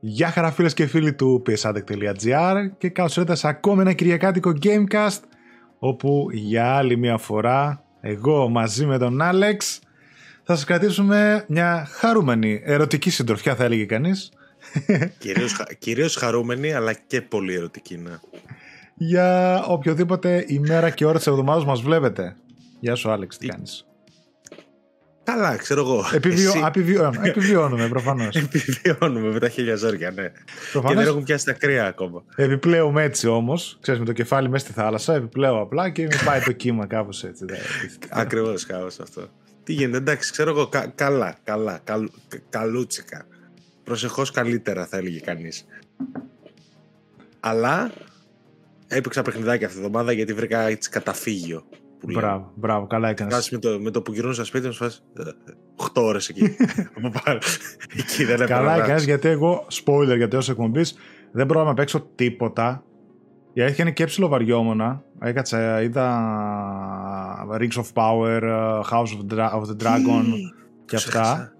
[0.00, 5.20] Γεια χαρά φίλες και φίλοι του psadec.gr και καλώς ήρθατε σε ακόμη ένα κυριακάτικο Gamecast
[5.78, 9.80] όπου για άλλη μια φορά εγώ μαζί με τον Άλεξ
[10.42, 14.32] θα σας κρατήσουμε μια χαρούμενη ερωτική συντροφιά θα έλεγε κανείς
[15.18, 18.18] Κυρίως, κυρίως χαρούμενη αλλά και πολύ ερωτική ναι.
[18.94, 22.36] για οποιοδήποτε ημέρα και ώρα της εβδομάδας μας βλέπετε
[22.80, 23.87] Γεια σου Άλεξ, τι κάνεις;
[25.32, 26.04] Καλά, ξέρω εγώ.
[26.14, 26.48] Επιβιώ...
[26.48, 26.62] Εσύ...
[26.66, 28.36] Επιβιώνουμε, επιβιώνουμε προφανώς.
[28.36, 30.32] επιβιώνουμε με τα χίλια ζόρια, ναι.
[30.72, 30.96] Προφανώς...
[30.96, 32.24] Και δεν έχουν πιάσει τα κρύα ακόμα.
[32.36, 36.40] Επιπλέον έτσι όμως, ξέρεις με το κεφάλι μέσα στη θάλασσα, επιπλέον απλά και με πάει
[36.40, 37.44] το κύμα κάπως έτσι.
[38.08, 39.28] Ακριβώς κάπω αυτό.
[39.64, 40.66] Τι γίνεται, εντάξει, ξέρω εγώ.
[40.66, 41.80] Κα, καλά, καλά.
[41.84, 42.08] Καλ,
[42.48, 43.26] καλούτσικα.
[43.84, 45.66] Προσεχώς καλύτερα θα έλεγε κανείς.
[47.40, 47.90] Αλλά
[48.88, 51.64] έπαιξα παιχνιδάκι αυτή τη εβδομάδα γιατί βρήκα έτσι καταφύγιο.
[52.04, 53.50] Μπράβο, μπράβο, καλά έκανες.
[53.50, 54.90] με το, με το που γυρνούν στα σπίτια μου,
[55.76, 56.42] 8 ώρες εκεί.
[57.98, 60.82] εκεί δεν καλά έκανες γιατί εγώ, spoiler γιατί ω εκπομπή,
[61.32, 62.82] δεν πρόλαβα να παίξω τίποτα.
[63.52, 65.02] Η αλήθεια είναι και ψιλοβαριόμουνα.
[65.20, 66.08] Έκατσα, είδα
[67.60, 68.42] Rings of Power,
[68.90, 69.36] House of
[69.68, 70.24] the Dragon
[70.84, 71.52] και αυτά.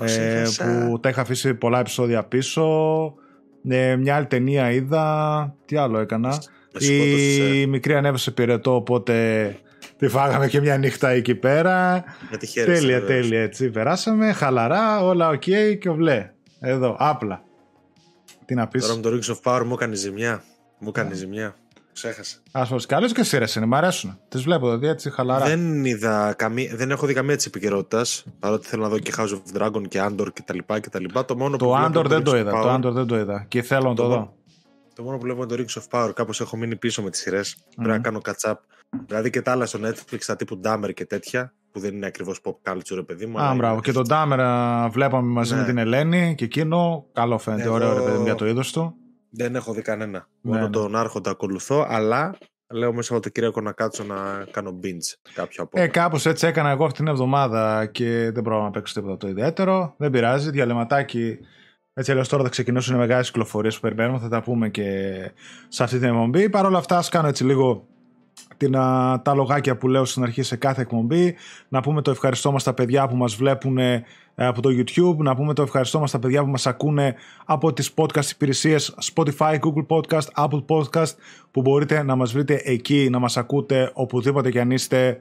[0.00, 2.64] Ε, που τα είχα αφήσει πολλά επεισόδια πίσω.
[3.68, 5.54] Ε, μια άλλη ταινία είδα.
[5.64, 6.42] Τι άλλο έκανα;
[6.78, 9.56] Η μικρή ανέβασε πυρετό, οπότε
[10.02, 12.04] Τη φάγαμε και μια νύχτα εκεί πέρα.
[12.64, 13.70] τέλεια, τέλεια έτσι.
[13.70, 16.30] Περάσαμε, χαλαρά, όλα OK okay, και βλέ.
[16.60, 17.42] Εδώ, απλά.
[18.44, 18.82] Τι να πεις.
[18.82, 20.42] Τώρα με το Rings of Power μου έκανε ζημιά.
[20.78, 21.16] Μου έκανε yeah.
[21.16, 21.54] ζημιά.
[21.92, 22.36] Ξέχασα.
[22.52, 24.18] Ας πω καλές και σειρές είναι, μου αρέσουν.
[24.28, 25.46] Τις βλέπω δηλαδή έτσι χαλαρά.
[25.46, 28.02] Δεν, είδα καμία, δεν έχω δει καμία τη επικαιρότητα.
[28.38, 30.58] Παρότι θέλω να δω και House of Dragon και Andor κτλ.
[31.26, 32.50] Το, μόνο το που Andor δεν το είδα.
[32.50, 33.44] Το Andor δεν το είδα.
[33.48, 34.34] Και θέλω να το, το δω.
[34.94, 36.12] Το μόνο που βλέπω είναι το Rings of Power.
[36.14, 37.56] Κάπως έχω μείνει πίσω με τις σειρές.
[37.58, 37.72] Mm.
[37.74, 38.54] Πρέπει να κάνω catch up.
[39.06, 42.40] Δηλαδή και τα άλλα στο Netflix, τα τύπου Dahmer και τέτοια, που δεν είναι ακριβώς
[42.44, 43.40] pop culture, παιδί μου.
[43.40, 43.80] Α, μπράβο.
[43.80, 45.60] Και τον Dahmer βλέπαμε μαζί ναι.
[45.60, 47.06] με την Ελένη και εκείνο.
[47.12, 47.62] Καλό φαίνεται.
[47.62, 47.74] Εγώ...
[47.74, 48.94] Ωραίο, ρε παιδί για το είδος του.
[49.30, 50.28] Δεν έχω δει κανένα.
[50.40, 50.70] Ναι, Μόνο ναι.
[50.70, 52.38] τον Άρχοντα ακολουθώ, αλλά
[52.72, 55.80] λέω μέσα από το Κυριακό να κάτσω να κάνω binge κάποιο από.
[55.80, 59.28] Ε, κάπως έτσι έκανα εγώ αυτήν την εβδομάδα και δεν πρόλαβα να παίξω τίποτα το
[59.28, 59.94] ιδιαίτερο.
[59.96, 60.50] Δεν πειράζει.
[60.50, 61.38] Διαλυματάκι
[61.94, 65.10] έτσι αλλιώς τώρα θα ξεκινήσουν οι μεγάλες κυκλοφορίες που περιμένουμε, θα τα πούμε και
[65.68, 66.50] σε αυτή την εκπομπή.
[66.50, 67.86] Παρ' όλα αυτά, ας κάνω έτσι λίγο
[68.56, 71.34] την, α, τα λογάκια που λέω στην αρχή σε κάθε εκπομπή.
[71.68, 74.04] Να πούμε το ευχαριστώ μας στα παιδιά που μας βλέπουν ε,
[74.34, 75.16] από το YouTube.
[75.16, 79.58] Να πούμε το ευχαριστώ μας στα παιδιά που μας ακούνε από τις podcast υπηρεσίες Spotify,
[79.58, 81.14] Google Podcast, Apple Podcast
[81.50, 85.20] που μπορείτε να μας βρείτε εκεί, να μας ακούτε οπουδήποτε και αν είστε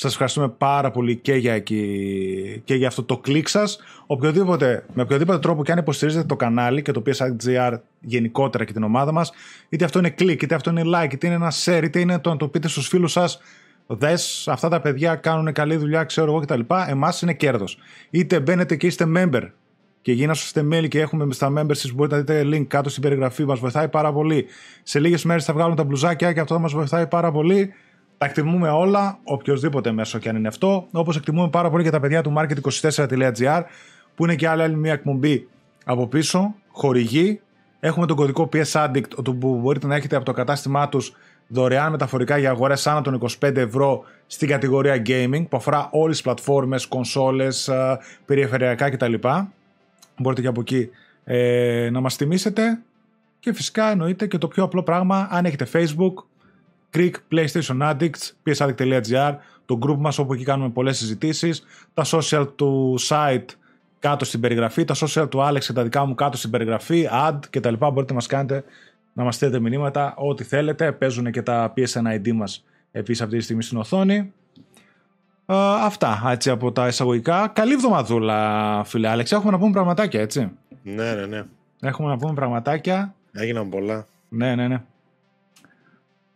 [0.00, 3.78] σας ευχαριστούμε πάρα πολύ και για, και για αυτό το κλικ σας.
[4.06, 8.82] Οποιοδήποτε, με οποιοδήποτε τρόπο και αν υποστηρίζετε το κανάλι και το PSGR γενικότερα και την
[8.82, 9.32] ομάδα μας,
[9.68, 12.30] είτε αυτό είναι κλικ, είτε αυτό είναι like, είτε είναι ένα share, είτε είναι το
[12.30, 13.40] να το πείτε στους φίλους σας,
[13.86, 16.60] δες, αυτά τα παιδιά κάνουν καλή δουλειά, ξέρω εγώ κτλ.
[16.88, 17.78] Εμάς είναι κέρδος.
[18.10, 19.42] Είτε μπαίνετε και είστε member
[20.02, 23.58] και γίναστε μέλη και έχουμε στα memberships μπορείτε να δείτε link κάτω στην περιγραφή, μας
[23.58, 24.46] βοηθάει πάρα πολύ.
[24.82, 27.72] Σε λίγες μέρες θα βγάλουμε τα μπλουζάκια και αυτό θα μας βοηθάει πάρα πολύ.
[28.18, 30.86] Τα εκτιμούμε όλα, οποιοδήποτε μέσο και αν είναι αυτό.
[30.90, 33.62] Όπως εκτιμούμε πάρα πολύ και τα παιδιά του market24.gr,
[34.14, 35.48] που είναι και άλλη μια εκπομπή
[35.84, 37.40] από πίσω, χορηγή.
[37.80, 42.38] Έχουμε τον κωδικό PS Addict, που μπορείτε να έχετε από το κατάστημά τους δωρεάν μεταφορικά
[42.38, 47.70] για αγορές άνω των 25 ευρώ στην κατηγορία gaming, που αφορά όλες τις πλατφόρμες, κονσόλες,
[48.24, 49.14] περιφερειακά κτλ.
[50.16, 50.88] Μπορείτε και από εκεί
[51.24, 52.80] ε, να μας τιμήσετε.
[53.40, 56.24] Και φυσικά εννοείται και το πιο απλό πράγμα, αν έχετε Facebook,
[56.94, 59.34] Greek PlayStation Addicts, psaddict.gr,
[59.66, 63.44] το group μας όπου εκεί κάνουμε πολλές συζητήσεις, τα social του site
[63.98, 67.38] κάτω στην περιγραφή, τα social του Alex και τα δικά μου κάτω στην περιγραφή, ad
[67.50, 68.64] και τα λοιπά, μπορείτε να μας κάνετε
[69.12, 73.42] να μας στείλετε μηνύματα, ό,τι θέλετε, παίζουν και τα PSN ID μας επίσης αυτή τη
[73.42, 74.32] στιγμή στην οθόνη.
[75.84, 77.48] αυτά, έτσι από τα εισαγωγικά.
[77.48, 79.32] Καλή εβδομαδούλα, φίλε Άλεξ.
[79.32, 80.50] Έχουμε να πούμε πραγματάκια, έτσι.
[80.82, 81.44] Ναι, ναι, ναι.
[81.80, 83.14] Έχουμε να πούμε πραγματάκια.
[83.32, 84.06] Έγιναν πολλά.
[84.28, 84.82] Ναι, ναι, ναι.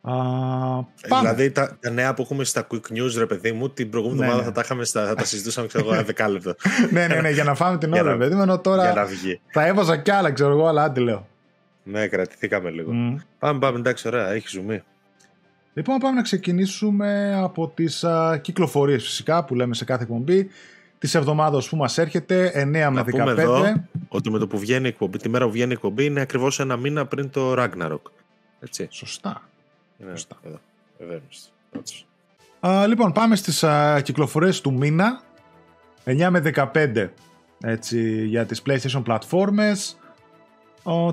[0.04, 0.84] Uh,
[1.20, 4.26] δηλαδή τα, τα, νέα που έχουμε στα quick news, ρε παιδί μου, την προηγούμενη ναι,
[4.26, 4.54] εβδομάδα ναι.
[4.54, 6.54] θα, τα είχαμε στα, θα τα συζητούσαμε, ξέρω εγώ, ένα δεκάλεπτο.
[6.90, 9.04] ναι, ναι, ναι, για να φάμε την ώρα, ρε παιδί μου, ενώ τώρα για να
[9.04, 9.40] βγει.
[9.50, 11.26] θα έβαζα κι άλλα, ξέρω εγώ, αλλά άντι λέω.
[11.82, 12.90] Ναι, κρατηθήκαμε λίγο.
[12.94, 13.22] Mm.
[13.38, 14.82] Πάμε, πάμε, εντάξει, ωραία, έχει ζουμί.
[15.74, 18.04] Λοιπόν, πάμε να ξεκινήσουμε από τις
[18.40, 20.50] κυκλοφορίες φυσικά που λέμε σε κάθε εκπομπή.
[20.98, 23.10] Της εβδομάδας που μας έρχεται, 9 με 15.
[23.10, 26.04] Πούμε εδώ ότι με το που βγαίνει η εκπομπή, τη μέρα που βγαίνει η εκπομπή
[26.04, 28.00] είναι ακριβώς ένα μήνα πριν το Ragnarok.
[28.60, 28.86] Έτσι.
[28.90, 29.42] Σωστά.
[30.02, 30.60] Είναι εδώ.
[30.98, 35.20] Εδώ λοιπόν, πάμε στις α, κυκλοφορίες του μήνα.
[36.04, 36.42] 9 με
[36.74, 37.08] 15
[37.62, 39.98] έτσι, για τις PlayStation πλατφόρμες.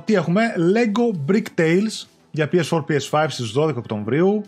[0.03, 4.45] τι έχουμε, Lego Brick Tales για PS4, PS5 στις 12 Οκτωβρίου.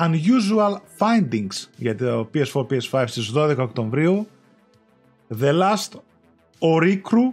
[0.00, 4.26] Unusual Findings για το PS4, PS5 στις 12 Οκτωβρίου.
[5.40, 5.98] The Last
[6.58, 7.32] Oricru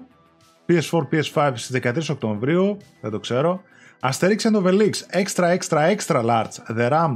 [0.68, 3.62] PS4, PS5 στις 13 Οκτωβρίου, δεν το ξέρω.
[4.10, 7.14] Asterix and Obelix, Extra Extra Extra Large, The Ram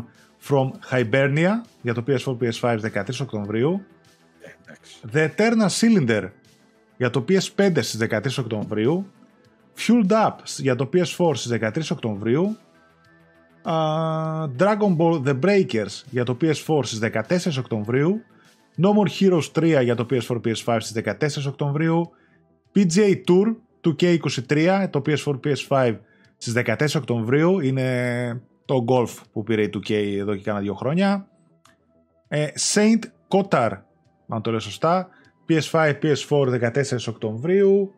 [0.48, 3.86] from Hibernia για το PS4, PS5 13 Οκτωβρίου.
[5.14, 6.30] The Eternal Cylinder
[6.98, 9.12] για το PS5 στις 13 Οκτωβρίου.
[9.78, 12.58] Fueled Up για το PS4 στις 13 Οκτωβρίου.
[13.64, 18.22] Uh, Dragon Ball The Breakers για το PS4 στις 14 Οκτωβρίου.
[18.82, 22.12] No More Heroes 3 για το PS4 PS5 στις 14 Οκτωβρίου.
[22.76, 25.96] PGA Tour 2K23 το PS4 PS5
[26.40, 27.60] στις 14 Οκτωβρίου.
[27.60, 31.28] Είναι το golf που πήρε η 2K εδώ και κάνα δύο χρόνια.
[32.28, 33.72] Ε, Saint Kotar,
[34.28, 35.10] αν το λέω σωστά.
[35.50, 37.94] PS5, PS4 14 Οκτωβρίου.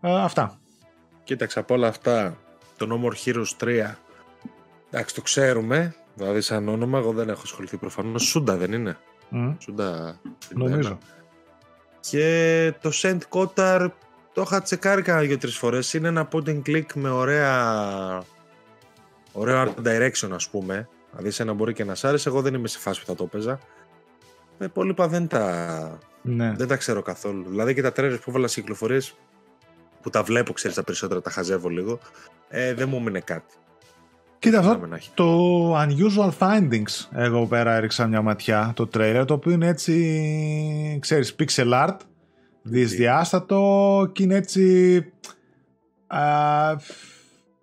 [0.00, 0.58] Ε, αυτά.
[1.24, 2.36] Κοίταξε από όλα αυτά
[2.76, 3.94] το No More Heroes 3
[4.90, 8.96] εντάξει το ξέρουμε δηλαδή σαν όνομα εγώ δεν έχω ασχοληθεί προφανώς Σούντα δεν είναι
[9.32, 9.56] Mm.
[9.58, 10.20] Σούντα
[10.54, 10.98] Νομίζω.
[12.00, 13.88] και το Saint Kotar
[14.36, 18.22] το είχα τσεκάρει κάνα δύο τρεις φορές είναι ένα point and click με ωραία
[19.32, 22.54] ωραίο art direction ας πούμε δηλαδή σε ένα μπορεί και να σ' άρεσε εγώ δεν
[22.54, 23.58] είμαι σε φάση που θα το παίζα
[24.58, 26.54] με πολύ δεν τα, Ναι.
[26.56, 27.44] δεν τα ξέρω καθόλου.
[27.48, 29.14] Δηλαδή και τα τρέλερ που έβαλα στι κυκλοφορίες
[30.02, 31.98] που τα βλέπω, ξέρεις τα περισσότερα, τα χαζεύω λίγο.
[32.48, 33.54] Ε, δεν μου έμεινε κάτι.
[34.38, 35.10] Κοίτα αυτό Πάμε να έχει.
[35.14, 41.34] το Unusual Findings εγώ πέρα έριξα μια ματιά το τρέιλερ το οποίο είναι έτσι ξέρεις
[41.38, 41.96] pixel art
[42.66, 44.98] δυσδιάστατο και είναι έτσι
[46.06, 46.76] α,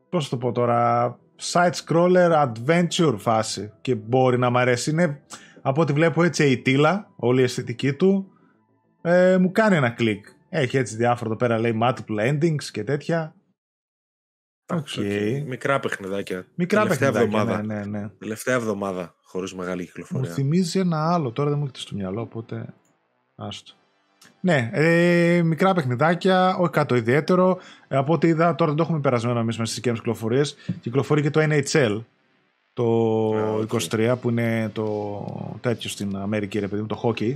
[0.09, 1.17] πώς το πω τώρα
[1.51, 5.21] side scroller adventure φάση και μπορεί να μ' αρέσει είναι
[5.61, 8.31] από ό,τι βλέπω έτσι η τίλα όλη η αισθητική του
[9.01, 13.35] ε, μου κάνει ένα κλικ έχει έτσι διάφορα εδώ πέρα λέει multiple endings και τέτοια
[14.65, 15.05] Εντάξει, OK.
[15.41, 15.47] OK.
[15.47, 16.45] Μικρά παιχνιδάκια.
[16.55, 17.63] μικρά Τελευταία παιχνιδάκια εβδομάδα.
[17.63, 18.09] ναι, ναι, ναι.
[18.09, 20.31] Τελευταία εβδομάδα χωρίς μεγάλη Μου κυκλοφορία.
[20.31, 22.73] θυμίζει ένα άλλο, τώρα δεν μου έρχεται στο μυαλό, οπότε
[23.35, 23.73] άστο.
[24.39, 27.57] Ναι, ε, μικρά παιχνιδάκια, όχι κάτι το ιδιαίτερο.
[27.87, 30.55] Ε, από ό,τι είδα, τώρα δεν το έχουμε περασμένο εμείς με στις δικές μας κυκλοφορίες.
[30.81, 32.01] Κυκλοφορεί και το NHL
[32.73, 32.83] το
[33.37, 33.69] Α, οκ.
[33.89, 37.33] 23, που είναι το τέτοιο στην Αμερική, ρε παιδί μου, το hockey.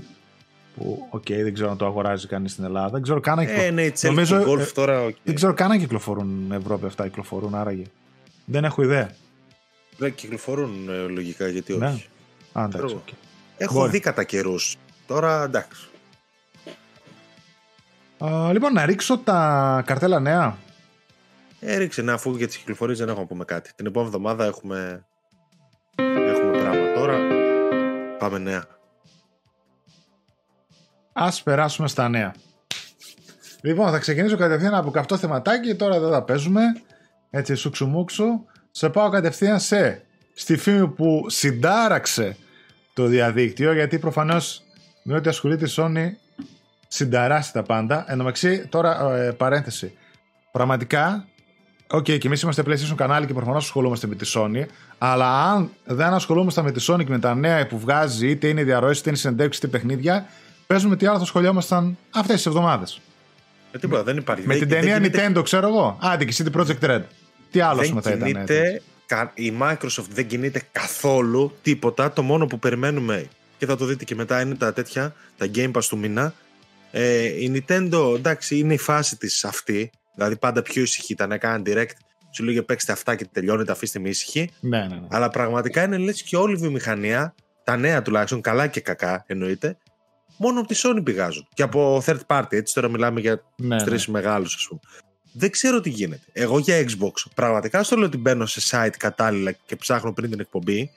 [0.76, 2.90] Που, οκ, δεν ξέρω αν το αγοράζει κανείς στην Ελλάδα.
[2.90, 5.02] Δεν ξέρω καν αν Ε, κυκλο- NHL Νομίζω, και golf ε, τώρα.
[5.04, 5.16] οκ.
[5.24, 7.84] δεν ξέρω καν αν κυκλοφορούν Ευρώπη αυτά, κυκλοφορούν άραγε.
[8.46, 9.10] Δεν έχω ιδέα.
[9.98, 11.82] Δεν κυκλοφορούν ε, λογικά γιατί όχι.
[11.82, 11.88] Ναι.
[11.88, 13.02] Α, εντάξει, Ξέρω.
[13.08, 13.14] οκ.
[13.58, 13.92] Έχω Μπορεί.
[13.92, 14.76] δει κατά καιρούς.
[15.08, 15.87] Τώρα εντάξει.
[18.18, 20.58] Α, λοιπόν, να ρίξω τα καρτέλα νέα.
[21.60, 23.72] Έριξε να αφού για τις κυκλοφορίες δεν έχουμε να πούμε κάτι.
[23.76, 25.06] Την επόμενη εβδομάδα έχουμε,
[25.96, 26.94] έχουμε πράγμα.
[26.94, 27.18] Τώρα
[28.18, 28.66] πάμε νέα.
[31.14, 32.34] Ας περάσουμε στα νέα.
[33.62, 35.76] Λοιπόν, θα ξεκινήσω κατευθείαν από καυτό θεματάκι.
[35.76, 36.62] Τώρα δεν θα παίζουμε.
[37.30, 38.46] Έτσι, σουξουμούξου.
[38.72, 40.02] Σε πάω κατευθείαν σε
[40.34, 42.38] στη φήμη που συντάραξε
[42.94, 43.74] το διαδίκτυο.
[43.74, 44.62] Γιατί προφανώς
[45.04, 46.27] με ό,τι ασχολείται η Sony
[46.88, 48.06] συνταράσσει τα πάντα.
[48.08, 49.94] Εν τω μεταξύ, τώρα ε, παρένθεση.
[50.52, 51.26] Πραγματικά,
[51.88, 54.64] οκ, και εμείς είμαστε PlayStation κανάλι και προφανώς ασχολούμαστε με τη Sony.
[54.98, 58.64] Αλλά αν δεν ασχολούμαστε με τη Sony και με τα νέα που βγάζει, είτε είναι
[58.64, 60.26] διαρροές, είτε είναι συνεντεύξεις, είτε παιχνίδια,
[60.68, 63.02] παίζουμε τι άλλο θα σχολιόμασταν αυτές τις εβδομάδες.
[63.72, 64.48] Ε, τίποτα, δεν υπάρχει.
[64.48, 65.98] Με Δεν- την δεν ταινία γίνεται- Nintendo, ξέρω εγώ.
[66.02, 67.02] Άντε και CD Projekt Red.
[67.52, 68.28] Τι άλλο δεν πούμε θα ήταν.
[68.28, 72.12] κινείται, κα- η Microsoft δεν κινείται καθόλου τίποτα.
[72.12, 75.72] Το μόνο που περιμένουμε και θα το δείτε και μετά είναι τα τέτοια, τα Game
[75.72, 76.34] Pass του μήνα.
[76.92, 79.90] Ε, η Nintendo, εντάξει, είναι η φάση της αυτή.
[80.16, 81.32] Δηλαδή πάντα πιο ησυχή ήταν.
[81.32, 81.96] Έκανε direct,
[82.32, 84.50] σου λέγε παίξτε αυτά και τελειώνεται, αφήστε με ήσυχη.
[84.60, 85.08] Ναι, ναι, ναι.
[85.10, 89.78] Αλλά πραγματικά είναι λες και όλη η βιομηχανία, τα νέα τουλάχιστον, καλά και κακά εννοείται,
[90.38, 91.48] μόνο από τη Sony πηγάζουν.
[91.54, 93.84] Και από third party, έτσι τώρα μιλάμε για ναι, ναι.
[93.84, 94.80] τρεις μεγάλους, ας πούμε.
[95.34, 96.26] Δεν ξέρω τι γίνεται.
[96.32, 100.40] Εγώ για Xbox, πραγματικά στο λέω ότι μπαίνω σε site κατάλληλα και ψάχνω πριν την
[100.40, 100.92] εκπομπή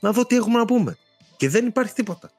[0.00, 0.96] να δω τι έχουμε να πούμε.
[1.36, 2.30] Και δεν υπάρχει τίποτα.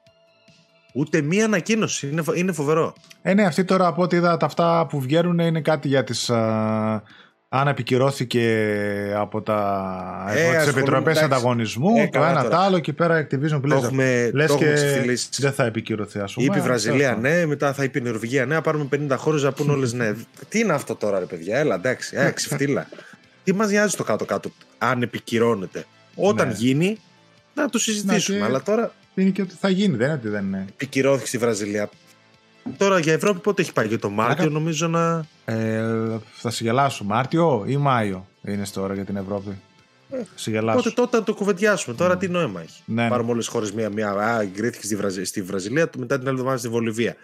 [0.92, 2.08] Ούτε μία ανακοίνωση.
[2.08, 2.94] Είναι, φο- είναι φοβερό.
[3.22, 6.30] Ε, ναι, αυτή τώρα από ό,τι είδα τα αυτά που βγαίνουν είναι κάτι για τις...
[6.30, 7.02] α,
[7.52, 8.72] αν επικυρώθηκε
[9.16, 11.24] από τα Ε, ε, τις ασχολούμαι, επιτροπές εντάξει.
[11.24, 12.56] ανταγωνισμού, Ε, το καλά ένα τώρα.
[12.56, 13.70] το άλλο και πέρα Activision Το Blizzard.
[13.82, 15.28] έχουμε, Λες το έχουμε και ψηφιλήσει.
[15.38, 16.46] δεν θα επικυρωθεί, ας πούμε.
[16.46, 17.20] Είπε η Βραζιλία Αυτό.
[17.20, 20.12] ναι, μετά θα είπε η Νορβηγία ναι, να πάρουμε 50 χώρες να πούνε όλες ναι.
[20.48, 22.88] Τι είναι αυτό τώρα, ρε παιδιά, έλα εντάξει, ε, ξεφτύλα.
[23.44, 25.84] Τι μας νοιάζει το κάτω-κάτω, αν επικυρώνεται.
[26.14, 26.54] Όταν Ναι.
[26.56, 26.98] γίνει,
[27.54, 28.38] να το συζητήσουμε.
[28.38, 30.64] και- Αλλά τώρα Είναι και ότι θα γίνει, δεν είναι ότι δεν είναι.
[30.70, 31.90] επικυρώθηκε στη Βραζιλία.
[32.76, 35.24] Τώρα για Ευρώπη πότε έχει πάει για το Μάρτιο, Άκα- νομίζω να.
[35.44, 35.84] Ε,
[36.32, 37.04] θα σε γελάσω.
[37.04, 39.58] Μάρτιο ή Μάιο είναι τώρα για την Ευρώπη;
[40.10, 40.76] Ε, σε γελάσω.
[40.78, 41.96] Πότε τότε να το κουβεντιάσουμε.
[41.96, 42.82] Τώρα τι νόημα έχει.
[42.84, 43.08] Ναι, ναι.
[43.08, 44.10] Πάρουμε όλες τις χώρες μία-μία.
[44.10, 45.24] Α, εγκρίθηκε στη, Βραζι...
[45.24, 47.16] στη Βραζιλία, μετά την άλλη εβδομάδα στη Βολιβία.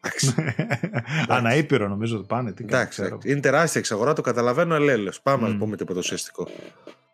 [0.00, 0.34] Εντάξει.
[1.36, 2.52] Αναήπειρο νομίζω ότι πάνε.
[2.52, 3.18] Τι κάνω, Εντάξει, ξέρω.
[3.24, 5.20] είναι τεράστια εξαγορά, το καταλαβαίνω, αλλά έλεος.
[5.20, 5.58] Πάμε να Μμ.
[5.58, 6.48] πούμε τίποτα ουσιαστικό.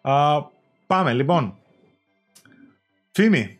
[0.00, 0.42] Α,
[0.86, 1.54] πάμε λοιπόν.
[3.12, 3.55] Φήμη.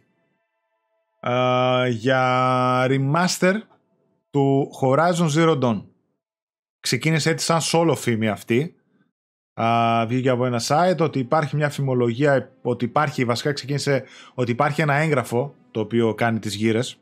[1.29, 3.55] Α, για remaster
[4.31, 5.83] του Horizon Zero Dawn.
[6.81, 8.75] ξεκίνησε έτσι σαν solo φήμη αυτή.
[9.61, 14.05] Α, βγήκε από ένα site ότι υπάρχει μια φημολογία ότι υπάρχει, βασικά ξεκίνησε
[14.35, 16.99] ότι υπάρχει ένα έγγραφο το οποίο κάνει τις γύρες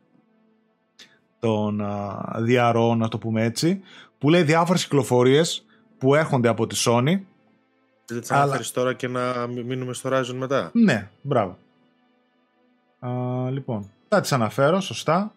[1.38, 3.80] των α, διαρροών, να το πούμε έτσι,
[4.18, 5.66] που λέει διάφορες κυκλοφορίες
[5.98, 7.20] που έρχονται από τη Sony.
[8.06, 8.60] Δεν θα Αλλά...
[8.72, 11.58] τώρα και να μείνουμε στο Horizon μετά; Ναι, μπράβο.
[12.98, 13.10] Α,
[13.50, 15.32] λοιπόν, θα τις αναφέρω, σωστά.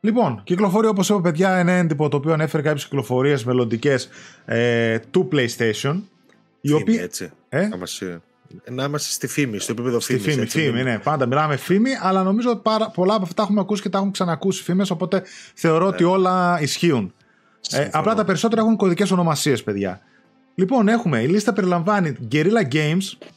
[0.00, 4.08] Λοιπόν, κυκλοφορεί όπως είπα, παιδιά, ένα έντυπο το οποίο ανέφερε κάποιες κυκλοφορίες μελλοντικές
[4.44, 6.00] ε, του PlayStation.
[6.60, 6.98] Οι οποίοι...
[7.00, 7.30] έτσι.
[7.48, 8.02] Ε; Να, μας,
[8.70, 10.18] να είμαστε στη φήμη, στο επίπεδο φήμη.
[10.18, 10.98] Στη φήμης, έτσι, φήμη, ναι.
[10.98, 13.98] Πάντα μιλάμε φήμη, αλλά νομίζω ότι πάρα, πολλά από αυτά τα έχουμε ακούσει και τα
[13.98, 15.22] έχουν ξανακούσει φήμες, οπότε
[15.54, 15.90] θεωρώ ναι.
[15.90, 17.12] ότι όλα ισχύουν.
[17.70, 20.00] Ε, απλά τα περισσότερα έχουν κωδικές ονομασίες, παιδιά.
[20.54, 23.28] Λοιπόν, έχουμε η λίστα περιλαμβάνει Guerrilla Games,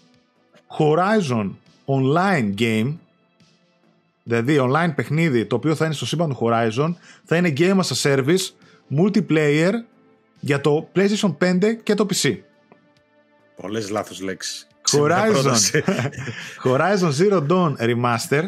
[0.80, 1.50] Horizon
[1.86, 2.94] Online Game,
[4.24, 7.94] δηλαδή online παιχνίδι το οποίο θα είναι στο σύμπαν του Horizon, θα είναι Game as
[7.94, 8.50] a Service,
[8.98, 9.72] multiplayer
[10.40, 12.38] για το PlayStation 5 και το PC.
[13.56, 14.68] Πολλές λάθος λέξεις.
[14.92, 15.56] Horizon,
[16.64, 18.44] Horizon Zero Dawn Remaster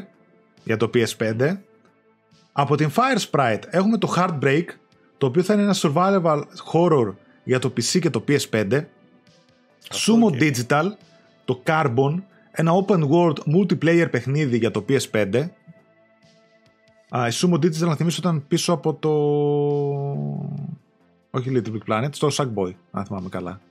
[0.64, 1.58] για το PS5.
[2.52, 4.66] Από την Fire Sprite έχουμε το Heartbreak,
[5.18, 7.14] το οποίο θα είναι ένα survival horror
[7.44, 8.86] για το PC και το PS5.
[9.90, 10.86] Sumo Digital,
[11.46, 15.50] το Carbon, ένα open world multiplayer παιχνίδι για το PS5.
[17.18, 19.10] Α, η Sumo Digital να θυμίσω ήταν πίσω από το...
[21.32, 23.62] Όχι Little Big Planet, στο Sackboy, αν θυμάμαι καλά.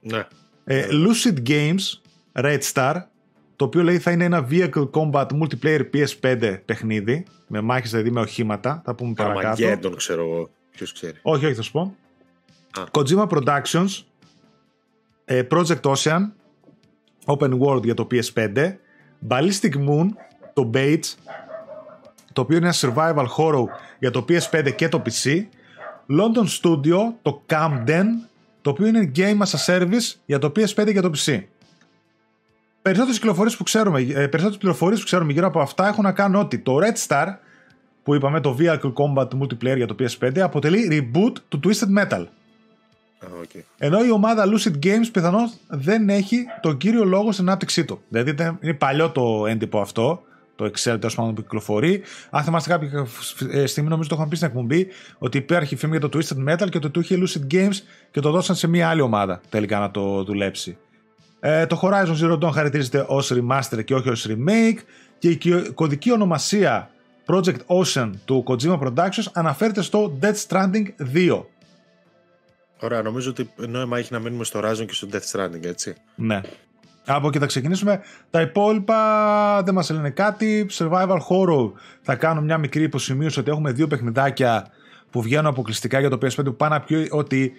[0.00, 0.26] Ναι.
[0.64, 2.00] Ε, Lucid Games
[2.32, 3.02] Red Star,
[3.56, 8.20] το οποίο λέει θα είναι ένα Vehicle Combat Multiplayer PS5 παιχνίδι, με μάχες δηλαδή με
[8.20, 9.62] οχήματα, θα πούμε παρακάτω.
[9.64, 11.18] Armageddon ξέρω εγώ, ποιος ξέρει.
[11.22, 11.96] Όχι, όχι θα σου πω.
[12.78, 12.84] Α.
[12.90, 14.02] Kojima Productions,
[15.24, 16.20] ε, Project Ocean,
[17.24, 18.74] Open World για το PS5,
[19.28, 20.06] Ballistic Moon,
[20.52, 21.14] το Bates,
[22.32, 23.64] το οποίο είναι ένα survival horror
[23.98, 25.44] για το PS5 και το PC,
[26.08, 28.04] London Studio, το Camden,
[28.62, 31.42] το οποίο είναι game as a service για το PS5 και το PC.
[32.82, 36.40] Περισσότερες, πληροφορίες που ξέρουμε, ε, περισσότερες πληροφορίες που ξέρουμε γύρω από αυτά έχουν να κάνουν
[36.40, 37.26] ότι το Red Star,
[38.02, 42.26] που είπαμε το Vehicle Combat Multiplayer για το PS5, αποτελεί reboot του Twisted Metal.
[43.22, 43.60] Okay.
[43.78, 48.02] Ενώ η ομάδα Lucid Games πιθανώς δεν έχει τον κύριο λόγο στην ανάπτυξή του.
[48.08, 50.22] Δηλαδή είναι παλιό το έντυπο αυτό,
[50.56, 52.02] το Excel τέλος πάντων που κυκλοφορεί.
[52.30, 53.06] Αν θυμάστε κάποια
[53.50, 54.86] ε, στιγμή, νομίζω το είχαμε πει στην εκπομπή,
[55.18, 57.76] ότι υπάρχει φήμη για το Twisted Metal και ότι το είχε Lucid Games
[58.10, 60.76] και το δώσαν σε μια άλλη ομάδα τελικά να το δουλέψει.
[61.40, 64.78] Ε, το Horizon Zero Dawn χαρακτηρίζεται ως remaster και όχι ως remake
[65.18, 65.38] και η
[65.74, 66.90] κωδική ονομασία
[67.26, 71.44] Project Ocean του Kojima Productions αναφέρεται στο Dead Stranding 2.
[72.80, 75.94] Ωραία, νομίζω ότι νόημα έχει να μείνουμε στο Horizon και στο Death Stranding, έτσι.
[76.14, 76.40] Ναι.
[77.06, 78.00] Από εκεί θα ξεκινήσουμε.
[78.30, 80.66] Τα υπόλοιπα δεν μας λένε κάτι.
[80.72, 84.66] Survival Horror θα κάνω μια μικρή υποσημείωση ότι έχουμε δύο παιχνιδάκια
[85.10, 87.52] που βγαίνουν αποκλειστικά για το PS5 που πάνε να πει ότι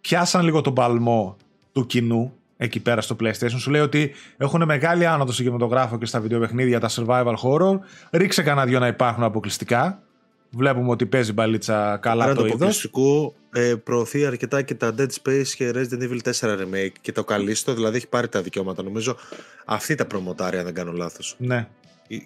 [0.00, 1.36] πιάσαν λίγο τον παλμό
[1.72, 3.58] του κοινού εκεί πέρα στο PlayStation.
[3.58, 7.78] Σου λέει ότι έχουν μεγάλη άνοδο στο κινηματογράφο και στα βιντεοπαιχνίδια τα survival horror.
[8.10, 10.02] Ρίξε κανένα δυο να υπάρχουν αποκλειστικά.
[10.50, 15.08] Βλέπουμε ότι παίζει μπαλίτσα καλά Άρα το, το αποκλειστικό ε, προωθεί αρκετά και τα Dead
[15.22, 19.16] Space και Resident Evil 4 Remake και το καλύστο, δηλαδή έχει πάρει τα δικαιώματα νομίζω.
[19.64, 21.34] Αυτή τα προμοτάρια, αν δεν κάνω λάθος.
[21.38, 21.68] Ναι.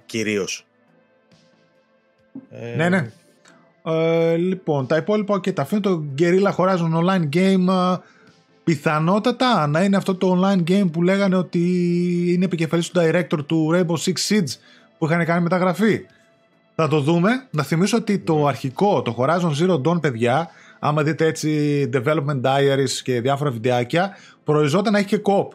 [0.06, 0.66] Κυρίως.
[2.50, 2.76] Ε...
[2.76, 3.10] Ναι, ναι.
[3.84, 7.96] Ε, λοιπόν, τα υπόλοιπα και τα αφήνω το Guerrilla Horizon Online Game ε,
[8.64, 11.60] πιθανότατα να είναι αυτό το online game που λέγανε ότι
[12.32, 14.56] είναι επικεφαλής του director του Rainbow Six Siege
[14.98, 16.06] που είχαν κάνει μεταγραφή.
[16.74, 17.46] Θα το δούμε.
[17.50, 20.48] Να θυμίσω ότι το αρχικό, το Horizon Zero Dawn, παιδιά,
[20.84, 25.48] άμα δείτε έτσι development diaries και διάφορα βιντεάκια, προϊζόταν να έχει και co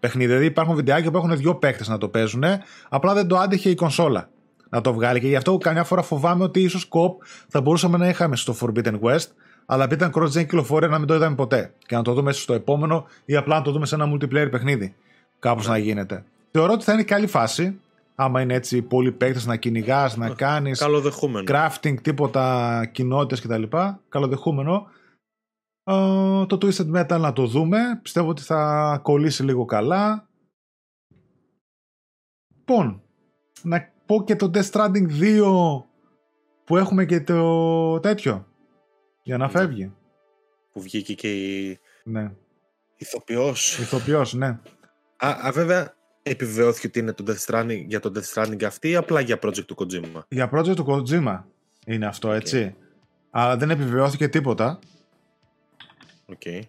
[0.00, 0.28] παιχνίδι.
[0.28, 2.44] Δηλαδή υπάρχουν βιντεάκια που έχουν δύο παίκτες να το παίζουν,
[2.88, 4.28] απλά δεν το άντεχε η κονσόλα
[4.68, 5.20] να το βγάλει.
[5.20, 9.00] Και γι' αυτό καμιά φορά φοβάμαι ότι ίσως κοπ θα μπορούσαμε να είχαμε στο Forbidden
[9.00, 9.26] West,
[9.66, 11.72] αλλά επειδή ήταν cross-gen κυκλοφορία να μην το είδαμε ποτέ.
[11.86, 14.94] Και να το δούμε στο επόμενο ή απλά να το δούμε σε ένα multiplayer παιχνίδι.
[15.38, 16.24] Κάπως να γίνεται.
[16.50, 17.80] Θεωρώ ότι θα είναι καλή φάση
[18.14, 20.82] άμα είναι έτσι πολλοί παίκτε να κυνηγάς, να κάνεις.
[21.46, 23.76] Crafting, τίποτα κοινότητες κτλ.
[24.08, 24.86] Καλοδεχούμενο.
[25.90, 27.78] Uh, το Twisted Metal να το δούμε.
[28.02, 30.28] Πιστεύω ότι θα κολλήσει λίγο καλά.
[32.56, 33.02] Λοιπόν,
[33.62, 35.82] να πω και το Death Stranding 2
[36.64, 38.46] που έχουμε και το τέτοιο.
[39.22, 39.50] Για να ναι.
[39.50, 39.92] φεύγει.
[40.72, 41.78] Που βγήκε και η.
[42.04, 42.32] Ναι.
[42.96, 43.78] Ηθοποιός.
[43.78, 44.58] Ηθοποιός, ναι.
[45.16, 45.94] Α, α, βέβαια,
[46.26, 49.64] επιβεβαιώθηκε ότι είναι το Death Stranding, για το Death Stranding αυτή ή απλά για project
[49.64, 51.38] του Kojima; Για project του Kojima
[51.86, 52.74] είναι αυτό, έτσι.
[53.30, 54.78] Αλλά δεν επιβεβαιώθηκε τίποτα.
[56.32, 56.60] Okay.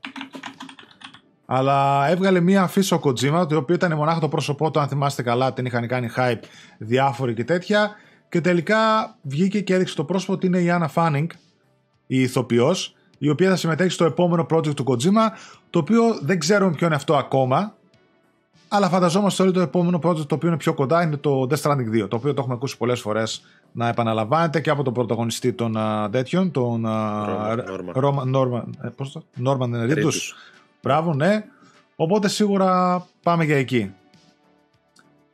[1.45, 5.24] Αλλά έβγαλε μία αφήση ο Kojima, το οποίο ήταν μονάχα το πρόσωπό του, αν θυμάστε
[5.24, 6.39] καλά, την είχαν κάνει hype
[6.77, 7.95] διάφοροι και τέτοια.
[8.29, 11.27] Και τελικά βγήκε και έδειξε το πρόσωπο ότι είναι η Anna Fanning,
[12.07, 15.29] η ηθοποιός, η οποία θα συμμετέχει στο επόμενο project του Kojima,
[15.69, 17.75] το οποίο δεν ξέρουμε ποιο είναι αυτό ακόμα,
[18.75, 22.03] αλλά φανταζόμαστε όλοι το επόμενο project το οποίο είναι πιο κοντά είναι το Death Stranding
[22.03, 25.75] 2, το οποίο το έχουμε ακούσει πολλές φορές να επαναλαμβάνεται και από τον πρωταγωνιστή των
[25.77, 26.86] uh, τέτοιων, τον
[29.46, 30.34] Norman Reedus.
[30.82, 31.44] Μπράβο, ναι.
[31.96, 33.94] Οπότε σίγουρα πάμε για εκεί.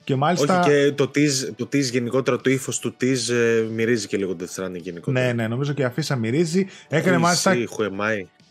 [0.04, 0.60] Και μάλιστα...
[0.60, 4.36] Όχι και το tease, το tease γενικότερα, το ύφος του tease ε, μυρίζει και λίγο
[4.40, 5.26] Death Stranding γενικότερα.
[5.26, 6.68] Ναι, ναι, νομίζω και η αφίσα μυρίζει.
[6.88, 7.56] Έκανε μάλιστα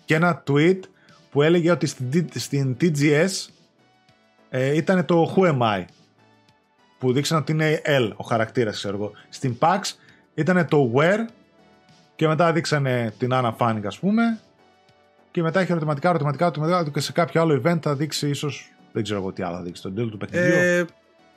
[0.05, 0.79] και ένα tweet
[1.31, 3.49] που έλεγε ότι στην, στην TGS
[4.51, 5.85] ε, ήταν το Who am I
[6.99, 9.13] που δείξαν ότι είναι L ο χαρακτήρας ξέρω εγώ.
[9.29, 9.81] Στην PAX
[10.35, 11.25] ήταν το Where
[12.17, 14.41] και μετά δείξανε την Anna Fanning ας πούμε
[15.31, 19.03] και μετά έχει ερωτηματικά, ερωτηματικά, ερωτηματικά και σε κάποιο άλλο event θα δείξει ίσως δεν
[19.03, 20.55] ξέρω εγώ τι άλλο θα δείξει, τον τέλος του παιχνιδιού.
[20.55, 20.85] Ε,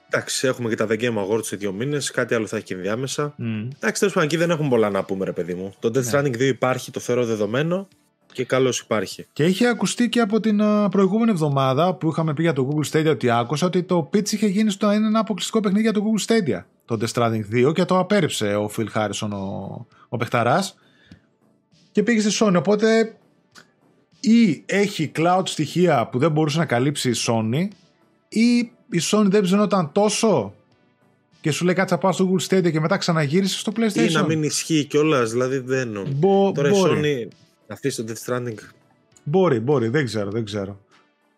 [0.09, 2.73] εντάξει, έχουμε και τα The Game Awards σε δύο μήνες, κάτι άλλο θα έχει και
[2.73, 3.35] ενδιάμεσα.
[3.39, 3.67] Mm.
[3.75, 5.73] Εντάξει, τέλος πάντων εκεί δεν έχουμε πολλά να πούμε, ρε παιδί μου.
[5.79, 6.11] Το Death ναι.
[6.11, 7.87] Stranding 2 υπάρχει, το θεωρώ δεδομένο.
[8.33, 9.25] Και καλώς υπάρχει.
[9.33, 10.61] Και είχε ακουστεί και από την
[10.91, 14.47] προηγούμενη εβδομάδα που είχαμε πει για το Google Stadia ότι άκουσα ότι το pitch είχε
[14.47, 16.63] γίνει στο ένα αποκλειστικό παιχνίδι για το Google Stadia.
[16.85, 20.75] Το Death Stranding 2 και το απέρριψε ο Phil Harrison, ο, ο παιχταράς
[21.91, 22.55] και πήγε στη Sony.
[22.57, 23.15] Οπότε
[24.19, 27.67] ή έχει cloud στοιχεία που δεν μπορούσε να καλύψει η Sony
[28.29, 28.57] ή
[28.89, 30.53] η Sony δεν ψαινόταν τόσο
[31.41, 34.09] και σου λέει κάτσα πάω στο Google Stadia και μετά ξαναγύρισε στο PlayStation.
[34.09, 36.07] Ή να μην ισχύει κιόλας, δηλαδή δεν.
[36.15, 37.09] Μπο, Τώρα μπορεί.
[37.09, 37.33] η Sony
[37.67, 38.57] αφήσει το Death Stranding.
[39.23, 40.79] Μπορεί, μπορεί, δεν ξέρω, δεν ξέρω.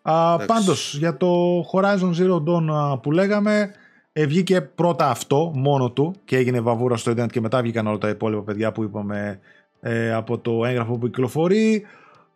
[0.02, 3.70] Α, πάντως, για το Horizon Zero Dawn που λέγαμε,
[4.12, 7.98] ε, βγήκε πρώτα αυτό μόνο του και έγινε βαβούρα στο Internet και μετά βγήκαν όλα
[7.98, 9.40] τα υπόλοιπα παιδιά που είπαμε
[9.80, 11.86] ε, από το έγγραφο που κυκλοφορεί.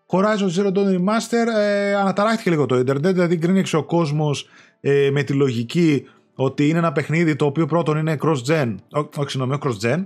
[0.07, 4.49] Horizon Zero Dawn Remaster ε, αναταράχθηκε λίγο το Ιντερνετ, δηλαδή γκρίνιαξε ο κόσμος
[4.81, 8.75] ε, με τη λογική ότι είναι ένα παιχνίδι το οποίο πρώτον είναι cross-gen,
[9.17, 10.05] όχι συγγνώμη, cross-gen,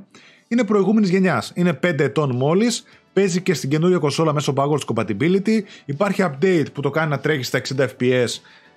[0.49, 1.53] είναι προηγούμενης γενιάς.
[1.55, 5.61] Είναι 5 ετών μόλις, παίζει και στην καινούργια κονσόλα μέσω backwards compatibility.
[5.85, 8.29] Υπάρχει update που το κάνει να τρέχει στα 60 FPS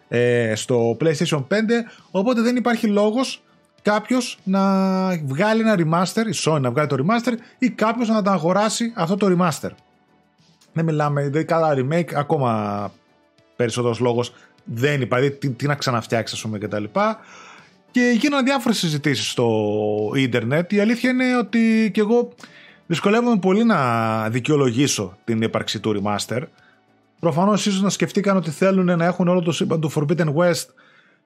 [0.08, 1.43] ε, στο PlayStation 5.
[2.12, 3.41] Οπότε δεν υπάρχει λόγος
[3.82, 4.62] κάποιος να
[5.26, 9.15] βγάλει ένα remaster, η Sony να βγάλει το remaster ή κάποιος να τα αγοράσει αυτό
[9.15, 9.69] το remaster.
[10.73, 12.91] Δεν μιλάμε, δηλαδή καλά remake, ακόμα
[13.56, 15.32] περισσότερος λόγος δεν υπάρχει.
[15.32, 16.84] Τι, τι να ξαναφτιάξεις, ας πούμε, κτλ.
[17.91, 19.50] Και γίνανε διάφορες συζητήσεις στο
[20.15, 20.71] ίντερνετ.
[20.71, 22.34] Η αλήθεια είναι ότι και εγώ
[22.88, 26.41] δυσκολεύομαι πολύ να δικαιολογήσω την ύπαρξη του remaster.
[27.19, 30.65] Προφανώς ίσως να σκεφτήκαν ότι θέλουν να έχουν όλο το σύμπαν του Forbidden West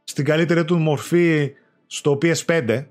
[0.03, 1.51] στην καλύτερη του μορφή
[1.87, 2.85] στο PS5.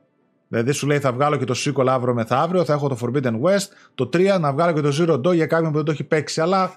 [0.49, 3.67] Δηλαδή σου λέει θα βγάλω και το sequel αύριο μεθαύριο, θα έχω το Forbidden West,
[3.95, 6.41] το 3 να βγάλω και το Zero Dawn για κάποιον που δεν το έχει παίξει,
[6.41, 6.73] αλλά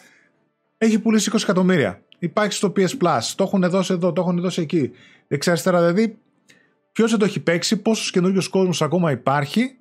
[0.78, 2.02] έχει πουλήσει 20 εκατομμύρια.
[2.20, 4.92] Υπάρχει στο PS Plus, το έχουν δώσει εδώ, το έχουν δώσει εκεί.
[5.28, 6.18] Δεξιά-αριστερά δηλαδή,
[6.92, 9.76] ποιος δεν το έχει παίξει, πόσος καινούριο κόσμος ακόμα υπάρχει,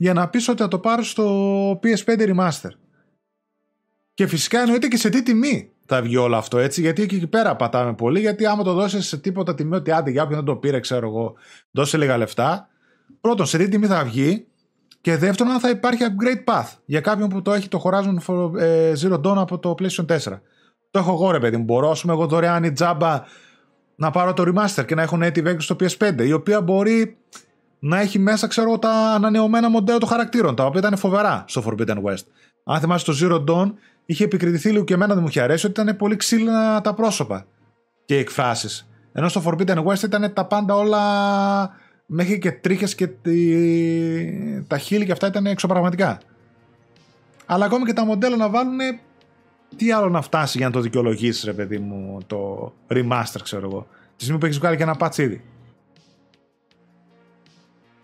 [0.00, 2.70] για να πεις ότι θα το πάρω στο PS5 Remaster.
[4.14, 7.56] Και φυσικά εννοείται και σε τι τιμή θα βγει όλο αυτό έτσι, γιατί εκεί πέρα
[7.56, 8.20] πατάμε πολύ.
[8.20, 11.08] Γιατί άμα το δώσεις σε τίποτα τιμή, ότι άντε για όποιον δεν το πήρε, ξέρω
[11.08, 11.34] εγώ,
[11.70, 12.68] δώσε λίγα λεφτά.
[13.20, 14.46] Πρώτον, σε τι τιμή θα βγει.
[15.00, 18.16] Και δεύτερον, αν θα υπάρχει upgrade path για κάποιον που το έχει το Horizon
[18.58, 20.18] ε, Zero Dawn από το PlayStation 4.
[20.90, 21.64] Το έχω εγώ, ρε παιδί μου.
[21.64, 23.22] Μπορώ, ας πούμε, εγώ δωρεάν η τζάμπα
[23.96, 27.16] να πάρω το remaster και να έχω native έκδοση στο PS5, η οποία μπορεί
[27.80, 32.02] να έχει μέσα, ξέρω, τα ανανεωμένα μοντέλα των χαρακτήρων, τα οποία ήταν φοβερά στο Forbidden
[32.02, 32.24] West.
[32.64, 33.72] Αν θυμάσαι το Zero Dawn,
[34.06, 37.46] είχε επικριτηθεί λίγο και εμένα δεν μου είχε αρέσει ότι ήταν πολύ ξύλινα τα πρόσωπα
[38.04, 38.88] και οι εκφράσεις.
[39.12, 41.00] Ενώ στο Forbidden West ήταν τα πάντα όλα
[42.06, 43.08] μέχρι και τρίχες και
[44.66, 46.20] τα χείλη και αυτά ήταν εξωπραγματικά.
[47.46, 48.78] Αλλά ακόμη και τα μοντέλα να βάλουν
[49.76, 53.86] τι άλλο να φτάσει για να το δικαιολογήσεις, ρε παιδί μου, το remaster, ξέρω εγώ.
[54.16, 55.44] Τη στιγμή που έχεις βγάλει και ένα patch ήδη.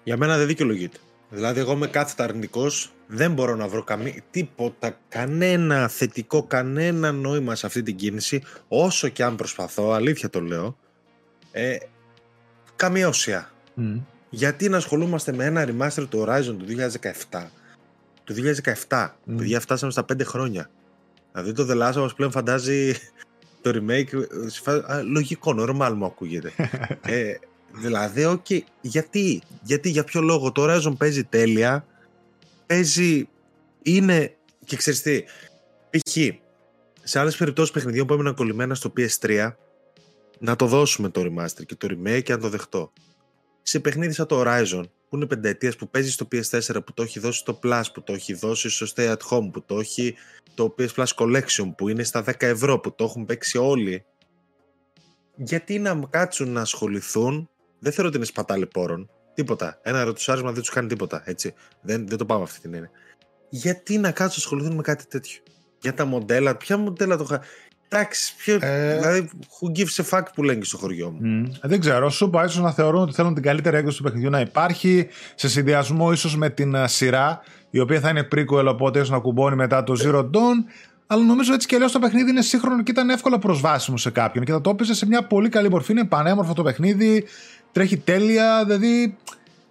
[0.07, 0.99] Για μένα δεν δικαιολογείται.
[1.31, 7.55] Δηλαδή, εγώ είμαι κάθετα αρνητικός, δεν μπορώ να βρω καμία, τίποτα, κανένα θετικό, κανένα νόημα
[7.55, 10.77] σε αυτή την κίνηση, όσο και αν προσπαθώ, αλήθεια το λέω.
[11.53, 11.77] Ε,
[12.77, 13.51] καμία ουσία.
[14.31, 16.67] Γιατί να ασχολούμαστε με ένα remaster του Horizon του
[17.31, 17.47] 2017.
[18.25, 18.35] Του
[18.89, 19.05] 2017.
[19.05, 19.11] Mm.
[19.37, 20.71] Παιδιά, φτάσαμε στα 5 χρόνια.
[21.33, 22.95] Δηλαδή το The Last of Us πλέον φαντάζει
[23.63, 24.27] το remake.
[25.05, 26.53] λογικό, normal μου ακούγεται.
[27.03, 27.35] ε,
[27.77, 31.87] δηλαδή, okay, γιατί, γιατί, για ποιο λόγο το Horizon παίζει τέλεια,
[32.67, 33.29] παίζει,
[33.83, 35.23] είναι, και ξέρεις τι,
[35.91, 36.17] π.χ.
[37.03, 39.53] σε άλλες περιπτώσεις παιχνιδιών που έμειναν κολλημένα στο PS3,
[40.39, 42.93] να το δώσουμε το remaster και το remake και να το δεχτώ.
[43.63, 47.19] Σε παιχνίδι σαν το Horizon, που είναι πενταετίας που παίζει στο PS4, που το έχει
[47.19, 50.15] δώσει στο Plus, που το έχει δώσει στο Stay at Home, που το έχει
[50.55, 54.05] το PS Plus Collection, που είναι στα 10 ευρώ, που το έχουν παίξει όλοι.
[55.37, 57.51] Γιατί να κάτσουν να ασχοληθούν,
[57.87, 59.79] δεν θέλω ότι είναι σπατάλη πόρων, τίποτα.
[59.83, 61.55] Ένα ρωτουσάρισμα δεν τους κάνει τίποτα, έτσι.
[61.81, 62.91] Δεν, δεν το πάμε αυτή την έννοια.
[63.49, 65.41] Γιατί να κάτσουν να ασχοληθούν με κάτι τέτοιο;
[65.81, 67.41] Για τα μοντέλα, ποια μοντέλα το είχα.
[67.89, 68.97] Εντάξει, ποιο, ε...
[68.97, 71.51] δηλαδή, who gives a fuck που λένε στο χωριό μου; Mm.
[71.63, 72.11] Δεν ξέρω.
[72.11, 75.49] Σου είπα ίσως να θεωρούν ότι θέλουν την καλύτερη έκδοση του παιχνιδιού να υπάρχει σε
[75.49, 79.83] συνδυασμό ίσως με την σειρά, η οποία θα είναι prequel, οπότε ίσως να κουμπώνει μετά
[79.83, 80.65] το Zero Dawn.
[81.09, 84.45] Αλλά νομίζω έτσι και αλλιώς το παιχνίδι είναι σύγχρονο και ήταν εύκολα προσβάσιμο σε κάποιον.
[84.45, 85.93] Και θα το έπαιζε σε μια πολύ καλή μορφή.
[85.93, 87.25] Είναι πανέμορφο το παιχνίδι,
[87.77, 88.65] τρέχει τέλεια.
[88.65, 89.17] Δηλαδή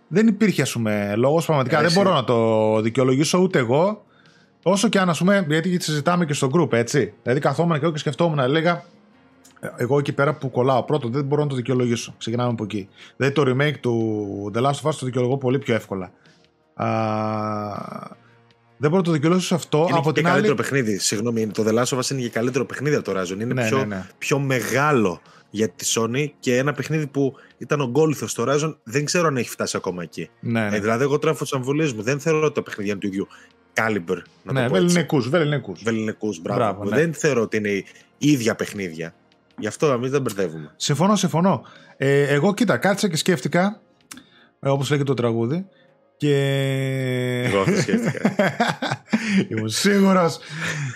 [0.07, 1.45] δεν υπήρχε, ας πούμε, λόγος.
[1.45, 4.03] Πραγματικά δεν μπορώ να το δικαιολογήσω ούτε εγώ.
[4.63, 7.13] Όσο και αν, ας πούμε, γιατί συζητάμε και στο group, έτσι.
[7.23, 8.83] Δηλαδή καθόμουν και εγώ και σκεφτόμουν, έλεγα,
[9.77, 12.15] εγώ εκεί πέρα που κολλάω πρώτο, δεν μπορώ να το δικαιολογήσω.
[12.17, 12.89] Ξεκινάμε από εκεί.
[13.15, 16.11] Δηλαδή το remake του The Last of Us το δικαιολογώ πολύ πιο εύκολα.
[16.73, 16.87] Α,
[18.77, 19.85] δεν μπορώ να το δικαιολογήσω αυτό.
[19.89, 20.61] Είναι από και την καλύτερο άλλη...
[20.61, 20.97] παιχνίδι.
[20.97, 23.39] Συγγνώμη, το The Last of Us είναι και καλύτερο παιχνίδι από το Horizon.
[23.41, 24.05] Είναι Ναι, πιο, ναι, ναι.
[24.17, 25.21] πιο μεγάλο
[25.55, 29.49] για τη Sony και ένα παιχνίδι που ήταν ογκόλυθο στο Horizon δεν ξέρω αν έχει
[29.49, 30.29] φτάσει ακόμα εκεί.
[30.39, 30.75] Ναι, ναι.
[30.75, 32.01] Ε, δηλαδή, εγώ τρέφω τις αμφιβολίες μου.
[32.01, 33.27] Δεν θεωρώ ότι τα παιχνίδια είναι του ίδιου
[33.73, 34.21] caliber.
[34.43, 34.87] Να ναι, το πω έτσι.
[34.87, 35.83] βεληνεκούς, βεληνεκούς.
[35.83, 36.59] Βεληνεκούς, μπράβο.
[36.59, 36.95] Μπράβο, ναι.
[36.95, 39.15] Δεν θεωρώ ότι είναι ίδια παιχνίδια.
[39.57, 40.73] Γι' αυτό εμείς δεν μπερδεύουμε.
[40.75, 41.61] Συμφωνώ, συμφωνώ.
[41.97, 43.81] Ε, εγώ κοίτα, έκατσα και σκέφτηκα,
[44.59, 45.67] ε, όπως λέγεται το τραγούδι,
[46.17, 46.35] και...
[47.45, 48.35] Εγώ αυτό σκέφτηκα.
[49.47, 50.37] Ήμουν σίγουρος.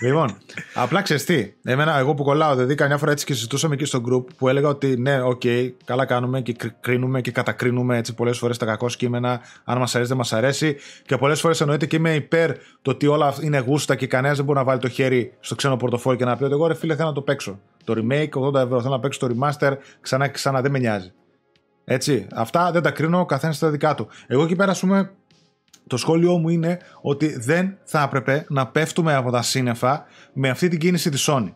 [0.00, 0.38] λοιπόν,
[0.74, 1.52] απλά ξέρεις τι.
[1.64, 4.68] Εμένα, εγώ που κολλάω, δηλαδή, καμιά φορά έτσι και συζητούσαμε εκεί στο group που έλεγα
[4.68, 5.42] ότι ναι, οκ,
[5.84, 9.40] καλά κάνουμε και κρι- κρίνουμε και κατακρίνουμε έτσι πολλές φορές τα κακώς κείμενα.
[9.64, 10.76] Αν μας αρέσει, δεν μας αρέσει.
[11.06, 14.44] Και πολλές φορές εννοείται και είμαι υπέρ το ότι όλα είναι γούστα και κανένας δεν
[14.46, 16.94] μπορεί να βάλει το χέρι στο ξένο πορτοφόλι και να πει ότι εγώ ρε φίλε
[16.96, 17.60] θέλω να το παίξω.
[17.84, 21.12] Το remake, 80 ευρώ, θέλω να παίξω το remaster, ξανά και ξανά δεν με νοιάζει.
[21.84, 22.26] Έτσι.
[22.34, 24.08] Αυτά δεν τα κρίνω, ο καθένας στα δικά του.
[24.26, 25.10] Εγώ εκεί πέρα, ας πούμε,
[25.90, 30.68] το σχόλιο μου είναι ότι δεν θα έπρεπε να πέφτουμε από τα σύννεφα με αυτή
[30.68, 31.52] την κίνηση της Sony.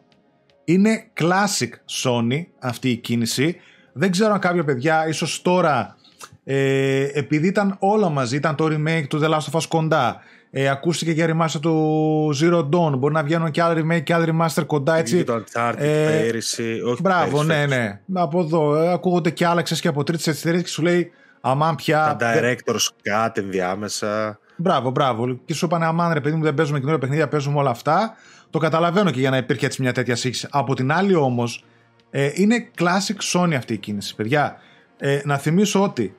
[0.65, 1.69] Είναι classic
[2.03, 3.57] Sony αυτή η κίνηση.
[3.93, 5.97] Δεν ξέρω αν κάποια παιδιά ίσως τώρα
[6.45, 10.21] ε, επειδή ήταν όλα μαζί, ήταν το remake του The Last of Us κοντά,
[10.51, 14.25] ε, ακούστηκε για remaster του Zero Dawn, μπορεί να βγαίνουν και άλλα remake και άλλα
[14.29, 15.17] remaster κοντά έτσι.
[15.17, 16.81] Και το Uncharted Ε, πέρυσι.
[16.87, 17.77] Όχι Μπράβο, πέρυσι, ναι, φέτος.
[17.77, 18.21] ναι.
[18.21, 21.11] Από εδώ ε, ακούγονται και άλλα ξέρεις και από τρίτες εταιρείε και σου λέει
[21.51, 22.17] αμάν πια.
[22.19, 24.39] Τα δεν- director's cut ενδιάμεσα.
[24.57, 25.39] Μπράβο, μπράβο.
[25.45, 28.15] Και σου είπαν, αμάν ρε παιδί μου, δεν παίζουμε καινούργια παιχνίδια, παίζουμε όλα αυτά.
[28.51, 30.49] Το καταλαβαίνω και για να υπήρχε έτσι μια τέτοια σύγχυση.
[30.51, 31.65] Από την άλλη όμως,
[32.11, 34.57] ε, είναι classic Sony αυτή η κίνηση, παιδιά.
[34.99, 36.17] Ε, να θυμίσω ότι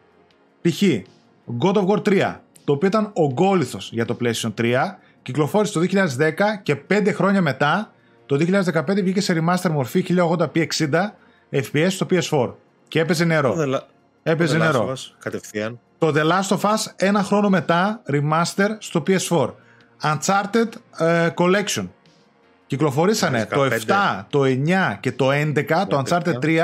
[0.62, 0.82] π.χ.
[1.62, 6.60] God of War 3, το οποίο ήταν ογκόλυθο για το PlayStation 3, κυκλοφόρησε το 2010
[6.64, 7.92] και 5 χρόνια μετά,
[8.26, 11.16] το 2015 βγήκε σε remaster μορφή 1080p 60
[11.52, 12.54] FPS στο PS4.
[12.88, 13.56] Και έπαιζε νερό.
[14.26, 14.88] Το The La- Έπαιζε The Last νερό.
[14.88, 15.80] of Us, Κατευθείαν.
[15.98, 19.50] Το The Last of Us ένα χρόνο μετά remaster στο PS4.
[20.02, 21.88] Uncharted ε, Collection.
[22.68, 23.68] Κυκλοφορήσανε το 15.
[24.20, 26.60] 7, το 9 και το 11, το Uncharted 3.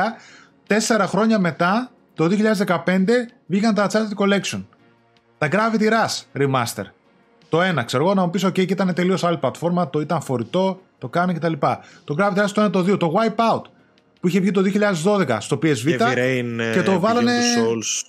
[0.68, 3.06] Τέσσερα χρόνια μετά, το 2015,
[3.48, 4.64] βγήκαν τα Uncharted Collection.
[5.38, 6.84] Τα Gravity Rush remaster.
[7.50, 10.22] Το ένα, ξέρω εγώ, να μου πεις: OK, και ήταν τελείως άλλη πλατφόρμα, το ήταν
[10.22, 11.54] φορητό, το κάνει κτλ.
[12.04, 13.62] Το Gravity Rush το 1, το 2, το Wipeout
[14.22, 14.62] που είχε βγει το
[15.04, 18.02] 2012 στο PSV Heavy Rain ε, και το Beyond βάλανε the Souls.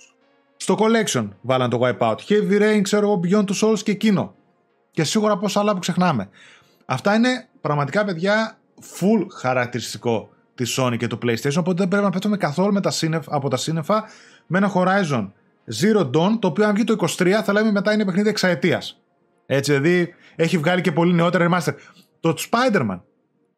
[0.55, 2.15] στο collection βάλαν το Wipeout.
[2.27, 4.35] Heavy Rain, ξέρω εγώ, Beyond two Souls και εκείνο.
[4.91, 6.29] Και σίγουρα πόσα άλλα που ξεχνάμε.
[6.85, 11.57] Αυτά είναι πραγματικά, παιδιά, full χαρακτηριστικό της Sony και του PlayStation.
[11.57, 14.03] Οπότε δεν πρέπει να πέφτουμε καθόλου με τα σύννεφ, από τα σύννεφα
[14.47, 15.31] με ένα Horizon
[15.81, 19.01] Zero Dawn, το οποίο αν βγει το 23 θα λέμε μετά είναι παιχνίδι εξαετίας.
[19.45, 21.73] Έτσι, δηλαδή έχει βγάλει και πολύ νεότερα remaster.
[22.19, 22.99] Το Spider-Man.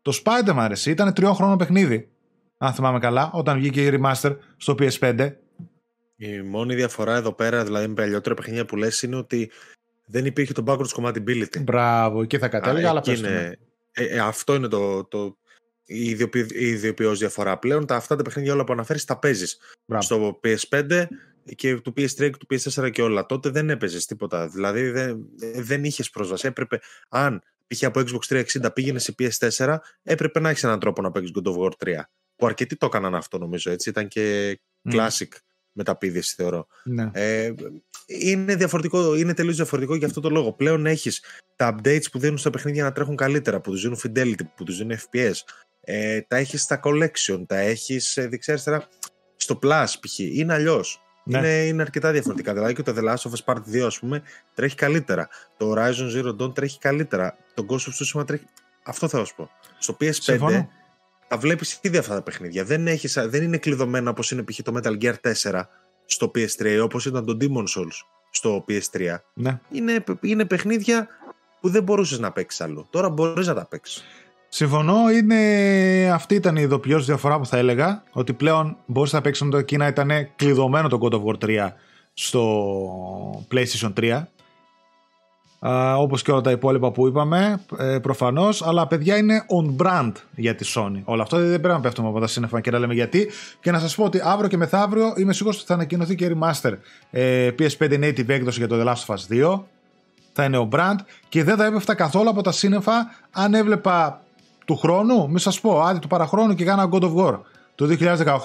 [0.01, 2.09] Το Spider-Man, ρε, εσύ, ήταν τριών χρόνων παιχνίδι.
[2.57, 5.29] Αν θυμάμαι καλά, όταν βγήκε η remaster στο PS5.
[6.17, 9.51] Η μόνη διαφορά εδώ πέρα, δηλαδή με παλιότερα παιχνίδια που λες, είναι ότι
[10.05, 11.63] δεν υπήρχε το backwards compatibility.
[11.63, 13.33] Μπράβο, εκεί θα κατέληγα, Α, αλλά εκεί πες το, ναι.
[13.35, 13.59] είναι-
[13.91, 15.37] ε, ε, αυτό είναι το, το,
[15.85, 17.57] η ιδιοποιη- η ιδιοποιώς διαφορά.
[17.59, 20.03] Πλέον τα, αυτά τα παιχνίδια όλα που αναφέρεις τα παίζεις Μπράβο.
[20.03, 21.05] στο PS5
[21.55, 23.25] και του PS3 και του PS4 και όλα.
[23.25, 24.47] Τότε δεν έπαιζες τίποτα.
[24.47, 26.47] Δηλαδή δεν, δεν είχες πρόσβαση.
[26.47, 27.83] Έπρεπε, αν π.χ.
[27.83, 31.57] από Xbox 360 πήγαινε σε PS4, έπρεπε να έχεις έναν τρόπο να παίξεις God of
[31.57, 31.99] War 3.
[32.35, 33.71] Που αρκετοί το έκαναν αυτό νομίζω.
[33.71, 33.89] Έτσι.
[33.89, 34.91] Ήταν και Μμ.
[34.95, 35.27] classic
[35.71, 36.67] μεταπίδηση θεωρώ.
[36.83, 37.09] Ναι.
[37.13, 37.53] Ε,
[38.05, 40.53] είναι, διαφορετικό, είναι τελείως διαφορετικό για αυτό το λόγο.
[40.53, 41.23] Πλέον έχεις
[41.55, 44.77] τα updates που δίνουν στα παιχνίδια να τρέχουν καλύτερα, που τους δίνουν fidelity, που τους
[44.77, 45.33] δίνουν FPS.
[45.81, 48.87] Ε, τα έχεις στα collection, τα έχεις ε, δεξιά αριστερά
[49.35, 50.19] στο Plus π.χ.
[50.19, 50.99] Είναι αλλιώς.
[51.23, 51.37] Ναι.
[51.37, 52.53] Είναι, είναι αρκετά διαφορετικά.
[52.53, 54.21] Δηλαδή και το The Last of Us Part 2 ας πούμε
[54.53, 55.27] τρέχει καλύτερα.
[55.57, 57.37] Το Horizon Zero Dawn τρέχει καλύτερα.
[57.53, 58.45] Το Ghost of Tsushima τρέχει...
[58.83, 59.49] Αυτό θα σου πω.
[59.79, 60.69] Στο PS5 Συμφωνώ.
[61.27, 62.63] Τα βλέπεις ήδη αυτά τα παιχνίδια.
[62.63, 64.59] Δεν, έχεις, δεν είναι κλειδωμένα όπως είναι π.χ.
[64.63, 65.13] το Metal Gear
[65.51, 65.61] 4
[66.05, 69.15] στο PS3 όπως ήταν το Demon Souls στο PS3.
[69.33, 69.59] ναι.
[69.71, 71.07] Είναι, είναι παιχνίδια
[71.61, 72.88] που δεν μπορούσες να παίξεις άλλο.
[72.89, 74.03] Τώρα μπορείς να τα παίξεις.
[74.47, 76.11] Συμφωνώ, είναι...
[76.11, 78.03] αυτή ήταν η ειδοποιώς διαφορά που θα έλεγα.
[78.11, 81.69] Ότι πλέον μπορείς να παίξεις το εκεί να ήταν κλειδωμένο το God of War 3
[82.13, 84.23] στο PlayStation 3.
[85.97, 88.62] Όπως και όλα τα υπόλοιπα που είπαμε ε, προφανώς.
[88.62, 91.01] Αλλά παιδιά είναι on brand για τη Sony.
[91.04, 93.30] Όλο αυτό δεν πρέπει να πέφτουμε από τα σύννεφα και να λέμε γιατί.
[93.62, 96.71] Και να σας πω ότι αύριο και μεθαύριο είμαι σίγουρος ότι θα ανακοινωθεί και remaster.
[97.12, 99.62] Ε, PS5 native έκδοση για το The Last of Us 2
[100.34, 100.95] θα είναι ο brand.
[101.30, 102.93] Και δεν θα έπεφτα καθόλου από τα σύννεφα
[103.32, 104.21] αν έβλεπα
[104.65, 107.39] του χρόνου, μη σας πω, άντι του παραχρόνου και κάνα God of War.
[107.75, 107.88] Το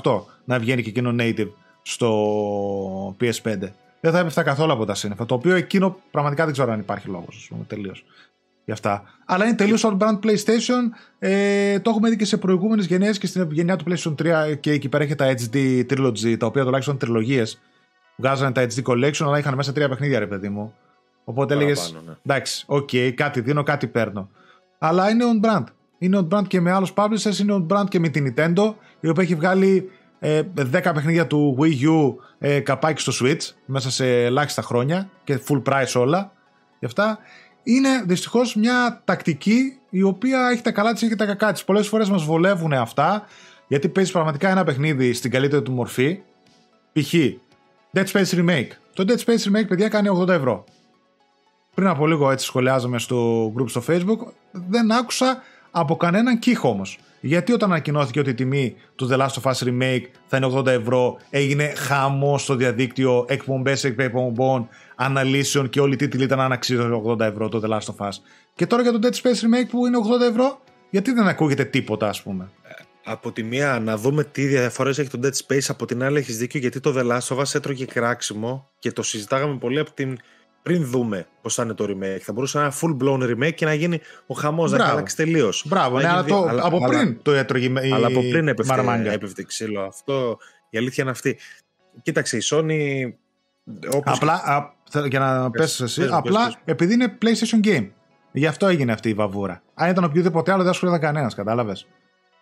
[0.02, 1.50] 2018 να βγαίνει και εκείνο native
[1.82, 5.26] στο PS5 δεν θα έπεφτα καθόλου από τα σύννεφα.
[5.26, 8.04] Το οποίο εκείνο πραγματικά δεν ξέρω αν υπάρχει λόγος, ας πούμε, τελείως.
[8.64, 9.02] Γι' αυτά.
[9.26, 10.82] Αλλά είναι τελείως on brand PlayStation.
[11.18, 14.14] Ε, το έχουμε δει και σε προηγούμενες γενιές και στην γενιά του PlayStation
[14.50, 17.60] 3 και εκεί πέρα έχει τα HD Trilogy, τα οποία τουλάχιστον τριλογίες
[18.16, 20.74] βγάζανε τα HD Collection, αλλά είχαν μέσα τρία παιχνίδια, ρε παιδί μου.
[21.24, 21.96] Οπότε έλεγες.
[22.06, 22.12] Ναι.
[22.26, 24.30] Εντάξει, OK, okay, κάτι δίνω, κάτι παίρνω.
[24.78, 25.64] Αλλά είναι on brand.
[25.98, 29.08] Είναι on brand και με άλλους publishers, είναι on brand και με την Nintendo, η
[29.08, 29.90] οποία έχει βγάλει
[30.22, 35.40] ε, 10 παιχνίδια του Wii U ε, καπάκι στο Switch μέσα σε ελάχιστα χρόνια και
[35.48, 36.32] full price όλα.
[36.78, 37.18] Γι' αυτά
[37.62, 41.64] είναι δυστυχώς μια τακτική η οποία έχει τα καλά της και τα κακά της.
[41.64, 43.26] Πολλές φορές μας βολεύουν αυτά
[43.68, 46.20] γιατί παίζεις πραγματικά ένα παιχνίδι στην καλύτερη του μορφή.
[46.92, 47.14] Π.χ.
[47.92, 48.68] Dead Space Remake.
[48.94, 50.64] Το Dead Space Remake, παιδιά, κάνει 80 ευρώ.
[51.74, 54.18] Πριν από λίγο έτσι σχολιάζαμε στο group στο facebook,
[54.50, 56.98] δεν άκουσα από κανέναν κύχο όμως.
[57.20, 60.66] Γιατί όταν ανακοινώθηκε ότι η τιμή του The Last of Us Remake θα είναι 80
[60.66, 66.82] ευρώ, έγινε χαμός στο διαδίκτυο, εκπομπές εκπομπών, αναλύσεων και όλοι οι τίτλοι ήταν αν αξίζει
[67.06, 68.12] 80 ευρώ το The Last of Us.
[68.54, 72.08] Και τώρα για το Dead Space Remake που είναι 80 ευρώ, γιατί δεν ακούγεται τίποτα,
[72.08, 72.50] ας πούμε;
[73.04, 76.38] Από τη μία να δούμε τι διαφορές έχει το Dead Space, από την άλλη έχεις
[76.38, 80.18] δίκιο γιατί το The Last of Us έτρωγε κράξιμο και το συζητάγαμε πολύ από την
[80.62, 82.20] πριν δούμε πώς θα είναι το remake.
[82.20, 85.64] Θα μπορούσε να είναι full blown remake και να γίνει ο χαμός να αλλάξει τελείως.
[85.66, 89.42] Μπράβο, ναι, αλλά, το, αλλά, από πριν το έτρωγε η Αλλά από πριν έπεφτε, έπεφτε
[89.42, 89.80] ξύλο.
[89.82, 90.38] Αυτό
[90.70, 91.38] η αλήθεια είναι αυτή.
[92.02, 93.12] Κοίταξε, η Sony.
[93.94, 94.72] Όπως απλά, α,
[95.08, 97.88] για να πέσει εσύ, απλά επειδή είναι PlayStation Game.
[98.32, 99.62] Γι' αυτό έγινε αυτή η βαβούρα.
[99.74, 101.86] Αν ήταν οποιοδήποτε άλλο δεν ασχολιόταν κανένας, κατάλαβες.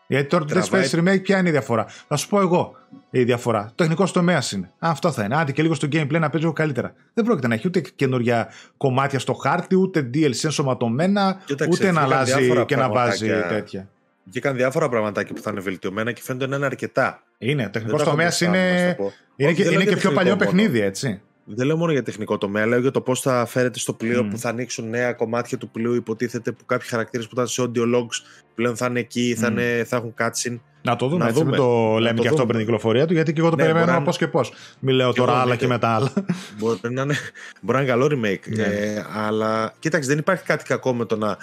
[0.09, 2.77] Γιατί τώρα το Dead Space Remake ποια είναι η διαφορά; Θα σου πω εγώ
[3.11, 3.73] η διαφορά.
[3.75, 4.71] Τεχνικό τομέας είναι.
[4.79, 5.37] Αυτό θα είναι.
[5.37, 6.95] Άντε και λίγο στο gameplay να παίζει καλύτερα.
[7.15, 11.41] Δεν πρόκειται να έχει ούτε καινούργια κομμάτια στο χάρτη, ούτε DLC ενσωματωμένα,
[11.71, 13.89] ούτε να αλλάζει και να βάζει τέτοια.
[14.25, 17.23] Βγήκαν διάφορα πραγματάκια που θα είναι βελτιωμένα και φαίνεται να είναι αρκετά.
[17.39, 17.69] Είναι.
[17.69, 18.97] Τεχνικός τομέας είναι,
[19.37, 21.21] είναι, και, είναι και πιο παλιό παιχνίδι, έτσι.
[21.51, 24.31] Δεν λέω μόνο για τεχνικό τομέα, λέω για το πώς θα φέρεται στο πλοίο mm.
[24.31, 25.95] που θα ανοίξουν νέα κομμάτια του πλοίου.
[25.95, 29.85] Υποτίθεται που κάποιοι χαρακτήρες που ήταν σε audio logs πλέον θα είναι εκεί, θα, είναι,
[29.87, 30.59] θα έχουν cutscene.
[30.83, 31.57] Να το δούμε, να έτσι, δούμε.
[31.57, 34.03] το λέμε το και αυτό πριν την κυκλοφορία του, γιατί και εγώ το ναι, περιμένω
[34.03, 34.53] πώς και πώς.
[34.81, 36.13] Μην λέω τώρα άλλα και μετά άλλα.
[36.59, 37.15] Μπορεί να είναι,
[37.61, 38.57] μπορεί να είναι καλό remake.
[38.57, 38.63] Ναι.
[38.63, 41.37] Ε, αλλά κοίταξε, δεν υπάρχει κάτι κακό με το να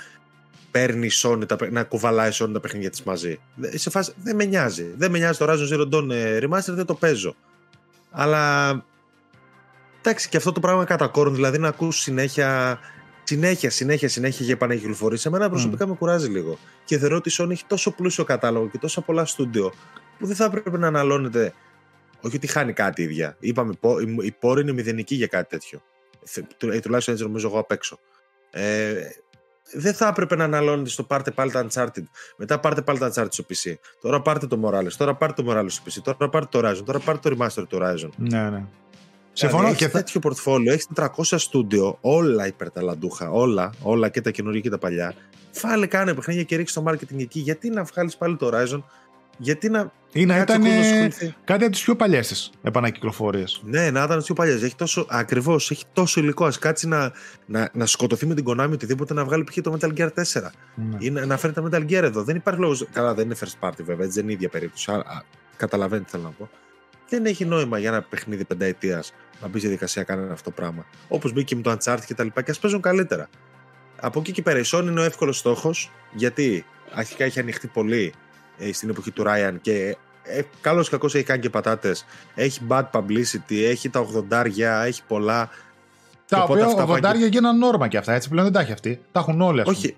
[0.72, 3.40] παίρνει η Sony, να κουβαλάει η Sony τα παιχνίδια της μαζί.
[3.74, 4.94] Σε φάση, δεν με νοιάζει.
[4.98, 7.36] Δεν με νοιάζει το Horizon Zero Dawn ε, Remaster, δεν το παίζω.
[8.12, 8.72] Αλλά
[10.08, 12.80] Εντάξει, και αυτό το πράγμα κατά κόρον, δηλαδή να ακούς συνέχεια,
[13.24, 15.88] συνέχεια, συνέχεια, συνέχεια για επανεκκυκλοφορήσει, εμένα προσωπικά mm.
[15.88, 16.58] με κουράζει λίγο.
[16.86, 19.74] Και θεωρώ ότι η Sony έχει τόσο πλούσιο κατάλογο και τόσα πολλά στούντιο
[20.20, 21.54] που δεν θα έπρεπε να αναλώνεται.
[22.22, 23.36] Όχι ότι χάνει κάτι ίδια.
[23.40, 23.74] Είπαμε,
[24.22, 25.82] η πόρη είναι μηδενική για κάτι τέτοιο.
[26.72, 28.00] Ε, τουλάχιστον έτσι νομίζω εγώ απ' έξω.
[28.52, 28.94] Ε,
[29.74, 32.04] δεν θα έπρεπε να αναλώνεται στο πάρτε πάλι τα Uncharted.
[32.38, 33.74] Μετά πάρτε πάλι τα Uncharted στο PC.
[34.02, 34.92] Τώρα πάρτε το Morales.
[34.98, 36.14] Τώρα πάρτε το Morales στο PC.
[36.18, 36.84] Τώρα πάρτε το Horizon.
[36.86, 38.10] Τώρα πάρτε το Remaster του Horizon.
[38.18, 38.66] Ναι, ναι.
[39.38, 44.62] Συμφωνώ δηλαδή, και τέτοιο πορτφόλιο, έχεις 400 στούντιο, όλα υπερταλαντούχα, όλα, όλα και τα καινούργια
[44.62, 45.14] και τα παλιά.
[45.52, 47.40] Φάλε κάνε παιχνίδια και ρίξει το marketing εκεί.
[47.40, 48.82] Γιατί να βγάλεις πάλι το Horizon,
[49.38, 49.92] γιατί να.
[50.12, 50.64] ή να ήταν
[51.44, 53.62] κάτι από τις πιο παλιές της επανακυκλοφορίες.
[53.64, 54.64] Ναι, να ήταν τις πιο παλιές.
[54.64, 55.06] Έχει τόσο.
[55.10, 56.46] Ακριβώς, έχει τόσο υλικό.
[56.46, 57.12] Α κάτσει να,
[57.46, 59.58] να, να σκοτωθεί με την Konami οτιδήποτε να βγάλει π.χ.
[59.62, 60.42] το Metal Gear 4.
[60.76, 60.98] Ναι.
[61.00, 62.24] Ή να, να φέρει τα Metal Gear εδώ.
[62.24, 62.88] Δεν υπάρχει λόγος.
[62.92, 64.92] Καλά, δεν είναι first party βέβαια, έτσι δεν είναι η ίδια περίπτωση.
[65.58, 66.50] Καταλαβαίνετε τι θέλω να πω
[67.10, 70.56] δεν έχει νόημα για ένα παιχνίδι πενταετίας να μπει στη διαδικασία να κάνει αυτό το
[70.56, 70.86] πράγμα.
[71.08, 73.30] Όπως μπήκε με το Uncharted και τα λοιπά και ας παίζουν καλύτερα.
[74.00, 78.14] Από εκεί και πέρα η Sony είναι ο εύκολος στόχος γιατί αρχικά έχει ανοιχτεί πολύ
[78.58, 82.06] ε, στην εποχή του Ryan και ε, καλώς ή κακό έχει κάνει και πατάτες.
[82.36, 84.46] Έχει bad publicity, έχει τα 80
[84.86, 85.50] έχει πολλά.
[86.28, 89.02] Τα οποία 80 γίνανε νόρμα και αυτά, έτσι πλέον δεν τα έχει αυτή.
[89.12, 89.96] Τα έχουν όλοι, ας Όχι,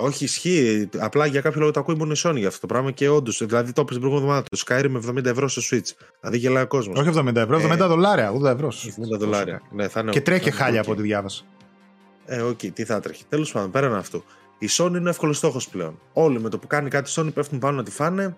[0.00, 0.88] όχι, ισχύει.
[0.98, 3.42] Απλά για κάποιο λόγο το ακούει μόνο η Sony για αυτό το πράγμα και όντως.
[3.46, 4.46] Δηλαδή το έπαιζε την προηγούμενη εβδομάδα.
[4.50, 6.06] Το Skyrim με 70 ευρώ στο Switch.
[6.20, 6.98] Δηλαδή γελάει ο κόσμος.
[6.98, 8.32] Όχι 70 ευρώ, 70 ε, δολάρια.
[8.32, 8.72] 80 ευρώ.
[9.14, 9.62] 70 δολάρια.
[9.70, 11.42] Ναι, θα είναι και τρέχει χάλια από ό,τι διάβασα.
[12.26, 13.24] Ε, OK, okay, τι θα τρέχει.
[13.28, 14.24] Τέλος πάντων, πέραν αυτού.
[14.58, 16.00] Η Sony είναι εύκολος στόχος πλέον.
[16.12, 18.36] Όλοι με το που κάνει κάτι Sony πέφτουν πάνω να τη φάνε.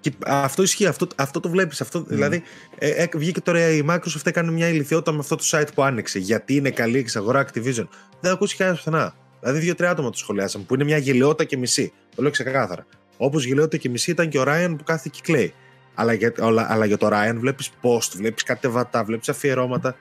[0.00, 1.82] Και αυτό ισχύει, αυτό, αυτό το βλέπεις.
[1.92, 2.04] Mm.
[2.06, 2.42] Δηλαδή,
[2.78, 6.18] ε, ε, βγήκε τώρα η Microsoft, έκανε μια ηλικιότητα με αυτό το site που άνοιξε.
[6.18, 7.86] Γιατί είναι καλή εξαγορά Activision.
[8.20, 9.14] Δεν ακούσει κανένας πουθενά.
[9.40, 11.92] Δηλαδή, δύο-τρία άτομα το σχολιάσαμε, που είναι μια γελιότητα και μισή.
[12.14, 12.86] Το λέω ξεκάθαρα.
[13.16, 15.54] Όπως γελιότητα και μισή ήταν και ο Ράιαν που κάθεται και κλαίει.
[15.94, 19.96] Αλλά για, αλλά, αλλά για το Ράιαν βλέπεις post, βλέπεις κατεβατά, βλέπεις αφιερώματα.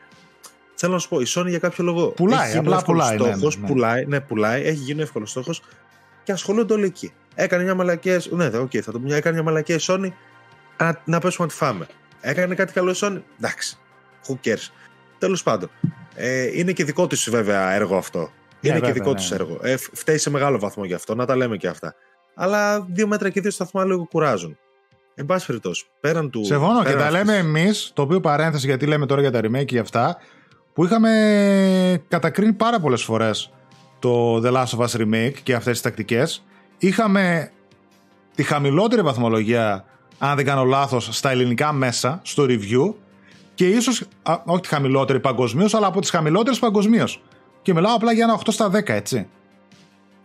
[0.76, 2.08] Θέλω να σου πω, η Sony για κάποιο λόγο.
[2.08, 3.68] Πουλάει, έχει γίνει απλά ο εύκολος πουλάει, ναι, στόχος, ναι, ναι.
[3.68, 5.62] Πουλάει, ναι, πουλάει, έχει γίνει εύκολος στόχος
[6.24, 7.14] και ασχολούνται όλοι εκεί.
[7.36, 8.22] Έκανε μια μαλακία.
[8.30, 9.14] Ναι, οκ, θα το πω.
[9.14, 10.12] Έκανε μια μαλακία η Sony.
[10.78, 11.88] Να, να πέσουμε να τη φάμε.
[12.22, 13.22] Έκανε κάτι καλό η Sony.
[13.38, 13.78] Εντάξει.
[14.28, 14.72] Who cares.
[15.18, 15.70] Τέλος πάντων.
[16.16, 18.32] Ε, είναι και δικό της βέβαια έργο αυτό.
[18.62, 19.20] Ναι, είναι βέβαια, και δικό ναι.
[19.20, 19.60] της έργο.
[19.62, 21.96] Ε, φ- φταίει σε μεγάλο βαθμό γι' αυτό, να τα λέμε και αυτά.
[22.36, 24.58] Αλλά δύο μέτρα και δύο σταθμά λίγο κουράζουν.
[25.16, 26.46] Εν πάση περιπτώσει, πέραν του.
[26.46, 29.40] Συμφωνώ και πέραν τα αυτής- λέμε εμείς, το οποίο παρένθεση γιατί λέμε τώρα για τα
[29.44, 30.18] remake και αυτά,
[30.74, 33.52] που είχαμε κατακρίνει πάρα πολλές φορές
[34.00, 36.44] το The Last of Us Remake και αυτές τις τακτικές.
[36.78, 37.52] Είχαμε
[38.36, 39.86] τη χαμηλότερη βαθμολογία,
[40.18, 42.94] αν δεν κάνω λάθος, στα ελληνικά μέσα, στο review,
[43.54, 44.04] και ίσως,
[44.46, 47.22] όχι τη χαμηλότερη παγκοσμίως, αλλά από τις χαμηλότερες παγκοσμίως.
[47.70, 49.28] Και μιλάω απλά για ένα 8 στα 10, έτσι.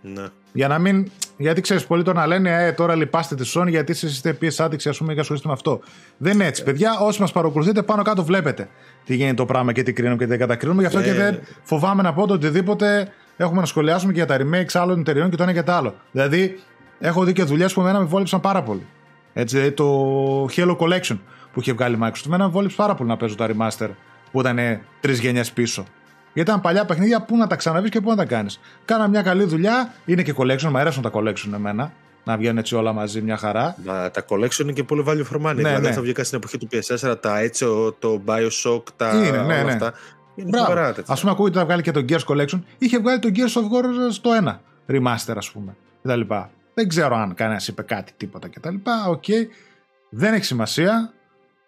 [0.00, 0.26] Ναι.
[0.52, 1.10] Για να μην.
[1.36, 4.64] Γιατί ξέρεις, πολλοί τώρα να λένε, Ε, τώρα λυπάστε τη Sony γιατί εσείς είστε PS
[4.66, 5.80] Addicts, ας πούμε, και ασχολείστε με αυτό.
[6.16, 6.62] Δεν είναι έτσι.
[6.62, 8.68] Παιδιά, όσοι μας παρακολουθείτε, πάνω κάτω βλέπετε
[9.04, 10.80] τι γίνεται το πράγμα και τι κρίνουμε και τι δεν κατακρίνουμε.
[10.80, 11.04] Γι' αυτό Ναι.
[11.04, 15.00] και δεν φοβάμαι να πω το οτιδήποτε έχουμε να σχολιάσουμε και για τα remakes άλλων
[15.00, 15.94] εταιριών και το ένα και το άλλο.
[16.10, 16.60] Δηλαδή,
[16.98, 18.86] έχω δει και δουλειές που εμένα με βόλεψαν πάρα πολύ.
[19.32, 21.18] Έτσι, δηλαδή το Halo Collection
[21.52, 23.88] που είχε βγάλει η Microsoft, εμένα με βόλεψε πάρα πολύ να παίζω τα remaster
[24.32, 24.58] που ήταν
[25.00, 25.84] τρεις γενιές πίσω.
[26.34, 28.60] Γιατί ήταν παλιά παιχνίδια, πού να τα ξαναβείς και πού να τα κάνεις.
[28.84, 31.92] Κάνα μια καλή δουλειά, είναι και collection, μου αρέσουν τα collection εμένα.
[32.24, 33.76] Να βγαίνουν έτσι όλα μαζί, μια χαρά.
[33.84, 35.54] Μα, τα collection είναι και πολύ value for money.
[35.54, 35.92] Ναι, δηλαδή, ναι.
[35.92, 37.64] θα βγήκαν στην εποχή του PS4, τα έτσι,
[37.98, 39.72] το Bioshock, τα Είναι, ναι, όλα ναι.
[39.72, 39.92] αυτά.
[40.34, 40.66] Είναι Μπράβο.
[40.66, 41.14] φοβερά τέτοια.
[41.14, 42.60] Ας πούμε, ακούγεται να βγάλει και το Gears Collection.
[42.78, 45.76] Είχε βγάλει το Gears of War στο 1 remaster, ας πούμε.
[46.02, 46.20] κτλ.
[46.74, 48.74] Δεν ξέρω αν κανένας είπε κάτι, τίποτα κτλ.
[49.08, 49.24] Οκ.
[50.10, 51.12] Δεν έχει σημασία.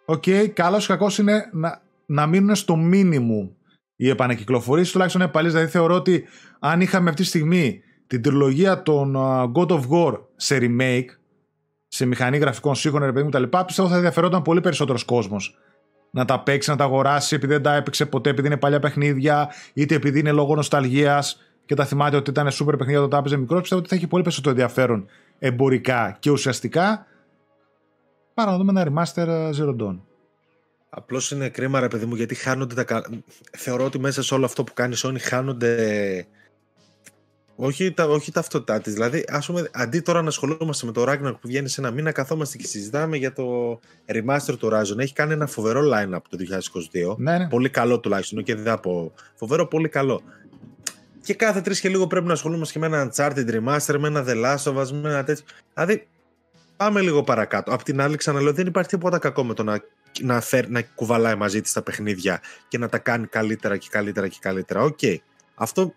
[0.05, 0.25] Οκ.
[0.53, 3.49] Καλός ή κακός είναι να, να μείνουν στο minimum
[3.97, 4.85] οι επανακυκλοφορίες.
[4.85, 5.53] Τουλάχιστον είναι παλιές.
[5.53, 6.25] Δηλαδή, θεωρώ ότι
[6.59, 11.07] αν είχαμε αυτή τη στιγμή την τριλογία των α, God of War σε remake,
[11.89, 15.59] σε μηχανή γραφικών σύγχρονων, ρε παιδί μου, τα λοιπά, πιστεύω θα ενδιαφερόταν πολύ περισσότερος κόσμος
[16.11, 19.49] να τα παίξει, να τα αγοράσει επειδή δεν τα έπαιξε ποτέ, επειδή είναι παλιά παιχνίδια,
[19.73, 23.37] είτε επειδή είναι λόγω νοσταλγίας και τα θυμάται ότι ήταν super παιχνίδια όταν τα έπαιζε
[23.37, 23.61] μικρός.
[23.61, 25.07] Πιστεύω ότι θα έχει πολύ περισσότερο ενδιαφέρον
[25.39, 27.07] εμπορικά και ουσιαστικά
[28.35, 29.99] παρά να δούμε ένα remaster ε, Zero Dawn.
[30.99, 32.85] Απλώς είναι κρίμα, ρε παιδί μου, γιατί χάνονται τα.
[32.85, 33.07] κα-
[33.57, 36.27] Θεωρώ ότι μέσα σε όλο αυτό που κάνει η Sony χάνονται.
[37.57, 38.93] Όχι τα, όχι τα αυτοτά της.
[38.93, 42.13] Δηλαδή, ας πούμε, αντί τώρα να ασχολούμαστε με το Ragnarok που βγαίνει σε ένα μήνα,
[42.13, 44.99] καθόμαστε και συζητάμε για το remaster του Horizon.
[44.99, 46.37] Έχει κάνει ένα φοβερό line-up το
[47.13, 47.17] 2022.
[47.19, 47.49] Ναι, ναι.
[47.49, 49.13] Πολύ καλό τουλάχιστον και δεν θα πω.
[49.35, 50.23] Φοβερό, πολύ καλό.
[51.23, 54.25] Και κάθε τρεις και λίγο πρέπει να ασχολούμαστε και με ένα Uncharted Remaster, με ένα
[54.27, 55.45] The Last of Us, με ένα τέτοιο.
[55.75, 56.07] Δηλαδή,
[56.77, 57.73] πάμε λίγο παρακάτω.
[57.73, 59.81] Απ' την άλλη, ξαναλέω, δεν υπάρχει τίποτα κακό με το να,
[60.23, 64.29] να, φέρ, να κουβαλάει μαζί της τα παιχνίδια και να τα κάνει καλύτερα και καλύτερα
[64.29, 64.83] και καλύτερα.
[64.83, 64.99] Οκ.
[65.55, 65.95] Αυτό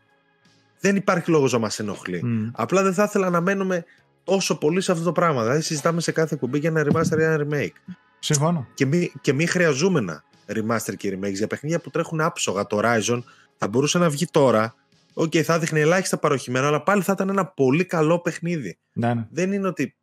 [0.79, 2.23] δεν υπάρχει λόγος να μας ενοχλεί.
[2.23, 2.49] Μμ.
[2.51, 3.85] Απλά δεν θα ήθελα να μένουμε
[4.23, 5.41] τόσο πολύ σε αυτό το πράγμα.
[5.41, 7.93] Δηλαδή, συζητάμε σε κάθε εκπομπή για ένα remaster ή ένα remake.
[8.19, 8.67] Συμφωνώ.
[8.73, 12.67] Και μη, και μη χρειαζόμενα remaster και remakes για παιχνίδια που τρέχουν άψογα.
[12.67, 13.23] Το Horizon
[13.57, 14.75] θα μπορούσε να βγει τώρα.
[15.13, 18.77] Οκ, θα δείχνει ελάχιστα παρωχημένο, αλλά πάλι θα ήταν ένα πολύ καλό παιχνίδι.
[18.93, 19.27] Ναι, ναι.
[19.31, 19.95] Δεν είναι ότι.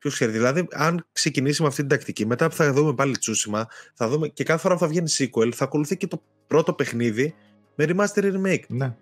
[0.00, 3.68] Ποιος ξέρει, δηλαδή, αν ξεκινήσει με αυτή την τακτική, μετά που θα δούμε πάλι τσούσιμα,
[3.94, 7.34] θα δούμε και κάθε φορά που θα βγαίνει sequel, θα ακολουθεί και το πρώτο παιχνίδι
[7.74, 8.64] με remaster ή remake.
[8.68, 8.94] ναι.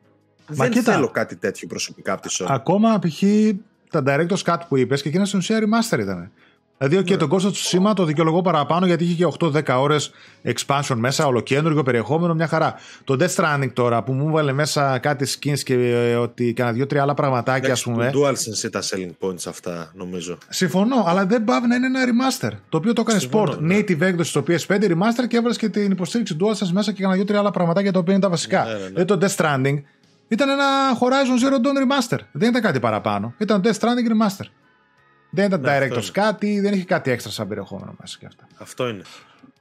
[0.50, 2.46] Δεν κοίτα, θέλω κάτι τέτοιο προσωπικά από τη Sony.
[2.48, 3.22] Ακόμα π.χ.
[3.90, 6.32] τα Director's Cut που είπες και εκείνα στην ουσία remaster ήταν.
[6.78, 7.16] Δηλαδή, okay, Ναι.
[7.16, 10.10] τον κόστος του σήμα το δικαιολογώ παραπάνω γιατί είχε και 8-10 ώρες
[10.44, 12.74] expansion μέσα, ολοκέντρο περιεχόμενο, μια χαρά.
[13.04, 17.02] Το Death Stranding τώρα που μου έβαλε μέσα κάτι skins και ε, ότι κάνα δύο-τρία
[17.02, 18.10] άλλα πραγματάκια, ας Εντάξει, πούμε.
[18.10, 20.38] του DualSense τα selling points αυτά, νομίζω.
[20.48, 22.50] Συμφωνώ, αλλά δεν πάβει να είναι ένα remaster.
[22.68, 23.58] Το οποίο το έκανε Συμφωνώ, sport.
[23.58, 23.78] ναι.
[23.78, 27.38] Native έκδοση στο PS5 remaster και έβαλες και την υποστήριξη DualSense μέσα και κάνα δύο-τρία
[27.38, 28.64] άλλα πραγματάκια τα οποία είναι τα βασικά.
[28.64, 28.84] Ναι, ναι, ναι.
[28.86, 29.82] Δηλαδή το Death Stranding
[30.28, 30.64] ήταν ένα
[31.00, 31.78] Horizon Zero Dawn
[32.14, 32.18] remaster.
[32.32, 33.34] Δεν ήταν κάτι παραπάνω.
[33.38, 34.44] Ήταν Death Stranding remaster.
[35.30, 38.46] Δεν ήταν Ναι, αυτό director's κάτι, δεν είχε κάτι έξτρα σαν περιεχόμενο μέσα και αυτά.
[38.58, 39.02] Αυτό είναι.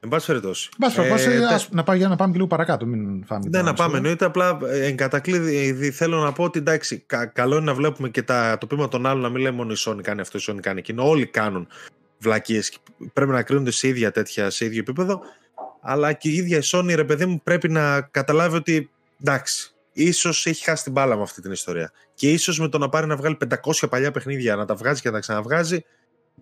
[0.00, 0.68] Εν πάση περιπτώσει.
[0.78, 2.86] Μπας, Ε, ε, τε- ας, να, πάμε, για να πάμε και λίγο παρακάτω.
[2.86, 3.88] Μην φάμε Ναι, την να ώρα πάμε.
[3.88, 7.74] στο- Εννοείται απλά ε, εν κατακλείδη θέλω να πω ότι εντάξει, κα- καλό είναι να
[7.74, 10.38] βλέπουμε και τα, το πείμα των άλλων να μην λέμε μόνο η Sony κάνει αυτό,
[10.38, 11.08] η Sony κάνει εκείνο.
[11.08, 11.68] Όλοι κάνουν
[12.18, 12.78] βλακίες.
[13.12, 15.20] Πρέπει να κρίνονται σε ίδια τέτοια, σε ίδιο επίπεδο.
[15.80, 18.90] Αλλά και η ίδια η Sony, ρε παιδί μου, πρέπει να καταλάβει ότι
[19.20, 21.92] εντάξει, ίσως έχει χάσει την μπάλα με αυτή την ιστορία.
[22.14, 23.36] Και ίσως με το να πάρει να βγάλει
[23.80, 25.84] 500 παλιά παιχνίδια, να τα βγάζει και να τα ξαναβγάζει,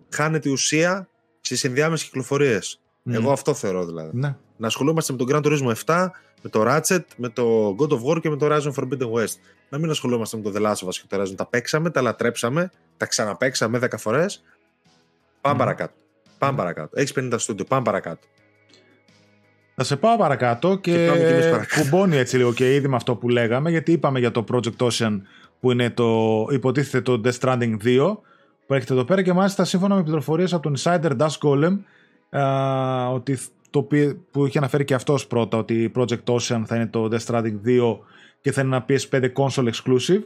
[0.09, 1.09] χάνεται η ουσία
[1.41, 2.79] στις ενδιάμεσες κυκλοφορίες.
[3.03, 3.13] Μμ.
[3.13, 4.35] Εγώ αυτό θεωρώ δηλαδή Ναι.
[4.57, 8.21] να ασχολούμαστε με τον Gran Turismo 7, με το Ratchet, με το God of War
[8.21, 9.35] και με το Horizon Forbidden West.
[9.69, 11.35] Να μην ασχολούμαστε με το The Last of Us και το Horizon.
[11.35, 14.43] Τα παίξαμε, τα λατρέψαμε, τα ξαναπαίξαμε 10 φορές.
[15.41, 15.63] Πάμε Μμμ.
[15.63, 15.93] παρακάτω.
[16.37, 16.89] Πάμε παρακάτω.
[16.99, 18.27] Έχεις 50 στούντιο, πάμε παρακάτω.
[19.79, 21.81] Θα σε πάω παρακάτω και, Και πάμε κι εμείς παρακάτω.
[21.81, 25.21] κουμπώνει έτσι λίγο και ήδη με αυτό που λέγαμε, γιατί είπαμε για το Project Ocean
[25.59, 28.17] που είναι το υποτίθεται το Death Stranding 2
[28.67, 31.77] που έρχεται εδώ πέρα και μάλιστα σύμφωνα με πληροφορίες από τον Insider Dash Golem
[32.39, 33.37] α, ότι
[33.69, 37.09] το οποίο, που είχε αναφέρει και αυτός πρώτα ότι η Project Ocean θα είναι το
[37.11, 37.97] Death Stranding 2
[38.41, 40.21] και θα είναι ένα PS5 console exclusive.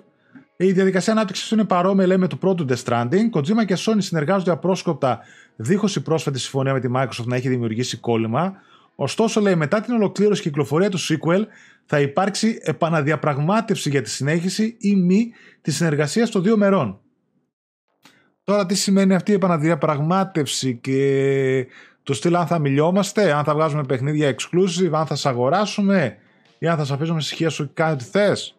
[0.58, 3.30] Η διαδικασία ανάπτυξης είναι παρόμοια λέει, με το πρώτο Death Stranding.
[3.34, 5.20] Kojima και Sony συνεργάζονται απρόσκοπτα
[5.56, 8.54] δίχως η πρόσφατη συμφωνία με τη Microsoft να έχει δημιουργήσει κόλλημα.
[8.96, 11.42] Ωστόσο, λέει, μετά την ολοκλήρωση και κυκλοφορία του sequel,
[11.86, 15.32] θα υπάρξει επαναδιαπραγμάτευση για τη συνέχιση ή μη
[15.62, 17.00] της συνεργασίας των δύο μερών.
[18.44, 21.68] Τώρα, τι σημαίνει αυτή η επαναδιαπραγμάτευση και
[22.04, 26.18] το στυλ αν θα μιλιόμαστε, αν θα βγάζουμε παιχνίδια exclusive, αν θα σε αγοράσουμε
[26.60, 28.56] ή αν θα σε αφήσουμε ησυχία σου κάνει ό,τι θες.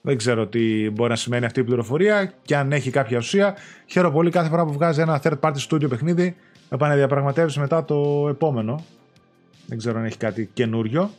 [0.00, 3.56] Δεν ξέρω τι μπορεί να σημαίνει αυτή η πληροφορία και αν έχει κάποια ουσία.
[3.86, 6.36] Χαίρομαι πολύ κάθε φορά που βγάζει ένα third party studio παιχνίδι
[6.68, 8.84] να επαναδιαπραγματεύσει μετά το επόμενο.
[9.72, 11.10] Δεν ξέρω αν έχει κάτι καινούριο.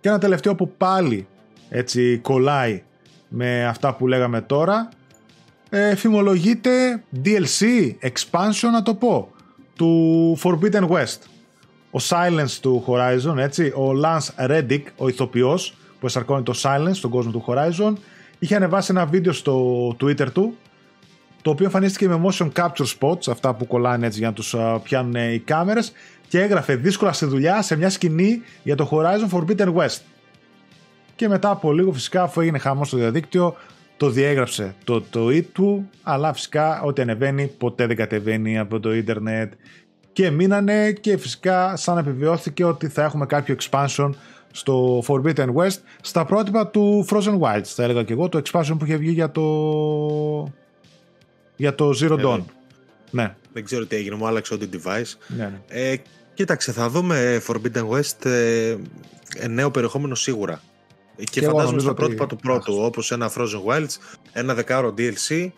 [0.00, 1.26] Και ένα τελευταίο που πάλι
[1.68, 2.82] έτσι κολλάει
[3.28, 4.88] με αυτά που λέγαμε τώρα.
[5.70, 9.30] Ε, φημολογείται DLC, expansion να το πω,
[9.76, 11.18] του Forbidden West.
[11.90, 17.10] Ο Silence του Horizon, έτσι, ο Lance Reddick, ο ηθοποιός που εσαρκώνει το Silence στον
[17.10, 17.92] κόσμο του Horizon,
[18.38, 20.56] είχε ανεβάσει ένα βίντεο στο Twitter του,
[21.42, 25.14] το οποίο εμφανίστηκε με motion capture spots, αυτά που κολλάνε έτσι για να τους πιάνουν
[25.14, 25.92] οι κάμερες
[26.28, 29.98] και έγραφε δύσκολα στη δουλειά σε μια σκηνή για το Horizon Forbidden West.
[31.16, 33.56] Και μετά από λίγο φυσικά αφού έγινε χαμό στο διαδίκτυο
[33.96, 39.52] το διέγραψε το tweet του αλλά φυσικά ό,τι ανεβαίνει ποτέ δεν κατεβαίνει από το ίντερνετ
[40.12, 44.10] και μείνανε και φυσικά σαν επιβιώθηκε ότι θα έχουμε κάποιο expansion
[44.52, 48.84] στο Forbidden West στα πρότυπα του Frozen Wilds θα έλεγα και εγώ το expansion που
[48.84, 49.42] είχε βγει για το
[51.56, 52.40] για το Zero Dawn.
[53.10, 53.34] Ναι.
[53.52, 55.12] Δεν ξέρω τι έγινε, μου άλλαξε ό,τι device.
[55.36, 55.60] Ναι, ναι.
[55.68, 55.96] Ε,
[56.38, 58.76] κοίταξε, θα δούμε Forbidden West ε,
[59.48, 60.62] νέο περιεχόμενο σίγουρα.
[61.16, 63.96] Και, και φαντάζομαι στα πρότυπα του πρώτου, όπως ένα Frozen Wilds,
[64.32, 65.50] ένα δεκάωρο DLC,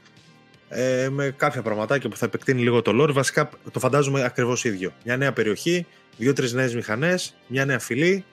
[0.69, 3.13] ε, με κάποια πραγματάκια που θα επεκτείνει λίγο το lore.
[3.13, 4.93] Βασικά το φαντάζομαι ακριβώς ίδιο.
[5.05, 8.25] Μια νέα περιοχή, δύο-τρεις νέες μηχανές, μια νέα φυλή.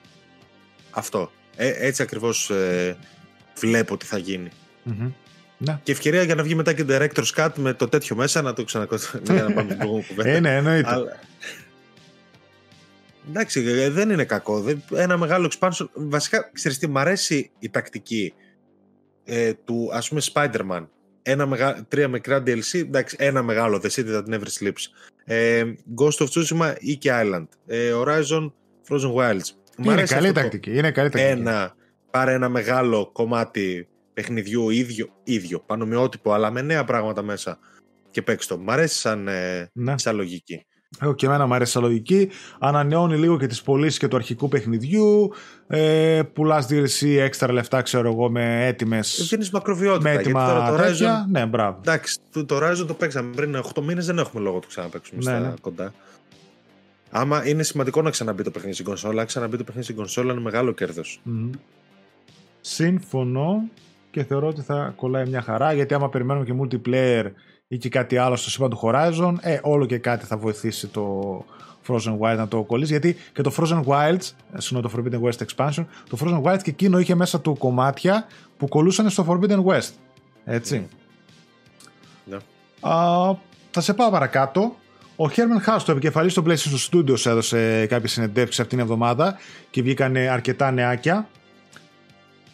[0.90, 1.30] Αυτό.
[1.56, 2.96] Ε, έτσι ακριβώς ε,
[3.58, 4.50] βλέπω τι θα γίνει.
[4.90, 5.12] Mm-hmm.
[5.58, 5.80] Ναι.
[5.82, 8.64] Και ευκαιρία για να βγει μετά και Director's Cut με το τέτοιο μέσα να το
[8.64, 9.18] ξανακόψω.
[9.30, 10.28] για να πάμε στην κουβέντα.
[10.30, 10.90] Ε, ναι, εννοείται.
[10.90, 11.18] Αλλά...
[13.28, 14.64] Εντάξει, ε, δεν είναι κακό.
[14.94, 15.86] Ένα μεγάλο expansion.
[15.94, 18.34] Βασικά, ξέρεις τι, μ' αρέσει η τακτική
[19.24, 20.86] ε, του, ας πούμε, Spider-Man.
[21.22, 21.84] Ένα μεγα...
[21.88, 24.82] Τρία μικρά DLC, εντάξει, ένα μεγάλο, The City That Never Sleeps.
[25.24, 25.64] Ε,
[26.00, 27.46] Ghost of Tsushima ή και Island.
[27.66, 28.52] Ε, Horizon
[28.88, 29.40] Frozen Wilds.
[29.84, 31.40] Είναι καλή, τακτική, είναι καλή τακτική.
[31.40, 31.74] Ένα,
[32.10, 37.58] πάρε ένα μεγάλο κομμάτι παιχνιδιού ίδιο, ίδιο, πανομοιότυπο, αλλά με νέα πράγματα μέσα
[38.10, 38.58] και παίξει το.
[38.58, 39.98] Μ' αρέσει σαν, ε, Ναι.
[39.98, 40.66] σαν λογική.
[41.00, 42.30] Εγώ και εμένα μου αρέσει σαν λογική.
[42.58, 45.32] Ανανεώνει λίγο και τις πωλήσεις και του αρχικού παιχνιδιού.
[45.66, 49.26] Ε, πουλάς DLC έξτρα λεφτά, ξέρω εγώ, με έτοιμες...
[49.30, 50.02] Δίνεις μακροβιότητα.
[50.02, 51.24] με γιατί έτοιμα τώρα το τέτοια.
[51.26, 51.76] Horizon, Ναι, μπράβο.
[51.80, 55.18] εντάξει, το, το Horizon το παίξαμε πριν 8 μήνες, δεν έχουμε λόγο να το ξαναπαίξουμε
[55.18, 55.54] Ναι, στα ναι.
[55.60, 55.92] κοντά.
[57.10, 60.32] Άμα είναι σημαντικό να ξαναμπεί το παιχνίδι στην κονσόλα, αν ξαναμπεί το παιχνίδι στην κονσόλα
[60.32, 61.20] είναι μεγάλο κέρδος.
[61.22, 61.50] Μμμ.
[62.60, 63.62] Συμφωνώ
[64.10, 67.24] και θεωρώ ότι θα κολλάει μια χαρά γιατί άμα περιμένουμε και multiplayer
[67.68, 71.44] ή και κάτι άλλο στο σύμπαν του Horizon, ε, όλο και κάτι θα βοηθήσει το
[71.86, 72.90] Frozen Wild να το κολλήσει.
[72.90, 76.70] Γιατί και το Frozen Wilds, ε, συγγνώμη, το Forbidden West Expansion, το Frozen Wilds και
[76.70, 79.90] εκείνο είχε μέσα του κομμάτια που κολούσαν στο Forbidden West.
[80.44, 80.88] Έτσι.
[82.24, 82.36] Ναι.
[82.80, 83.34] Α,
[83.70, 84.76] θα σε πάω παρακάτω.
[85.16, 89.36] Ο Herman Haas, το επικεφαλής των PlayStation Studios, έδωσε κάποιες συνεντεύξεις αυτήν την εβδομάδα
[89.70, 91.28] και βγήκαν αρκετά νεάκια.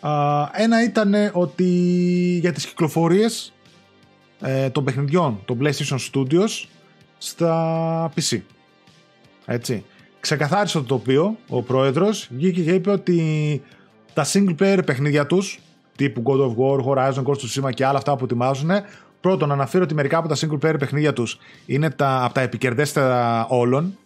[0.01, 0.11] Α,
[0.53, 1.65] ένα ήταν ότι
[2.41, 3.54] για τις κυκλοφορίες
[4.41, 6.67] ε, των παιχνιδιών των PlayStation Studios
[7.19, 8.41] στα PC.
[9.45, 9.85] Έτσι.
[10.21, 13.63] Ξεκαθάρισε το τοπίο ο πρόεδρος, βγήκε και είπε ότι
[14.15, 15.59] τα single player παιχνίδια τους
[15.97, 18.71] τύπου God of War, Horizon, Ghost of Tsushima και άλλα αυτά που ετοιμάζουν
[19.21, 23.47] πρώτον αναφέρω ότι μερικά από τα single player παιχνίδια τους είναι τα, από τα επικερδέστερα
[23.49, 23.99] όλων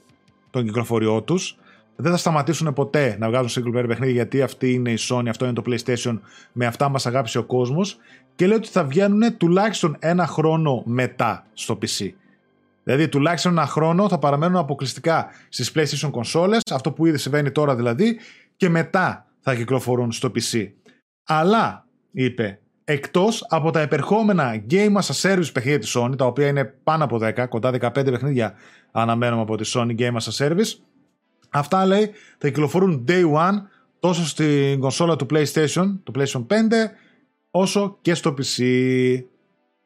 [0.51, 1.57] των κυκλοφοριών τους
[2.01, 5.44] δεν θα σταματήσουν ποτέ να βγάζουν single player παιχνίδια γιατί αυτή είναι η Sony, αυτό
[5.44, 6.18] είναι το PlayStation,
[6.53, 7.99] με αυτά μας αγάπησε ο κόσμος
[8.34, 12.11] και λέει ότι θα βγαίνουν τουλάχιστον ένα χρόνο μετά στο PC.
[12.84, 17.76] Δηλαδή τουλάχιστον ένα χρόνο θα παραμένουν αποκλειστικά στις PlayStation consoles, αυτό που ήδη συμβαίνει τώρα
[17.76, 18.18] δηλαδή,
[18.57, 20.68] και μετά θα κυκλοφορούν στο PC.
[21.24, 26.46] Αλλά, είπε, εκτός από τα επερχόμενα Game as a Service παιχνίδια της Sony, τα οποία
[26.46, 28.55] είναι πάνω από 10, κοντά 15 παιχνίδια
[28.92, 30.78] αναμένουμε από τη Sony Game as a Service,
[31.49, 33.62] Αυτά λέει θα κυκλοφορούν day one
[34.01, 36.55] τόσο στην κονσόλα του PlayStation, το PlayStation 5,
[37.51, 38.62] όσο και στο PC.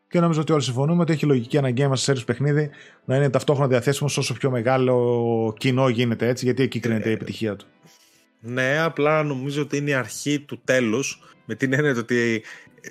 [0.08, 2.70] Και νομίζω ότι όλοι συμφωνούμε ότι έχει λογική ένα Game as a Service παιχνίδι
[3.04, 7.12] να είναι ταυτόχρονα διαθέσιμο σε όσο πιο μεγάλο κοινό γίνεται έτσι, γιατί εκεί κρίνεται η
[7.12, 7.66] επιτυχία του.
[8.40, 12.42] Ναι, απλά νομίζω ότι είναι η αρχή του τέλους με την έννοια ότι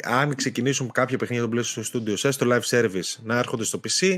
[0.03, 4.17] αν ξεκινήσουν κάποια παιχνίδια των PlayStation Studios έστω live service να έρχονται στο PC,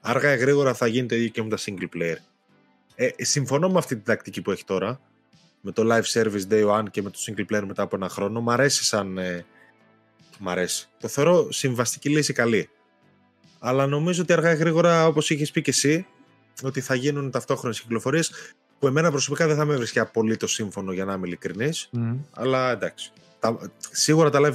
[0.00, 2.16] αργά ή γρήγορα θα γίνει το ίδιο και με τα single player.
[3.00, 5.00] Ε, συμφωνώ με αυτή την τακτική που έχει τώρα.
[5.60, 8.40] Με το live service day one και με το single player μετά από ένα χρόνο.
[8.40, 9.18] Μ' αρέσει σαν.
[9.18, 9.44] Ε,
[10.38, 10.88] μ' αρέσει.
[11.00, 12.70] Το θεωρώ συμβαστική λύση καλή.
[13.58, 16.06] Αλλά νομίζω ότι αργά ή γρήγορα, όπως είχες πει και εσύ,
[16.62, 18.32] ότι θα γίνουν ταυτόχρονες κυκλοφορίες
[18.78, 21.90] που εμένα προσωπικά δεν θα με βρίσκει απολύτως σύμφωνο για να είμαι ειλικρινής.
[22.32, 23.12] Αλλά εντάξει.
[23.38, 23.58] Τα,
[23.90, 24.54] σίγουρα τα live,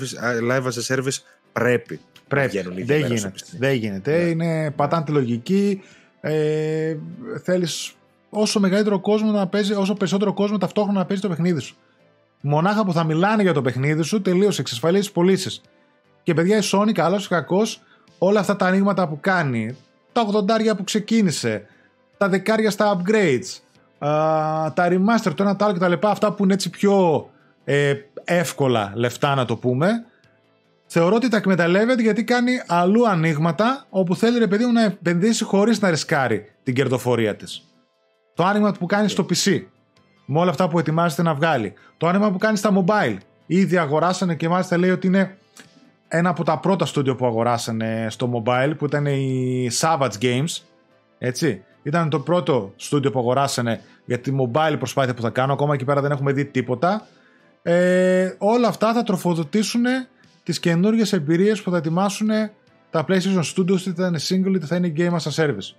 [0.49, 1.17] live as a service
[1.53, 1.99] πρέπει.
[2.27, 2.57] Πρέπει.
[2.57, 3.33] Να δεν γίνεται.
[3.57, 4.17] Δεν γίνεται.
[4.17, 4.29] Ναι.
[4.29, 5.81] Είναι πατάντη λογική.
[6.21, 6.97] Ε,
[7.43, 7.95] Θέλεις
[8.33, 11.75] όσο μεγαλύτερο κόσμο να παίζει, όσο περισσότερο κόσμο ταυτόχρονα να παίζει το παιχνίδι σου.
[12.41, 15.61] Μονάχα που θα μιλάνε για το παιχνίδι σου, τελείω εξασφαλίσει πωλήσεις.
[16.23, 17.81] Και παιδιά, η Sony, καλός ή κακός,
[18.17, 19.77] όλα αυτά τα ανοίγματα που κάνει,
[20.11, 20.25] τα
[20.71, 21.65] 80 που ξεκίνησε,
[22.17, 23.59] τα δεκάρια στα upgrades,
[24.73, 26.07] τα remaster, το ένα το άλλο κτλ.
[26.07, 27.25] Αυτά που είναι έτσι πιο
[27.63, 30.05] ε, εύκολα λεφτά να το πούμε.
[30.85, 35.43] Θεωρώ ότι τα εκμεταλλεύεται γιατί κάνει αλλού ανοίγματα όπου θέλει ρε παιδί μου να επενδύσει
[35.43, 37.72] χωρίς να ρισκάρει την κερδοφορία της.
[38.33, 39.61] Το άνοιγμα που κάνει στο PC,
[40.25, 41.73] με όλα αυτά που ετοιμάζεται να βγάλει.
[41.97, 43.17] Το άνοιγμα που κάνει στα mobile.
[43.45, 45.37] Ήδη αγοράσανε και μάλιστα λέει ότι είναι
[46.07, 50.61] ένα από τα πρώτα στούντιο που αγοράσανε στο mobile που ήταν η Savage Games.
[51.17, 51.63] Έτσι.
[51.83, 55.53] Ήταν το πρώτο στούντιο που αγοράσανε για τη mobile προσπάθεια που θα κάνω.
[55.53, 57.07] Ακόμα εκεί πέρα δεν έχουμε δει τίποτα.
[57.61, 59.83] Ε, όλα αυτά θα τροφοδοτήσουν
[60.43, 62.29] τις καινούργιες εμπειρίες που θα ετοιμάσουν
[62.89, 65.75] τα PlayStation Studios είτε θα είναι single είτε θα είναι game as a service.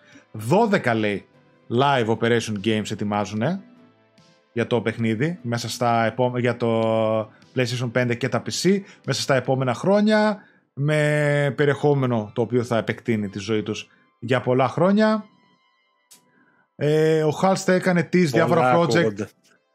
[0.93, 1.27] 12 λέει
[1.71, 3.43] live operation games ετοιμάζουν
[4.53, 6.41] για το παιχνίδι μέσα στα επόμε...
[6.41, 6.81] για το
[7.55, 10.39] PlayStation 5 και τα PC μέσα στα επόμενα χρόνια
[10.75, 13.89] με περιεχόμενο το οποίο θα επεκτείνει τη ζωή τους
[14.19, 15.25] για πολλά χρόνια.
[16.77, 19.15] Ε, ο Halst έκανε τις διάφορα project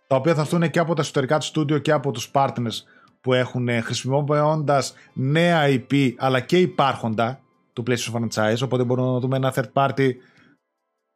[0.07, 2.83] τα οποία θα έρθουν και από τα εσωτερικά του studio και από τους partners
[3.21, 7.39] που έχουν ε, χρησιμοποιώντας νέα IP αλλά και υπάρχοντα
[7.73, 10.11] του PlayStation Franchise οπότε μπορούμε να δούμε ένα third party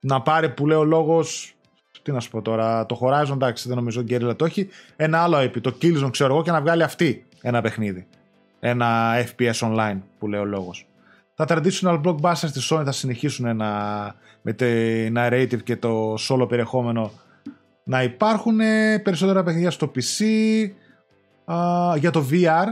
[0.03, 1.55] να πάρει που λέει ο λόγος
[2.03, 4.67] τι να σου πω τώρα, το Horizon εντάξει δεν νομίζω ότι Guerrilla το έχει.
[4.95, 8.07] Ένα άλλο IP, το Killzone ξέρω εγώ και να βγάλει αυτή ένα παιχνίδι.
[8.59, 10.87] Ένα FPS online που λέει ο λόγος.
[11.35, 13.69] Τα traditional blockbusters της Sony θα συνεχίσουν να,
[14.41, 14.65] με το
[15.15, 17.11] narrative και το solo περιεχόμενο
[17.83, 18.57] να υπάρχουν
[19.03, 20.25] περισσότερα παιχνίδια στο PC
[21.97, 22.65] για το VR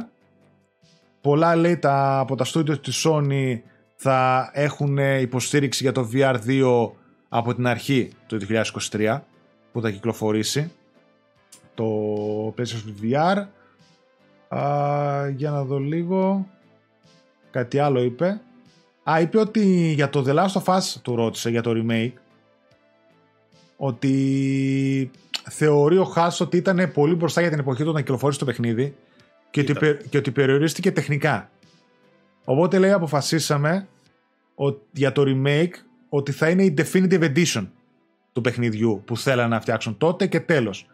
[1.21, 3.59] πολλά λέει τα, από τα studio της Sony
[3.95, 6.91] θα έχουν υποστήριξη για το VR2
[7.33, 8.39] από την αρχή του
[8.91, 9.19] 2023
[9.71, 10.71] που θα κυκλοφορήσει
[11.75, 11.85] το
[12.57, 13.45] PlayStation VR
[15.35, 16.47] για να δω λίγο.
[17.51, 18.41] Κάτι άλλο είπε.
[19.09, 22.13] Α, είπε ότι για το The Last of Us του ρώτησε για το remake
[23.77, 25.11] ότι
[25.49, 28.95] θεωρεί ο Χάς ότι ήταν πολύ μπροστά για την εποχή του να κυκλοφορήσει το παιχνίδι
[29.49, 29.73] και ότι,
[30.09, 31.49] και ότι περιορίστηκε τεχνικά.
[32.45, 33.87] Οπότε λέει αποφασίσαμε
[34.91, 35.73] για το remake
[36.13, 37.67] ότι θα είναι η definitive edition
[38.33, 40.87] του παιχνιδιού που θέλανε να φτιάξουν τότε και τέλος.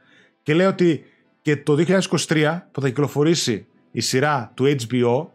[0.44, 1.04] Και λέει ότι
[1.42, 1.76] και το
[2.28, 5.26] 2023 που θα κυκλοφορήσει η σειρά του HBO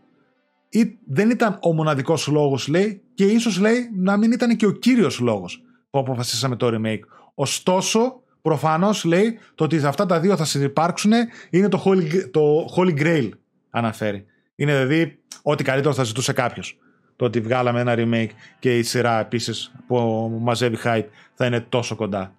[0.68, 4.70] ή δεν ήταν ο μοναδικός λόγος λέει και ίσως λέει να μην ήταν και ο
[4.70, 7.02] κύριος λόγος που αποφασίσαμε το remake.
[7.34, 11.12] Ωστόσο, προφανώς λέει το ότι αυτά τα δύο θα συνεπάρξουν
[11.50, 13.28] είναι το Holy, το Holy Grail,
[13.70, 14.24] αναφέρει.
[14.54, 16.78] Είναι δηλαδή ό,τι καλύτερο θα ζητούσε κάποιος.
[17.16, 19.96] Το ότι βγάλαμε ένα remake και η σειρά επίσης που
[20.40, 22.34] μαζεύει hype θα είναι τόσο κοντά.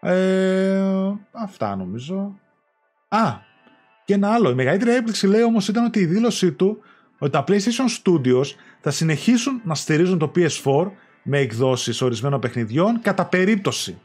[0.00, 2.38] Ε, αυτά νομίζω.
[3.08, 3.46] Α,
[4.04, 4.50] και ένα άλλο.
[4.50, 6.78] Η μεγαλύτερη έκπληξη λέει όμως ήταν ότι η δήλωσή του
[7.18, 8.46] ότι τα PlayStation Studios
[8.80, 10.90] θα συνεχίσουν να στηρίζουν το PS4
[11.22, 13.98] με εκδόσεις ορισμένων παιχνιδιών κατά περίπτωση.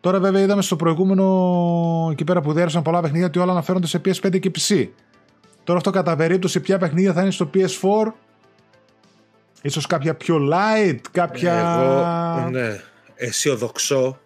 [0.00, 4.00] Τώρα βέβαια είδαμε στο προηγούμενο εκεί πέρα που διέρευσαν πολλά παιχνίδια ότι όλα αναφέρονται σε
[4.04, 4.88] PS5 και PC.
[5.64, 8.12] Τώρα αυτό κατά περίπτωση ποια παιχνίδια θα είναι στο PS4
[9.64, 11.54] Ίσως κάποια πιο light, κάποια...
[11.54, 12.80] Εγώ, ναι,
[13.14, 14.20] αισιοδοξώ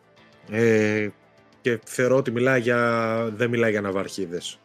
[0.50, 1.08] ε,
[1.60, 4.58] και θεωρώ ότι μιλάει για, δεν μιλάει για ναυαρχίδες.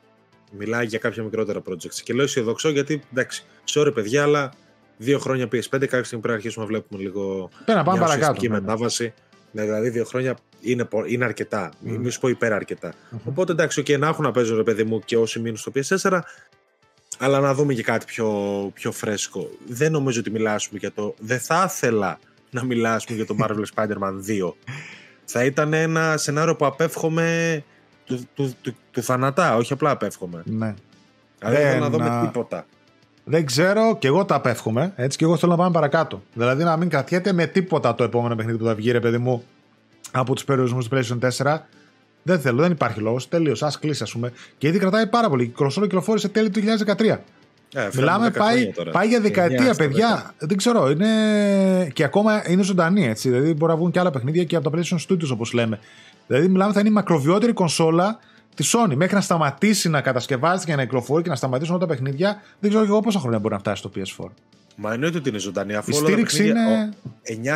[0.52, 1.96] Μιλάει για κάποια μικρότερα projects.
[2.04, 4.52] Και λέω αισιοδοξώ γιατί, εντάξει, sorry παιδιά, αλλά
[4.98, 8.42] δύο χρόνια PS5, κάποια στιγμή πρέπει να αρχίσουμε να βλέπουμε λίγο Πέρα, πάμε μια παρακάτω,
[8.42, 8.60] ναι, ναι.
[8.60, 9.14] μετάβαση.
[9.52, 11.70] Ναι, δηλαδή δύο χρόνια είναι, είναι αρκετά.
[11.70, 11.76] Mm.
[11.82, 12.94] Μην σου πω υπέρα αρκετά.
[12.94, 13.18] Mm-hmm.
[13.24, 16.20] Οπότε εντάξει, και να έχουν να παίζουν ρε παιδί μου και όσοι μείνουν στο PS4,
[17.24, 18.32] αλλά να δούμε και κάτι πιο,
[18.74, 19.50] πιο φρέσκο.
[19.68, 21.16] Δεν νομίζω ότι μιλάσουμε για το.
[21.20, 22.20] Δεν θα ήθελα
[22.50, 24.14] να μιλάσουμε για το Marvel Spider-Man
[24.48, 24.54] 2.
[25.26, 27.64] θα ήταν ένα σενάριο που απέφχομαι
[28.06, 30.42] του, του, του, του θανατά, όχι απλά απέφχομαι.
[30.46, 30.74] Ναι.
[31.40, 32.66] Δηλαδή δεν θέλω να δούμε τίποτα.
[33.24, 34.94] Δεν ξέρω και εγώ τα απέφχομαι.
[34.96, 36.24] Έτσι και εγώ θέλω να πάμε παρακάτω.
[36.34, 39.44] Δηλαδή να μην κρατιέται με τίποτα το επόμενο παιχνίδι που θα βγει, ρε παιδί μου,
[40.12, 41.58] από τους περιορισμούς του PlayStation 4.
[42.24, 43.28] Δεν θέλω, δεν υπάρχει λόγος.
[43.28, 43.64] Τελείως.
[43.64, 44.32] Α κλείσει, ας πούμε.
[44.58, 45.44] Και ήδη κρατάει πάρα πολύ.
[45.44, 47.20] Η κροσόλο κυκλοφόρησε τέλη του 2013.
[47.76, 50.34] Ε, Μιλάμε, πάει, πάει για δεκαετία, παιδιά.
[50.38, 51.08] Δεν ξέρω, είναι.
[51.94, 53.30] και ακόμα είναι ζωντανή έτσι.
[53.30, 55.80] Δηλαδή, μπορεί να βγουν και άλλα παιχνίδια και από τα PlayStation Studios, όπως λέμε.
[56.28, 58.20] Δηλαδή, μιλάμε, θα είναι η μακροβιότερη κονσόλα
[58.56, 58.96] της Sony.
[58.96, 62.70] Μέχρι να σταματήσει να κατασκευάζεται και να κυκλοφορεί και να σταματήσουν όλα τα παιχνίδια, δεν
[62.70, 64.30] ξέρω και εγώ πόσα χρόνια μπορεί να φτάσει στο PS4.
[64.76, 65.76] Μα εννοείται ότι είναι ζωντανή.
[65.76, 66.94] Αφού η στήριξη είναι.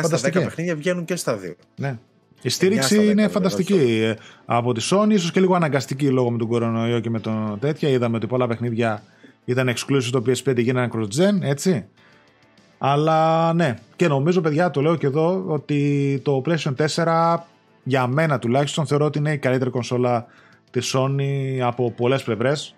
[0.04, 1.54] στα 10 παιχνίδια βγαίνουν και στα 2.
[1.76, 1.98] Ναι.
[2.42, 4.14] Η στήριξη είναι φανταστική.
[4.44, 7.88] Από τη Sony, ίσως και λίγο αναγκαστική λόγω με τον κορονοϊό και με τον τέτοια.
[7.88, 9.02] Είδαμε ότι πολλά παιχνίδια
[9.44, 11.86] ήταν exclusive στο PS5 γίνανε cross-gen, έτσι.
[12.78, 17.36] Αλλά ναι, και νομίζω παιδιά το λέω και εδώ ότι το PlayStation 4
[17.82, 20.26] για μένα τουλάχιστον θεωρώ ότι είναι η καλύτερη κονσόλα
[20.70, 22.74] της Sony από πολλές πλευρές.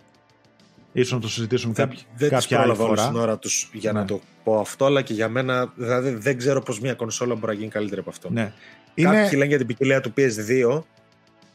[0.93, 3.09] Ίσως να το συζητήσουμε δεν, κάποια, δεν κάποια άλλη φορά.
[3.09, 4.07] την ώρα τους για να ναι.
[4.07, 7.59] το πω αυτό, αλλά και για μένα δηλαδή δεν ξέρω πώς μια κονσόλα μπορεί να
[7.59, 8.31] γίνει καλύτερη από αυτό.
[8.31, 8.53] Ναι.
[8.95, 9.30] Κάποιοι είναι...
[9.30, 10.82] λένε για την ποικιλία του PS2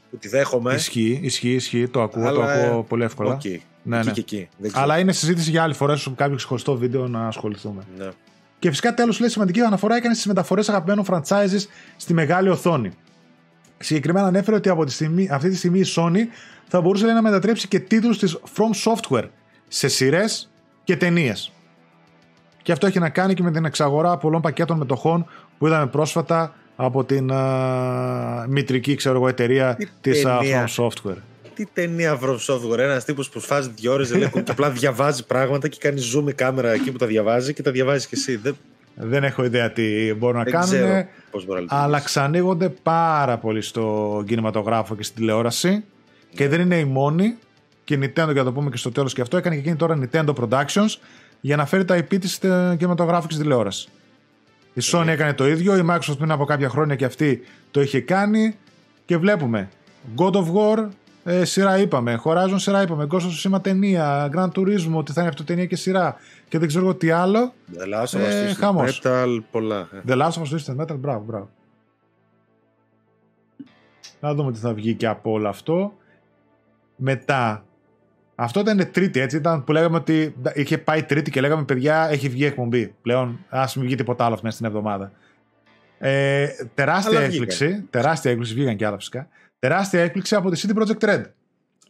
[0.10, 0.74] που τη δέχομαι.
[0.74, 1.88] Ισχύει, ισχύει, ισχύει.
[1.88, 3.38] Το ακούω, το ακούω πολύ εύκολα.
[3.44, 3.58] Okay.
[3.84, 4.12] Ναι, ναι.
[4.12, 4.50] Και εκεί.
[4.74, 7.84] Αλλά είναι συζήτηση για άλλη φορά σε κάποιο ξεχωριστό βίντεο να ασχοληθούμε.
[7.98, 8.10] Ναι.
[8.60, 11.66] Και φυσικά τέλος λέει σημαντική αναφορά έκανε στι μεταφορές αγαπημένων franchises
[11.98, 12.92] στη μεγάλη οθόνη.
[13.78, 16.20] Συγκεκριμένα ανέφερε ότι από τη στιγμή, αυτή τη στιγμή η Sony
[16.68, 19.28] θα μπορούσε να μετατρέψει και τίτλους της From Software
[19.68, 20.52] σε σειρές
[20.84, 21.52] και ταινίες.
[22.62, 25.26] Και αυτό έχει να κάνει και με την εξαγορά πολλών πακέτων μετοχών
[25.58, 31.18] που είδαμε πρόσφατα από την uh, μητρική ξέρω εγώ, εταιρεία της From Software.
[31.54, 35.78] Τι ταινία From Software, ένας τύπος που σφάζει δύο ώρες και απλά διαβάζει πράγματα και
[35.80, 38.36] κάνει zoom η κάμερα εκεί που τα διαβάζει και τα διαβάζεις κι εσύ.
[38.36, 38.56] Δεν,
[38.96, 41.06] δεν έχω ιδέα τι μπορούν να κάνουν.
[41.68, 45.84] Αλλά ξανοίγονται πάρα πολύ στο κινηματογράφο και στην τηλεόραση.
[46.36, 47.36] Και δεν είναι η μόνη.
[47.84, 49.76] Και η Nintendo, για να το πούμε και στο τέλος και αυτό, έκανε και εκείνη
[49.76, 50.96] τώρα Nintendo Productions
[51.42, 53.90] για να φέρει τα IP της στην κινηματογράφο και στην τηλεόραση.
[54.76, 58.02] Η Sony έκανε το ίδιο, η Microsoft πριν από κάποια χρόνια και αυτή το είχε
[58.02, 58.56] κάνει
[59.06, 59.70] και βλέπουμε
[60.18, 60.88] God of War
[61.28, 65.30] ε, σειρά είπαμε, Horizon σειρά είπαμε, Ghost of Tsushima ταινία, Grand Turismo ότι θα είναι
[65.30, 66.16] αυτό ταινία και σειρά
[66.48, 67.54] και δεν ξέρω τι άλλο.
[67.78, 68.54] The Last of Us ε,
[69.04, 69.90] Metal, πολλά.
[69.94, 70.02] Ε.
[70.08, 71.50] The Last of Us Twisted Metal, μπράβο, μπράβο.
[74.20, 75.94] Να δούμε τι θα βγει και από όλο αυτό.
[76.96, 77.66] Μετά,
[78.36, 79.38] αυτό ήταν τρίτη, έτσι.
[79.38, 82.96] Ήταν που λέγαμε ότι είχε πάει τρίτη και λέγαμε παιδιά, έχει βγει εκπομπή.
[83.02, 85.12] Πλέον, ας μην βγει τίποτα άλλο μέσα στην εβδομάδα.
[85.98, 87.88] Ε, τεράστια έκπληξη.
[87.90, 89.28] Τεράστια έκπληξη, βγήκαν και άλλα φυσικά.
[89.60, 91.24] Τεράστια έκπληξη από τη CD Projekt Red.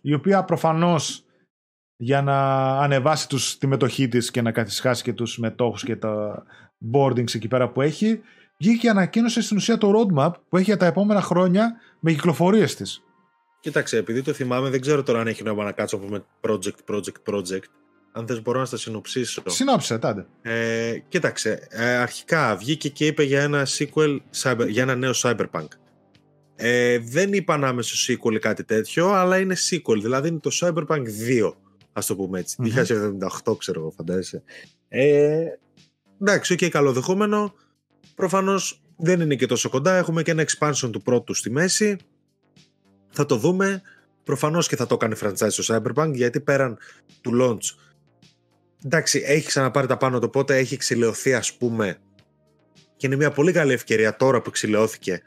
[0.02, 1.26] Η οποία προφανώς
[1.98, 6.44] για να ανεβάσει τους, τη μετοχή της και να καθισχάσει και τους μετόχους και τα
[6.94, 8.22] boardings εκεί πέρα που έχει,
[8.60, 12.76] βγήκε και ανακοίνωσε στην ουσία το roadmap που έχει για τα επόμενα χρόνια με κυκλοφορίες
[12.76, 13.05] της.
[13.66, 17.34] Κοίταξε, επειδή το θυμάμαι, δεν ξέρω τώρα αν έχει νόημα να κάτσω πούμε project, project,
[17.34, 17.64] project.
[18.12, 19.44] Αν θες μπορώ να στα συνοψίσω.
[19.46, 20.26] Συνόψε, τάντε.
[20.42, 25.68] Ε, κοίταξε, ε, αρχικά βγήκε και είπε για ένα sequel, cyber, για ένα νέο Cyberpunk.
[26.56, 31.04] Ε, δεν είπα άμεσο sequel ή κάτι τέτοιο, αλλά είναι sequel, δηλαδή είναι το Cyberpunk
[31.30, 31.54] 2,
[31.94, 32.56] ας το πούμε έτσι.
[32.64, 32.86] Mm-hmm.
[33.46, 34.44] 2078 ξέρω εγώ, φαντάζεσαι.
[34.88, 35.46] Ε,
[36.22, 37.54] εντάξει, οκ, okay, καλοδεχόμενο.
[38.16, 41.98] Προφανώς δεν είναι και τόσο κοντά, έχουμε και ένα expansion του πρώτου στη μέση.
[43.16, 43.82] Θα το δούμε.
[44.24, 46.78] Προφανώς και θα το κάνει franchise στο Cyberpunk γιατί πέραν
[47.22, 47.78] του launch.
[48.86, 51.98] Εντάξει, έχει ξαναπάρει τα πάνω του, οπότε έχει εξιλεωθεί, ας πούμε.
[52.96, 55.22] Και είναι μια πολύ καλή ευκαιρία τώρα που εξιλεώθηκε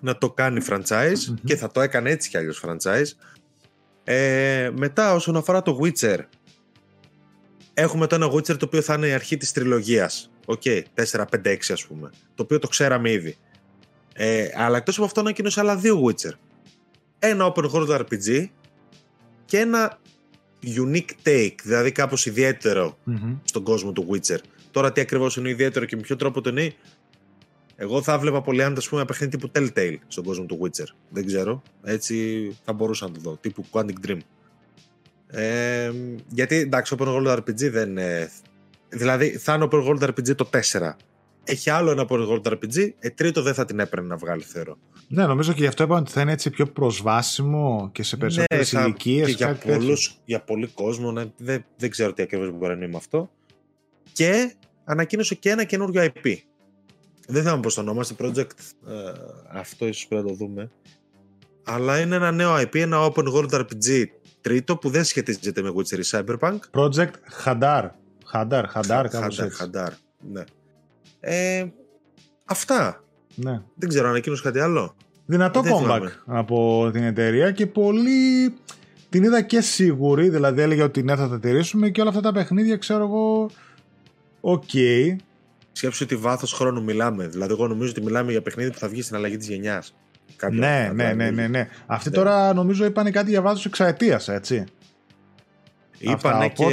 [0.00, 3.06] να το κάνει franchise και θα το έκανε έτσι κι αλλιώς franchise.
[4.04, 6.18] Ε, μετά, όσον αφορά το Witcher,
[7.74, 10.30] έχουμε το ένα Witcher το οποίο θα είναι η αρχή της τριλογίας.
[10.46, 12.10] OK, okay, 4, 5, 6 ας πούμε.
[12.34, 13.36] Το οποίο το ξέραμε ήδη.
[14.14, 16.32] Ε, αλλά εκτός από αυτό ανακοίνωσε άλλα δύο Witcher
[17.18, 18.46] ένα open world RPG
[19.44, 19.98] και ένα
[20.62, 22.26] unique take, δηλαδή κάπως
[23.44, 24.38] στον κόσμο του Witcher.
[24.70, 26.74] Τώρα τι ακριβώς είναι ιδιαίτερο και με ποιο τρόπο το είναι,
[27.76, 30.86] εγώ θα 'βλεπα πολύ ας πούμε ένα παιχνίδι τύπου Telltale στον κόσμο του Witcher.
[31.10, 31.62] Δεν ξέρω.
[31.82, 33.38] Έτσι θα μπορούσα να το δω.
[33.40, 34.18] Τύπου Quantic Dream.
[35.26, 35.92] Ε,
[36.28, 38.30] γιατί εντάξει, Open World RPG δεν είναι.
[38.88, 40.50] Δηλαδή θα είναι Open World RPG το
[40.80, 40.90] 4
[41.50, 44.78] έχει άλλο ένα Open RPG, ε, τρίτο δεν θα την έπαιρνε να βγάλει, θεωρώ.
[45.08, 48.72] Ναι, νομίζω και γι' αυτό είπαμε ότι θα είναι έτσι πιο προσβάσιμο και σε περισσότερες
[48.72, 49.26] ναι, ηλικίες.
[49.26, 52.86] Και για, πολλούς, για πολύ κόσμο, ναι, δεν, δεν ξέρω τι ακριβώς μπορεί να είναι
[52.86, 53.30] με αυτό.
[54.12, 56.34] Και ανακοίνωσε και ένα καινούριο IP.
[57.28, 58.58] Δεν θυμάμαι πώς το ονόμαστε, project.
[58.88, 59.12] Ε,
[59.52, 60.70] αυτό ίσως πρέπει να το δούμε.
[61.64, 64.04] Αλλά είναι ένα νέο IP, ένα open world RPG
[64.40, 66.58] τρίτο που δεν σχετίζεται με Witcher Cyberpunk.
[66.70, 67.12] Project
[67.44, 67.90] Hadar.
[68.32, 69.64] Hadar, Hadar, κάπως έτσι.
[69.64, 69.90] Hadar,
[70.32, 70.44] ναι.
[71.20, 71.64] Ε,
[72.44, 73.04] αυτά.
[73.34, 73.60] Ναι.
[73.74, 74.94] Δεν ξέρω, ανακοίνωσε κάτι άλλο;
[75.26, 78.54] Δυνατό Δεν comeback από την εταιρεία και πολύ.
[79.10, 82.32] Την είδα και σίγουρη, δηλαδή έλεγε ότι ναι, θα τα τηρήσουμε και όλα αυτά τα
[82.32, 83.50] παιχνίδια ξέρω εγώ.
[84.40, 84.62] OK.
[84.72, 85.16] Okay.
[85.72, 87.26] Σκέψου ότι βάθος χρόνου μιλάμε.
[87.26, 89.94] Δηλαδή, εγώ νομίζω ότι μιλάμε για παιχνίδι που θα βγει στην αλλαγή της γενιάς.
[90.50, 91.68] Ναι, ναι, ναι, ναι, ναι.
[91.86, 92.14] Αυτοί ναι.
[92.14, 94.64] τώρα νομίζω είπαν κάτι για βάθος εξαετίας, έτσι.
[95.98, 96.66] Είπανε και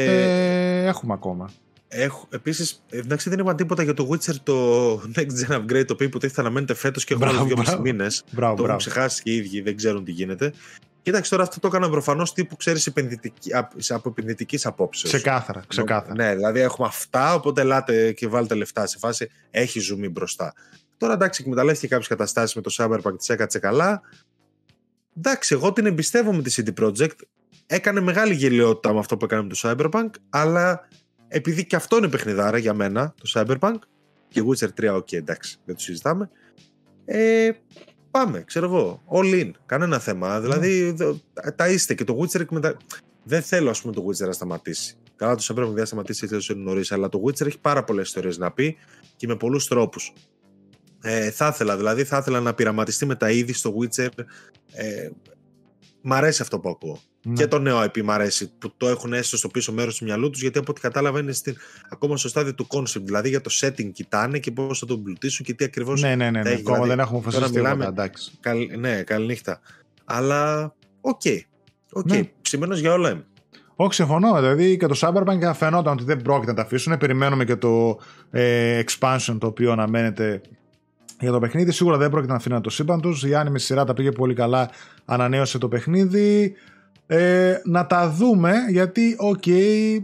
[0.85, 1.49] έχουμε ακόμα.
[1.87, 6.05] Έχω, επίσης, εντάξει δεν είπα τίποτα για το Witcher το Next Gen Upgrade το οποίο
[6.05, 8.23] υποτίθεται θα αναμένεται φέτος και έχουμε άλλους δύο μήνες.
[8.31, 10.53] Μπράβο, το έχουν ξεχάσει και οι ίδιοι, δεν ξέρουν τι γίνεται.
[11.01, 12.91] Κοίταξε τώρα αυτό το έκανα προφανώς τύπου ξέρεις
[13.89, 15.13] από επενδυτικής απόψεως.
[15.13, 16.13] Ξεκάθαρα, ξεκάθαρα.
[16.13, 19.29] Ναι, δηλαδή έχουμε αυτά, οπότε ελάτε και βάλτε λεφτά σε φάση.
[19.51, 20.53] Έχει ζουμί μπροστά.
[20.97, 24.01] Τώρα εντάξει, εκμεταλλεύτηκε κάποιες καταστάσεις με το Cyberpunk, τη έκατσε καλά.
[25.17, 27.19] Εντάξει, εγώ την εμπιστεύομαι τη CD Projekt.
[27.65, 30.87] Έκανε μεγάλη γελιότητα με αυτό που έκανε με το Cyberpunk, αλλά
[31.27, 33.77] επειδή και αυτό είναι παιχνιδάρα για μένα, το Cyberpunk,
[34.27, 36.29] και Witcher 3, ok, εντάξει, δεν το συζητάμε.
[37.05, 37.51] Ε,
[38.11, 39.03] πάμε, ξέρω εγώ.
[39.11, 39.51] All in.
[39.65, 40.41] Κανένα θέμα.
[40.41, 40.95] Δηλαδή,
[41.55, 42.77] τα είστε και το Witcher εκμετα...
[43.23, 44.97] Δεν θέλω, ας πούμε, το Witcher να σταματήσει.
[45.15, 48.37] Καλά, το Cyberpunk δεν θα σταματήσει έτσι νωρίς, αλλά το Witcher έχει πάρα πολλές ιστορίες
[48.37, 48.77] να πει
[49.15, 50.13] και με πολλούς τρόπους.
[51.01, 54.09] Ε, θα ήθελα, δηλαδή, θα ήθελα να πειραματιστεί με τα είδη στο Witcher.
[54.71, 55.09] Ε,
[56.07, 56.99] μ' αρέσει αυτό που ακούω.
[57.23, 57.33] Ναι.
[57.33, 60.29] Και το νέο IP μ' αρέσει που το έχουν έστω στο πίσω μέρος του μυαλού
[60.29, 61.55] τους, γιατί από ό,τι κατάλαβα είναι στην,
[61.89, 63.01] ακόμα στο στάδιο του concept.
[63.01, 66.01] Δηλαδή για το setting κοιτάνε και πώς θα τον πλουτίσουν και τι ακριβώς.
[66.01, 66.41] Ναι, ναι, ναι.
[66.41, 66.49] ναι.
[66.49, 67.87] Ακόμα δηλαδή, δεν έχουμε αποφασίσει τίποτα.
[67.87, 68.31] Εντάξει.
[68.39, 69.59] Καλ, ναι, καληνύχτα.
[70.05, 71.21] Αλλά OK.
[71.23, 71.39] Okay.
[71.93, 72.27] Okay.
[72.67, 72.75] Ναι.
[72.75, 73.25] για όλα είμαι.
[73.75, 74.35] Όχι, συμφωνώ.
[74.35, 76.97] Δηλαδή και το Cyberpunk φαινόταν ότι δεν πρόκειται να τα αφήσουν.
[76.97, 77.99] Περιμένουμε και το
[78.31, 80.41] ε, expansion το οποίο αναμένεται
[81.19, 81.71] για το παιχνίδι.
[81.71, 83.27] Σίγουρα δεν πρόκειται να αφήνουν το σύμπαν του.
[83.27, 84.69] Η anime σειρά τα πήγε πολύ καλά.
[85.05, 86.53] Ανανέωσε το παιχνίδι.
[87.07, 90.03] Ε, να τα δούμε γιατί, OK, okay,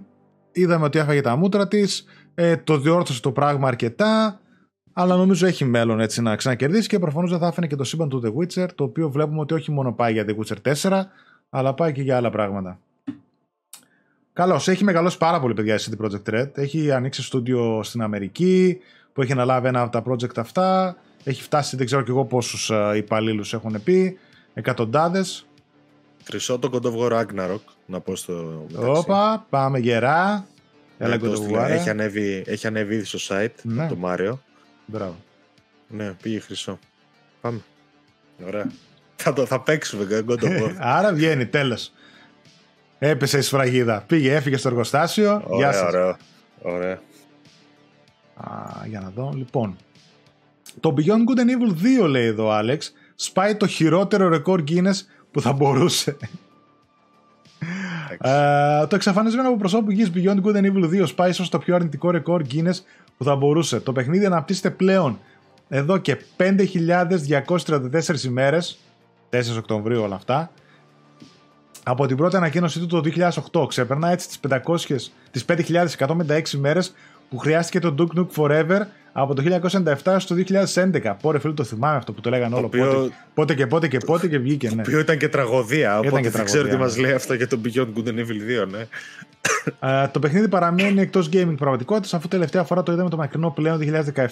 [0.52, 2.06] είδαμε ότι έφαγε τα μούτρα της.
[2.36, 4.40] Ε, το διόρθωσε το πράγμα αρκετά.
[4.94, 8.10] Αλλά νομίζω έχει μέλλον έτσι να ξανακερδίσει και προφανώς δεν θα άφηνε και το σύμπαν
[8.10, 8.68] του The Witcher.
[8.76, 11.02] Το οποίο βλέπουμε ότι όχι μόνο πάει για The Witcher 4,
[11.50, 12.80] αλλά πάει και για άλλα πράγματα.
[14.34, 14.68] Καλώς.
[14.68, 16.58] Έχει μεγαλώσει πάρα πολύ, παιδιά, η CD Projekt Red.
[16.58, 18.78] Έχει ανοίξει στούντιο στην Αμερική
[19.14, 20.98] που έχει αναλάβει ένα από τα project αυτά.
[21.24, 24.18] Έχει φτάσει, δεν ξέρω και εγώ πόσους ε, υπαλλήλους έχουν πει.
[24.54, 25.46] Εκατοντάδες.
[26.26, 30.46] Χρυσό το God of War Ragnarok, να πω στο Όπα, πάμε γερά.
[30.98, 33.88] Έλα ναι, έχει, ανέβει, έχει ανέβει ήδη στο site ναι.
[33.88, 34.42] το Μάριο.
[34.86, 35.16] Μπράβο.
[35.88, 36.80] Ναι, πήγε χρυσό.
[37.42, 37.62] Πάμε.
[38.46, 38.72] Ωραία.
[39.16, 40.76] θα, το, θα παίξουμε God of War.
[40.78, 41.92] Άρα βγαίνει, τέλος.
[43.00, 44.04] Έπεσε η σφραγίδα.
[44.08, 45.42] Πήγε, έφυγε στο εργοστάσιο.
[45.46, 45.94] Ωραία, Γεια σας.
[45.94, 46.18] Ωραία.
[46.62, 47.02] ωραία.
[48.36, 49.32] Α, για να δω.
[49.36, 49.76] Λοιπόν.
[50.80, 52.78] Το Beyond Good and Evil 2 λέει εδώ ο Alex.
[53.16, 56.18] Σπάει το χειρότερο ρεκόρ Guinness που θα μπορούσε.
[58.24, 61.76] Uh, το εξαφανισμένο από προσώπου γης Beyond Good and Evil 2 σπάει ίσως το πιο
[61.76, 62.80] αρνητικό ρεκόρ Guinness
[63.18, 63.80] που θα μπορούσε.
[63.80, 65.20] Το παιχνίδι αναπτύσσεται πλέον
[65.70, 68.78] εδώ και 5.234 ημέρες
[69.30, 70.52] 4 Οκτωβρίου όλα αυτά
[71.84, 73.02] από την πρώτη ανακοίνωσή του το
[73.52, 74.78] 2008 ξέπερνα έτσι τις, 500,
[75.32, 75.46] τις
[75.98, 76.94] 5.156 ημέρες
[77.32, 79.44] που χρειάστηκε το Duke Nuke Forever από το
[80.04, 80.36] 1997 στο
[80.74, 81.16] 2011.
[81.22, 82.66] Πόρε φίλο το θυμάμαι αυτό που το λέγανε όλο.
[82.66, 82.86] Οποίο...
[82.86, 84.70] Πότε, πότε και πότε και πότε και βγήκε.
[84.70, 84.76] Ναι.
[84.76, 85.98] Το οποίο ήταν και τραγωδία.
[85.98, 88.64] Οπότε ήταν και δεν ξέρω τι μας λέει αυτό για το Beyond Good and Evil
[88.64, 88.88] 2, ναι.
[89.80, 93.80] uh, το παιχνίδι παραμένει εκτός gaming πραγματικότητας αφού τελευταία φορά το είδαμε το μακρινό πλέον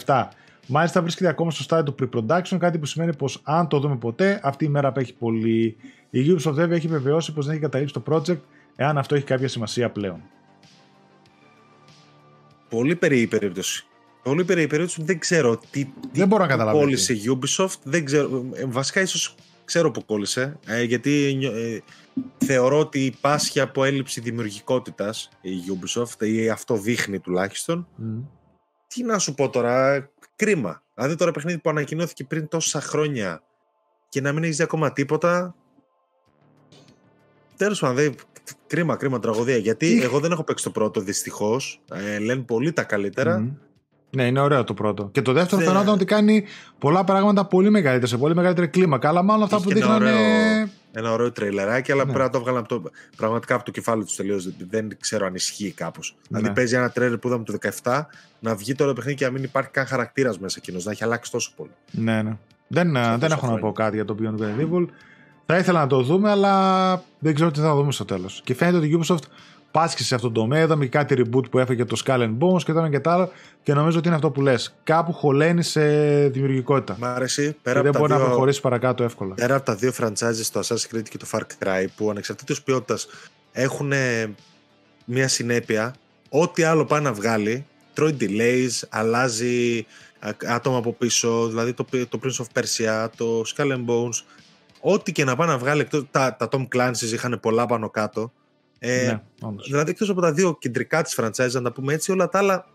[0.05, 0.23] 2017.
[0.67, 4.39] Μάλιστα βρίσκεται ακόμα στο στάδιο του pre-production, κάτι που σημαίνει πως αν το δούμε ποτέ,
[4.43, 5.75] αυτή η μέρα απέχει πολύ.
[6.09, 8.39] Η Ubisoft βέβαια έχει βεβαιώσει πως δεν έχει καταλήξει το project,
[8.75, 10.21] εάν αυτό έχει κάποια σημασία πλέον.
[12.69, 13.85] Πολύ περίεργη περίπτωση.
[14.23, 15.03] Πολύ περίεργη περίπτωση.
[15.03, 17.79] Δεν ξέρω τι, δεν μπορώ να κόλλησε η Ubisoft.
[17.83, 18.45] Δεν ξέρω.
[18.53, 20.59] Ε, βασικά, ίσως ξέρω που κόλλησε.
[20.65, 21.79] Ε, γιατί ε,
[22.45, 27.87] θεωρώ ότι υπάρχει από έλλειψη δημιουργικότητας η Ubisoft ή αυτό δείχνει τουλάχιστον.
[28.87, 30.09] Τι να σου πω τώρα.
[30.35, 30.83] Κρίμα.
[30.95, 33.43] Δηλαδή τώρα παιχνίδι που ανακοινώθηκε πριν τόσα χρόνια
[34.09, 35.55] και να μην έχει ακόμα τίποτα.
[37.57, 38.15] Τέλος πάντων,
[38.67, 39.57] Κρίμα, κρίμα, τραγωδία.
[39.57, 41.81] Γιατί εγώ δεν έχω παίξει το πρώτο δυστυχώς.
[41.93, 43.57] Ε, λένε πολύ τα καλύτερα.
[44.11, 45.09] Ναι, είναι ωραίο το πρώτο.
[45.11, 46.43] Και το δεύτερο φαινόταν ότι κάνει
[46.77, 49.07] πολλά πράγματα πολύ μεγαλύτερα, σε πολύ μεγαλύτερη κλίμακα.
[49.07, 50.11] Αλλά μάλλον αυτά που δείχνανε.
[50.11, 52.11] Ωραίο, ένα ωραίο τρέιλεράκι, αλλά ναι.
[52.11, 52.83] πρέπει να το βγάλω το,
[53.15, 54.49] πραγματικά από το κεφάλι τους τελείως.
[54.69, 56.15] Δεν ξέρω αν ισχύει κάπως.
[56.27, 56.37] Δηλαδή, ναι.
[56.37, 58.01] Δηλαδή παίζει ένα τρέιλερ που είδαμε το 17
[58.39, 61.03] να βγει τώρα το παιχνίδι και να μην υπάρχει καν χαρακτήρας μέσα εκείνος, να έχει
[61.03, 61.71] αλλάξει τόσο πολύ.
[61.91, 62.37] Ναι, ναι.
[62.67, 64.85] Δεν, δεν έχω να πω κάτι για το Beyond Good Evil.
[65.51, 68.41] Θα ήθελα να το δούμε, αλλά δεν ξέρω τι θα δούμε στο τέλος.
[68.43, 69.23] Και φαίνεται ότι η Ubisoft
[69.71, 70.61] πάσχει σε αυτόν τον τομέα.
[70.61, 73.29] Είδαμε και κάτι reboot που έφεγε το Skull and Bones και τώρα και τα άλλα.
[73.63, 74.75] Και νομίζω ότι είναι αυτό που λες.
[74.83, 75.81] Κάπου χωλαίνει σε
[76.27, 76.97] δημιουργικότητα.
[76.99, 77.55] Μ' αρέσει.
[77.61, 78.21] Πέρα και δεν μπορεί δύο...
[78.21, 79.33] να προχωρήσει παρακάτω εύκολα.
[79.33, 83.07] Πέρα από τα δύο franchises, το Assassin's Creed και το Far Cry, που ανεξαρτήτως ποιότητας
[83.51, 83.91] έχουν
[85.05, 85.95] μια συνέπεια.
[86.29, 89.85] Ό,τι άλλο πάει να βγάλει, τρώει delays, αλλάζει
[90.45, 91.47] άτομα από πίσω.
[91.47, 94.23] Δηλαδή το, το Prince of Persia, το Skull and Bones
[94.79, 98.31] ό,τι και να πάει να βγάλει εκτός, τα, τα Tom Clancy's είχαν πολλά πάνω κάτω.
[98.79, 99.21] Ε, ναι,
[99.65, 102.65] δηλαδή εκτός από τα δύο κεντρικά της franchise, να τα πούμε έτσι, όλα τα άλλα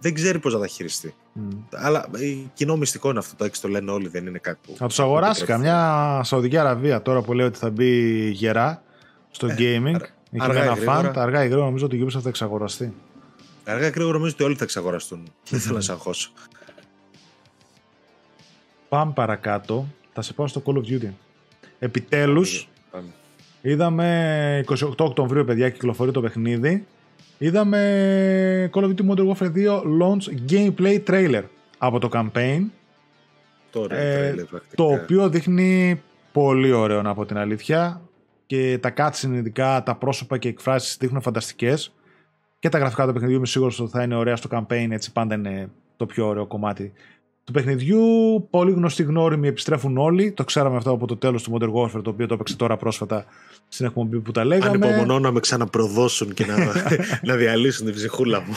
[0.00, 1.14] δεν ξέρει πώς να τα χειριστεί.
[1.36, 1.56] Mm.
[1.70, 4.74] Αλλά ε, κοινό μυστικό είναι αυτό, το έξι το λένε όλοι, δεν είναι κάτι που...
[4.76, 8.82] Θα τους αγοράσει καμιά Σαουδική Αραβία τώρα που λέει ότι θα μπει γερά
[9.30, 10.00] στο ε, gaming.
[10.32, 11.02] Έχει Αργά ή ένα γρήγορα.
[11.02, 12.94] φαν, τα αργά ή γρήγορα νομίζω ότι η Ubisoft θα εξαγοραστεί.
[13.64, 15.32] Αργά και γρήγορα νομίζω ότι όλοι θα εξαγοραστούν.
[15.48, 16.32] Δεν θέλω να σε αγχώσω.
[18.88, 19.86] Πάμε παρακάτω.
[20.12, 21.10] Θα σε πάω στο Call of Duty.
[21.78, 23.08] Επιτέλους, Πάμε.
[23.62, 26.86] είδαμε 28 Οκτωβρίου, παιδιά, κυκλοφορεί το παιχνίδι.
[27.38, 31.42] Είδαμε Call of Duty Modern Warfare 2 launch gameplay trailer
[31.78, 32.60] από το campaign,
[33.70, 34.74] Τώρα ε, τρέλε, πρακτικά.
[34.76, 36.02] το οποίο δείχνει
[36.32, 38.00] πολύ ωραίο να πω την αλήθεια
[38.46, 41.92] και τα cutscene ειδικά, τα πρόσωπα και οι εκφράσεις δείχνουν φανταστικές
[42.58, 45.34] και τα γραφικά του παιχνιδιού είμαι σίγουρος ότι θα είναι ωραία στο campaign έτσι πάντα
[45.34, 46.92] είναι το πιο ωραίο κομμάτι
[47.44, 48.00] του παιχνιδιού.
[48.50, 50.32] Πολύ γνωστοί γνώριμοι επιστρέφουν όλοι.
[50.32, 53.24] Το ξέραμε αυτό από το τέλος του Modern Warfare, το οποίο το έπαιξε τώρα πρόσφατα
[53.68, 54.66] στην εκπομπή που τα λέγαμε.
[54.86, 56.56] Ανυπομονώ να με ξαναπροδώσουν και να,
[57.32, 58.56] να διαλύσουν την ψυχούλα μου.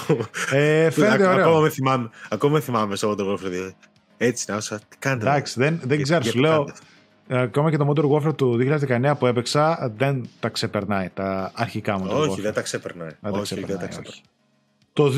[0.52, 1.60] Ε, φαίνεται Ακόμα ωραίο.
[1.62, 3.72] με θυμάμαι, ακόμα με θυμάμαι σε αυτό το Warfare 2.
[4.18, 4.78] Έτσι να όσα.
[4.90, 5.30] Τι κάνετε.
[5.30, 6.22] Εντάξει, δεν, δεν Για- ξέρω.
[6.22, 6.72] για Σου το λέω, κάντε.
[7.28, 8.58] ε, ακόμα και το Modern Warfare του
[8.90, 12.42] 2019 που έπαιξα δεν τα ξεπερνάει τα αρχικά Modern Όχι, Warfare.
[12.44, 13.10] δεν τα ξεπερνάει.
[13.20, 14.02] Δεν τα Όχι, ξεπερνάει, δεν τα όχι.
[14.02, 14.22] ξεπερνάει.
[14.94, 15.12] Το 2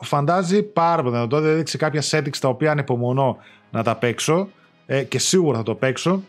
[0.00, 1.40] φαντάζει πάρα πολύ δυνατό.
[1.40, 3.36] Δεν έδειξε κάποια settings τα οποία ανυπομονώ
[3.70, 4.48] να τα παίξω
[4.86, 6.22] ε, και σίγουρα θα το παίξω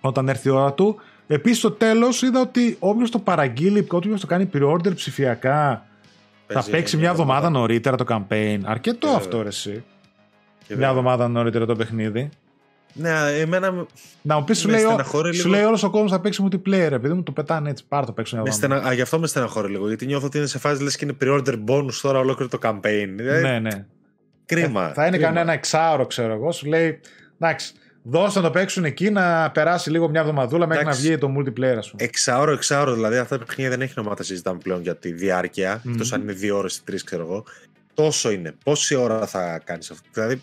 [0.00, 0.96] όταν έρθει η ώρα του.
[1.26, 5.86] Επίσης, στο τέλος είδα ότι όποιος το παραγγείλει, όποιος το κάνει pre-order ψηφιακά,
[6.46, 8.58] θα Παίζει παίξει μια εβδομάδα νωρίτερα το campaign.
[8.64, 9.70] Αρκετό Ε, αυτό, ρε, εσύ.
[9.70, 10.88] Και Μια βέβαια.
[10.88, 12.28] εβδομάδα νωρίτερα το παιχνίδι.
[12.96, 13.86] Ναι, εμένα με
[14.22, 15.54] Να μου πεις, σου Με λέει, ο- στεναχώρη σου λίγο.
[15.56, 16.90] λέει όλος ο κόσμος θα παίξει multiplayer.
[16.92, 18.74] Επειδή μου το πετάνε έτσι, πάρ το παίξω μια με εβδομάδα.
[18.76, 18.90] στενα...
[18.90, 19.88] Α, γι' αυτό με στεναχωρεί λίγο.
[19.88, 23.08] Γιατί νιώθω ότι είναι σε φάση λες και είναι pre-order bonus τώρα ολόκληρο το campaign.
[23.18, 23.86] Ε, Ναι, ναι.
[24.46, 24.90] Κρίμα.
[24.90, 25.32] Ε, θα είναι κρίμα.
[25.32, 26.52] κανένα εξάωρο, ξέρω εγώ.
[26.52, 27.00] Σου λέει,
[27.38, 27.72] εντάξει,
[28.02, 31.08] δώστε να το παίξουν εκεί να περάσει λίγο μια εβδομαδούλα μέχρι να Εντάξει.
[31.08, 32.04] βγει το multiplayer, ας πούμε.
[32.04, 32.94] Εξάωρο, εξάωρο.
[32.94, 35.80] Δηλαδή αυτά τα παιχνίδια δεν έχει νόημα να τα συζητάμε πλέον για τη διάρκεια.
[35.84, 35.92] Μμμ.
[35.92, 37.44] Εκτός αν είναι δύο ώρες ή τρεις, ξέρω εγώ.
[37.94, 38.54] Τόσο είναι.
[38.64, 40.08] Πόση ώρα θα κάνεις αυτό.
[40.12, 40.42] Δηλαδή,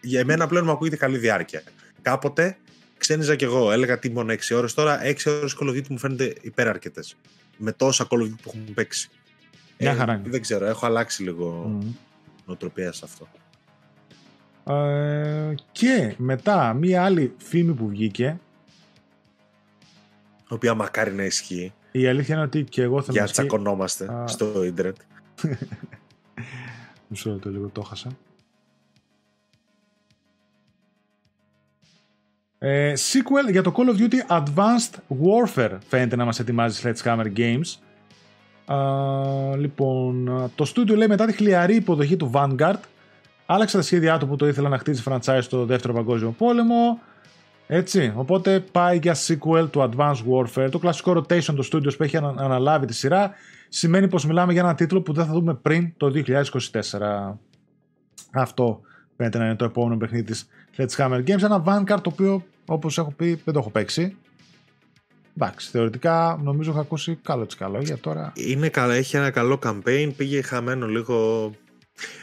[0.00, 1.62] για εμένα πλέον μου ακούγεται καλή διάρκεια.
[2.02, 2.56] Κάποτε
[2.98, 3.72] ξένιζα κι εγώ.
[3.72, 4.74] Έλεγα τι μόνο 6 ώρες.
[4.74, 7.16] Τώρα 6 ώρες Call of Duty μου φαίνονται υπεραρκετές.
[7.56, 9.08] Με τόσα Call of Duty που έχουμε παίξει.
[9.78, 10.28] Μια χαρά είναι.
[10.28, 11.92] δεν ξέρω, έχω αλλάξει λίγο Μμμ.
[12.46, 13.28] νοοτροπία σε αυτό.
[14.74, 18.40] Ε, και μετά μία άλλη φήμη που βγήκε.
[20.50, 23.30] Η οποία μακάρι να ισχύει Η αλήθεια είναι ότι και εγώ θέλω για να να
[23.32, 24.26] ισχύει- τσακωνόμαστε Α.
[24.26, 24.96] στο ίντερνετ.
[27.08, 28.10] Μισό λεπτό λίγο, το έχασα.
[32.58, 37.78] Ε, sequel για το Call of Duty Advanced Warfare φαίνεται να μας ετοιμάζει Sledgehammer Games.
[38.74, 42.80] Α, λοιπόν, α, το στούντιο λέει μετά τη χλιαρή υποδοχή του Vanguard
[43.46, 47.00] άλλαξε τα σχέδιά του που το ήθελα να χτίσει franchise στο δεύτερο παγκόσμιο πόλεμο.
[47.66, 50.70] Έτσι, οπότε πάει για sequel του Advanced Warfare.
[50.70, 53.30] Το κλασικό rotation του studios που έχει ανα- αναλάβει τη σειρά
[53.68, 57.38] σημαίνει πως μιλάμε για ένα τίτλο που δεν θα δούμε πριν το 2024.
[58.32, 58.80] Αυτό
[59.16, 61.42] φαίνεται να είναι το επόμενο παιχνίδι της Let's Hammer Games.
[61.42, 64.16] Ένα Vanguard το οποίο όπως έχω πει δεν το έχω παίξει.
[65.38, 68.32] Εντάξει, θεωρητικά νομίζω έχω ακούσει καλό έτσι καλό για τώρα.
[68.34, 71.50] Είναι καλά, έχει ένα καλό campaign, πήγε χαμένο λίγο.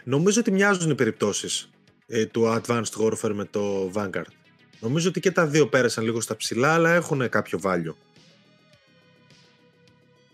[0.03, 1.69] Νομίζω ότι μοιάζουν οι περιπτώσεις
[2.07, 4.31] ε, του Advanced Warfare με το Vanguard.
[4.79, 7.95] Νομίζω ότι και τα δύο πέρασαν λίγο στα ψηλά, αλλά έχουν κάποιο βάλιο.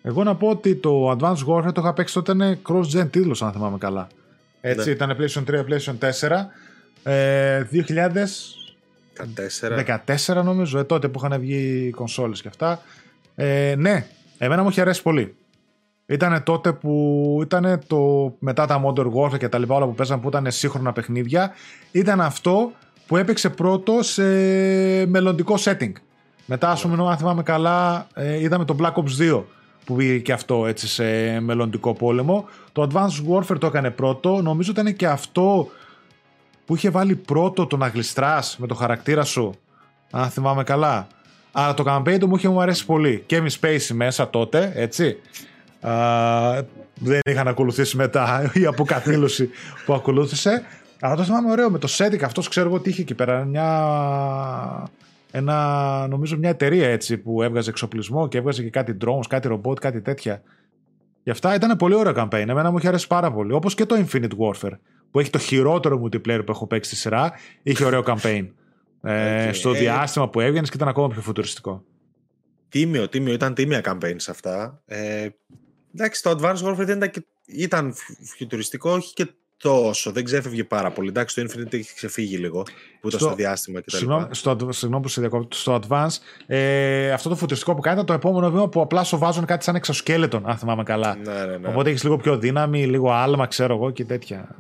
[0.01, 3.51] Εγώ να πω ότι το Advanced Warfare το είχα παίξει τότε είναι cross-gen τίτλος αν
[3.51, 4.07] θυμάμαι καλά.
[4.61, 4.91] Έτσι, Ναι.
[4.91, 6.32] ήταν PlayStation 3, PlayStation 4.
[7.04, 7.86] Ε, 14.
[10.36, 12.82] 2014 νομίζω, ε, τότε που είχαν βγει οι κονσόλες και αυτά.
[13.36, 14.06] Ε, ναι,
[14.38, 15.36] εμένα μου είχε αρέσει πολύ.
[16.06, 20.20] Ήταν τότε που ήταν το μετά τα Modern Warfare και τα λοιπά όλα που παίζαν
[20.20, 21.52] που ήταν σύγχρονα παιχνίδια.
[21.91, 22.72] Ήταν αυτό
[23.08, 24.24] που έπαιξε πρώτο σε
[25.06, 25.91] μελλοντικό setting.
[26.45, 29.43] Μετά, ας πούμε, αν θυμάμαι καλά, ε, είδαμε το Black Ops 2
[29.86, 32.47] που πήγε και αυτό έτσι σε μελλοντικό πόλεμο.
[32.72, 34.41] Το Advanced Warfare το έκανε πρώτο.
[34.41, 35.70] Νομίζω ήταν και αυτό
[36.70, 39.53] που είχε βάλει πρώτο το να γλιστράς με το χαρακτήρα σου.
[40.11, 41.07] Αν θυμάμαι καλά.
[41.51, 43.24] Αλλά το campaign του μου είχε μου αρέσει πολύ.
[43.26, 45.17] Και με Spacey μέσα τότε, έτσι.
[45.82, 45.93] Α,
[46.95, 49.49] δεν είχαν ακολουθήσει μετά η αποκαθήλωση
[49.86, 50.63] που ακολούθησε.
[50.99, 53.43] Αλλά το θυμάμαι ωραίο με το setting αυτός ξέρω εγώ τι είχε εκεί πέρα.
[53.43, 54.89] Μια,
[55.32, 59.80] ένα, νομίζω μια εταιρεία έτσι που έβγαζε εξοπλισμό και έβγαζε και κάτι drones, κάτι ρομπότ,
[59.80, 60.41] κάτι τέτοια.
[61.24, 62.47] Γι' αυτά ήταν πολύ ωραίο campaign.
[62.47, 63.53] Εμένα μου είχε αρέσει πάρα πολύ.
[63.53, 64.78] Όπως και το Infinite Warfare
[65.12, 67.32] που έχει το χειρότερο multiplayer που έχω παίξει στη σειρά.
[67.64, 68.47] Είχε ωραίο campaign.
[69.01, 69.53] Ε, Οκ.
[69.53, 71.84] στο Ε, διάστημα που έβγαινες και ήταν ακόμα πιο φουτουριστικό.
[72.70, 74.82] Τίμιο, τίμιο, ήταν τίμια campaign σε αυτά.
[74.86, 75.28] Ε,
[75.95, 77.93] εντάξει, το Advanced Warfare δεν ήταν, και, ήταν
[78.36, 80.12] φιουτουριστικό, όχι και τόσο.
[80.12, 81.10] Δεν ξέφευγε πάρα πολύ.
[81.10, 82.64] Εντάξει, το Infinite έχει ξεφύγει λίγο,
[83.01, 83.97] που ήταν Στο- στο διάστημα κτλ.
[83.97, 85.55] Συγγνώμη, στο, συγγνώμη που σε διακόπτω.
[85.57, 89.18] Στο Advance, ε, αυτό το φουτουριστικό που κάνει ήταν το επόμενο βήμα που απλά σου
[89.18, 91.16] βάζουν κάτι σαν εξωσκελετό, αν θυμάμαι καλά.
[91.16, 91.68] Ναι, ναι, ναι.
[91.68, 94.55] Οπότε έχεις λίγο πιο δύναμη, λίγο άλμα, ξέρω εγώ και τέτοια.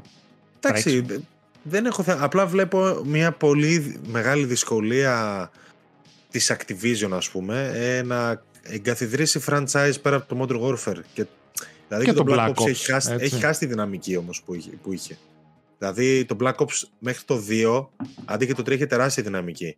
[0.61, 1.17] Εντάξει, δε-
[1.63, 2.23] δεν έχω θέμα.
[2.23, 5.49] Απλά βλέπω μια πολύ μεγάλη δυσκολία
[6.31, 11.01] της Activision, ας πούμε, ε, να εγκαθιδρύσει franchise πέρα από το Modern Warfare.
[11.13, 11.25] Και,
[11.87, 13.25] δηλαδή Και και, το το Black Black Ops, Ops, έχει, χάσει, έτσι.
[13.25, 15.17] έχει χάσει τη δυναμική όμως που είχε, που είχε.
[15.77, 17.89] Δηλαδή το Black Ops μέχρι το 2,
[18.25, 19.77] αντί και το 3 είχε τεράστια δυναμική.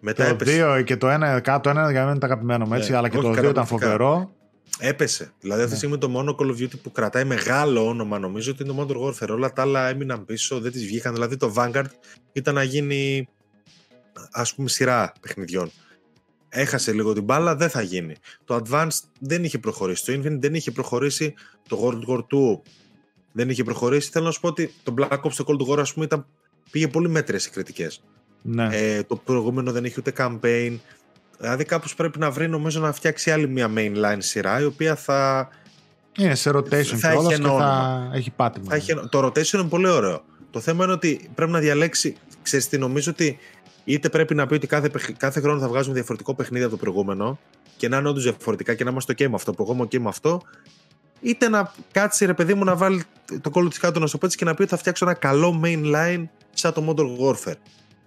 [0.00, 0.64] Μετά Το έπεσε.
[0.78, 3.08] 2 και το 1, κάτω 1 για μένα είναι το αγαπημένο μου, έτσι, Ναι, αλλά
[3.08, 3.90] και όχι, το 2 ήταν καταπληκτικά.
[3.90, 4.32] φοβερό.
[4.78, 5.32] Έπεσε.
[5.40, 8.62] Δηλαδή αυτή τη στιγμή το μόνο Call of Duty που κρατάει μεγάλο όνομα νομίζω ότι
[8.62, 9.28] είναι το Modern Warfare.
[9.28, 11.12] Όλα τα άλλα έμειναν πίσω, δεν τις βγήκαν.
[11.14, 11.90] Δηλαδή το Vanguard
[12.32, 13.28] ήταν να γίνει
[14.30, 15.70] ας πούμε σειρά παιχνιδιών.
[16.48, 18.14] Έχασε λίγο την μπάλα, δεν θα γίνει.
[18.44, 20.04] Το Advanced δεν είχε προχωρήσει.
[20.04, 21.34] Το Infinite δεν είχε προχωρήσει.
[21.68, 22.60] Το World War 2
[23.32, 24.10] δεν είχε προχωρήσει.
[24.10, 26.26] Θέλω να σου πω ότι το Black Ops, το Cold War ας πούμε ήταν,
[26.70, 28.02] πήγε πολύ μέτριες οι κριτικές.
[28.42, 28.68] Ναι.
[28.72, 30.76] Ε, το προηγούμενο δεν έχει ούτε campaign.
[31.40, 35.48] Δηλαδή κάπως πρέπει να βρει νομίζω να φτιάξει άλλη μια mainline σειρά η οποία θα,
[36.18, 38.66] είναι σε rotation θα κιόλας έχει και ένα θα έχει πάτημα.
[38.68, 40.22] θα έχει, ένα- το rotation είναι πολύ ωραίο.
[40.50, 42.16] Το θέμα είναι ότι πρέπει να διαλέξει.
[42.42, 43.38] Ξέρεις τι, νομίζω ότι
[43.84, 46.80] είτε πρέπει να πει ότι κάθε, παιχ- κάθε χρόνο θα βγάζουμε διαφορετικό παιχνίδι από το
[46.80, 47.38] προηγούμενο
[47.76, 49.98] και να είναι όντως διαφορετικά και να είμαστε ok με αυτό, που εγώ είμαι ok
[49.98, 50.42] με αυτό,
[51.20, 53.02] είτε να κάτσει ρε παιδί μου να βάλει
[53.40, 55.14] το κόλλο τη κάτω να σου πω έτσι και να πει ότι θα φτιάξω ένα
[55.14, 57.54] καλό mainline σαν το Modern Warfare.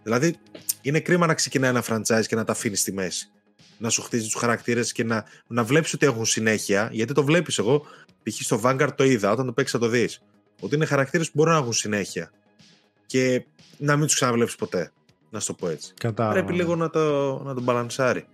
[0.03, 0.35] Δηλαδή,
[0.81, 3.31] είναι κρίμα να ξεκινάει ένα franchise και να τα αφήνεις στη μέση.
[3.77, 6.89] Να σου χτίζει τους χαρακτήρες και να, να βλέπεις ότι έχουν συνέχεια.
[6.91, 7.85] Γιατί το βλέπεις εγώ,
[8.23, 8.41] π.χ.
[8.41, 10.21] στο Vanguard το είδα, όταν το παίξει θα το δεις.
[10.59, 12.31] Ότι είναι χαρακτήρες που μπορούν να έχουν συνέχεια.
[13.05, 13.45] Και
[13.77, 14.91] να μην τους ξαναβλέπει ποτέ.
[15.29, 15.93] Να σου το πω έτσι.
[15.99, 16.33] Κατάλαβα.
[16.33, 16.99] Πρέπει λίγο να το,
[17.43, 18.25] να τον μπαλανσάρει.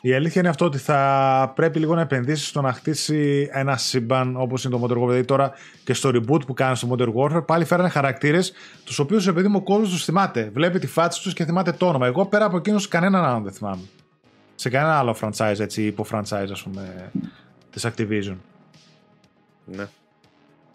[0.00, 4.36] Η αλήθεια είναι αυτό ότι θα πρέπει λίγο να επενδύσεις στο να χτίσει ένα σύμπαν
[4.36, 5.06] όπως είναι το Modern Warfare.
[5.06, 5.52] Δηλαδή τώρα
[5.84, 8.52] και στο reboot που κάνεις στο Modern Warfare, πάλι φέρανε χαρακτήρες
[8.84, 10.50] τους οποίους επειδή μου ο κόσμο τους θυμάται.
[10.52, 12.06] Βλέπει τη φάτση τους και θυμάται το όνομα.
[12.06, 13.82] Εγώ πέρα από εκείνους κανέναν άλλον δεν θυμάμαι.
[14.54, 17.12] Σε κανένα άλλο franchise, έτσι, υπο-franchise, ας πούμε,
[17.70, 18.36] της Activision.
[19.64, 19.86] Ναι.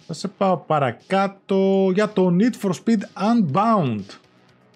[0.07, 4.03] Θα σε πάω παρακάτω για το Need for Speed Unbound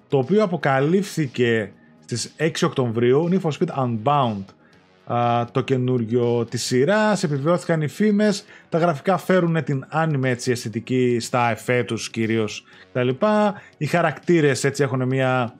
[0.07, 1.71] το οποίο αποκαλύφθηκε
[2.09, 4.43] στις 6 Οκτωβρίου Need for Speed Unbound
[5.13, 7.23] α, το καινούριο της σειράς.
[7.23, 8.45] Επιβεβαιώθηκαν οι φήμες.
[8.69, 13.09] Τα γραφικά φέρουν την anime έτσι, αισθητική στα εφέ τους κυρίως κτλ.
[13.77, 15.55] οι χαρακτήρες έτσι έχουν μια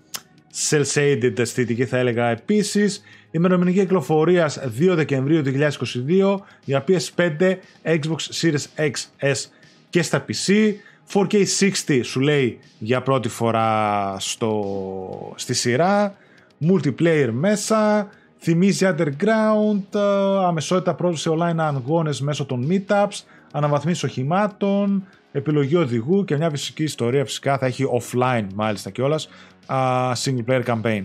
[0.70, 3.02] cel-shaded αισθητική θα έλεγα επίσης.
[3.32, 9.46] Ημερομηνική κυκλοφορίας 2 Δεκεμβρίου 2022 για PS5, Xbox Series X, S
[9.90, 10.74] και στα PC
[11.14, 11.46] 4K
[11.86, 16.16] 60 σου λέει για πρώτη φορά στο, στη σειρά
[16.62, 20.00] multiplayer μέσα θυμίζει underground ε,
[20.46, 26.84] αμεσότητα πρόσβαση σε online αγώνες μέσω των meetups αναβαθμίσεις οχημάτων επιλογή οδηγού και μια φυσική
[26.84, 29.30] ιστορία φυσικά θα έχει offline μάλιστα κιόλας
[29.66, 31.04] α, single player campaign.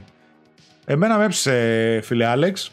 [0.85, 2.73] Εμένα με έψησε φίλε Άλεξ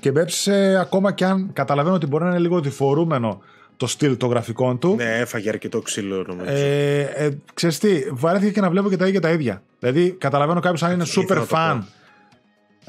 [0.00, 3.40] και με έψησε ακόμα και αν καταλαβαίνω ότι μπορεί να είναι λίγο διφορούμενο
[3.76, 4.94] το στυλ των γραφικών του.
[4.94, 6.50] Ναι, έφαγε αρκετό ξύλο νομίζω.
[6.50, 9.62] Ε, ε, ξέρεις τι, βαρέθηκε και να βλέπω και τα ίδια τα ίδια.
[9.78, 11.82] Δηλαδή, καταλαβαίνω κάποιος αν είναι Ήθελα super να το fan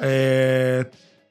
[0.06, 0.82] ε,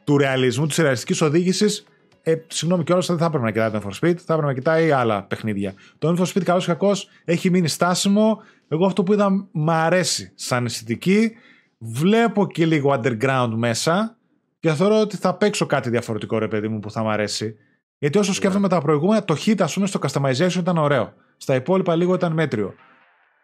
[0.04, 1.86] του ρεαλισμού, της ρεαλιστικής οδήγησης.
[2.22, 4.54] Ε, συγγνώμη κιόλας, δεν θα έπρεπε να κοιτάει το Need for Speed, θα έπρεπε να
[4.54, 5.74] κοιτάει άλλα παιχνίδια.
[5.98, 8.42] Το Need for Speed, καλός ή κακός, έχει μείνει στάσιμο.
[8.68, 11.32] Εγώ αυτό που είδα μ' αρέσει σαν αισθητική.
[11.78, 14.16] Βλέπω και λίγο underground μέσα
[14.61, 17.57] και θεωρώ ότι θα παίξω κάτι διαφορετικό, ρε παιδί μου, που θα μ' αρέσει.
[17.99, 21.12] Γιατί όσο σκέφτομαι τα προηγούμενα, το hit, ας πούμε, στο customization ήταν ωραίο.
[21.36, 22.74] Στα υπόλοιπα λίγο ήταν μέτριο.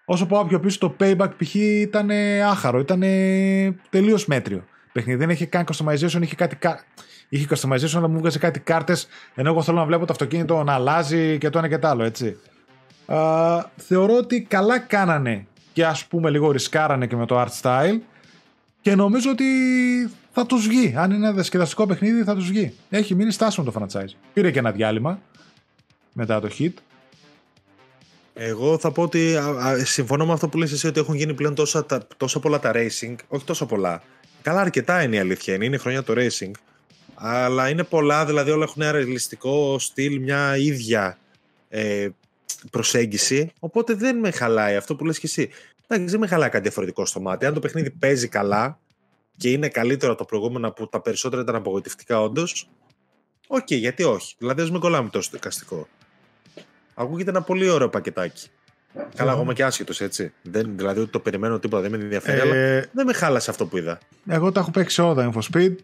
[0.05, 1.55] Όσο πάω πιο πίσω, το payback π.χ.
[1.55, 2.11] ήταν
[2.51, 3.01] άχαρο, ήταν
[3.91, 4.65] τελείως μέτριο.
[4.93, 6.57] Παιχνίδι δεν είχε καν customization, είχε κάτι.
[6.57, 6.85] κα-
[7.29, 10.73] Είχε customization, αλλά μου βγάζει κάτι κάρτες, ενώ εγώ θέλω να βλέπω το αυτοκίνητο να
[10.73, 12.37] αλλάζει και το ένα και το άλλο, έτσι.
[13.07, 13.17] Α,
[13.77, 17.99] θεωρώ ότι καλά κάνανε και ας πούμε λίγο ρισκάρανε και με το art style
[18.81, 19.45] και νομίζω ότι
[20.33, 20.95] θα τους βγει.
[20.97, 22.75] Αν είναι ένα διασκεδαστικό παιχνίδι θα τους βγει.
[22.91, 24.15] Έχει μείνει στάσιμο το franchise.
[24.33, 25.21] Πήρε και ένα διάλειμμα
[26.13, 26.73] μετά το hit.
[28.35, 31.35] Εγώ θα πω ότι α, α, συμφωνώ με αυτό που λες εσύ ότι έχουν γίνει
[31.35, 33.15] πλέον τόσα, τα- τόσο πολλά τα racing.
[33.29, 34.03] Όχι τόσο πολλά.
[34.43, 35.55] Καλά, αρκετά είναι η αλήθεια.
[35.55, 36.51] Είναι, είναι χρονιά το racing.
[37.15, 41.19] Αλλά είναι πολλά, δηλαδή όλα έχουν ένα ρεαλιστικό στυλ, μια ίδια
[41.69, 42.09] ε,
[42.71, 43.53] προσέγγιση.
[43.59, 45.51] Οπότε δεν με χαλάει αυτό που λες και εσύ.
[45.87, 47.47] Εντάξει, δεν με χαλάει κάτι διαφορετικό στο μάτι.
[47.47, 48.79] Αν το παιχνίδι παίζει καλά
[49.37, 52.69] και είναι καλύτερο από το προηγούμενο που τα περισσότερα ήταν απογοητευτικά όντως.
[53.47, 54.35] Οκ, γιατί όχι.
[54.39, 55.89] Δηλαδή, ας μην κολλάμε τόσο στο εικαστικό.
[56.95, 58.49] Ακούγεται ένα πολύ ωραίο πακετάκι.
[59.15, 60.33] Καλά, εγώ είμαι και άσχετος έτσι.
[60.43, 62.41] Δεν, δηλαδή, ούτε το περιμένω τίποτα, δεν με ενδιαφέρει.
[62.41, 63.99] αλλά Ε, δεν με χάλασε αυτό που είδα.
[64.29, 65.75] εγώ τα έχω παίξει όλα τα Need for Speed.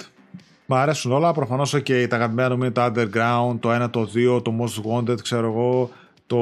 [0.66, 1.32] Μ' αρέσουν όλα.
[1.32, 5.22] Προφανώς και τα αγαπημένα μου είναι το Underground, το 1, το 2, το Most Wanted,
[5.22, 5.90] ξέρω εγώ.
[6.26, 6.38] Το.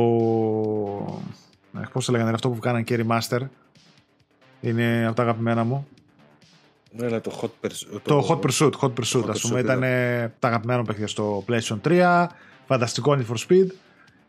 [1.93, 3.41] Πώς το λέγανε αυτό που κάνανε και remaster.
[4.61, 5.89] Είναι από τα αγαπημένα μου.
[6.97, 8.01] Ναι, το Hot Pursuit.
[8.03, 9.81] Το Hot Pursuit, Hot Pursuit, Hot ας πούμε, Pursuit, ήταν
[10.39, 12.27] τα αγαπημένα μου παιχνίδια στο PlayStation 3,
[12.67, 13.67] φανταστικό Need for Speed.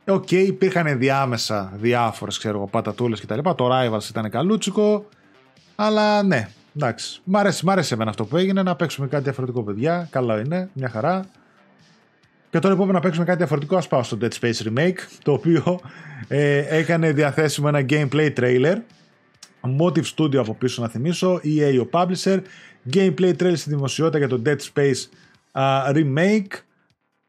[0.06, 3.40] Ε, Οκ, υπήρχαν διάμεσα διάφορες, ξέρω εγώ, πατατούλες κτλ.
[3.56, 5.06] Το Rivals ήταν καλούτσικο,
[5.76, 7.22] αλλά ναι, εντάξει.
[7.24, 10.08] Μ' άρεσε, μ' άρεσε εμένα αυτό που έγινε, να παίξουμε κάτι διαφορετικό, παιδιά.
[10.12, 11.26] Καλό είναι, μια χαρά.
[12.50, 15.80] Και τώρα είπαμε να παίξουμε κάτι διαφορετικό, ας πάω στο Dead Space Remake, το οποίο
[16.28, 18.76] ε, έκανε διαθέσιμο ένα gameplay trailer.
[19.62, 22.42] Motive Studio από πίσω να θυμίσω, EA ο publisher,
[22.94, 25.10] gameplay trailer στη δημοσιότητα για το Dead Space
[25.52, 26.48] uh, Remake.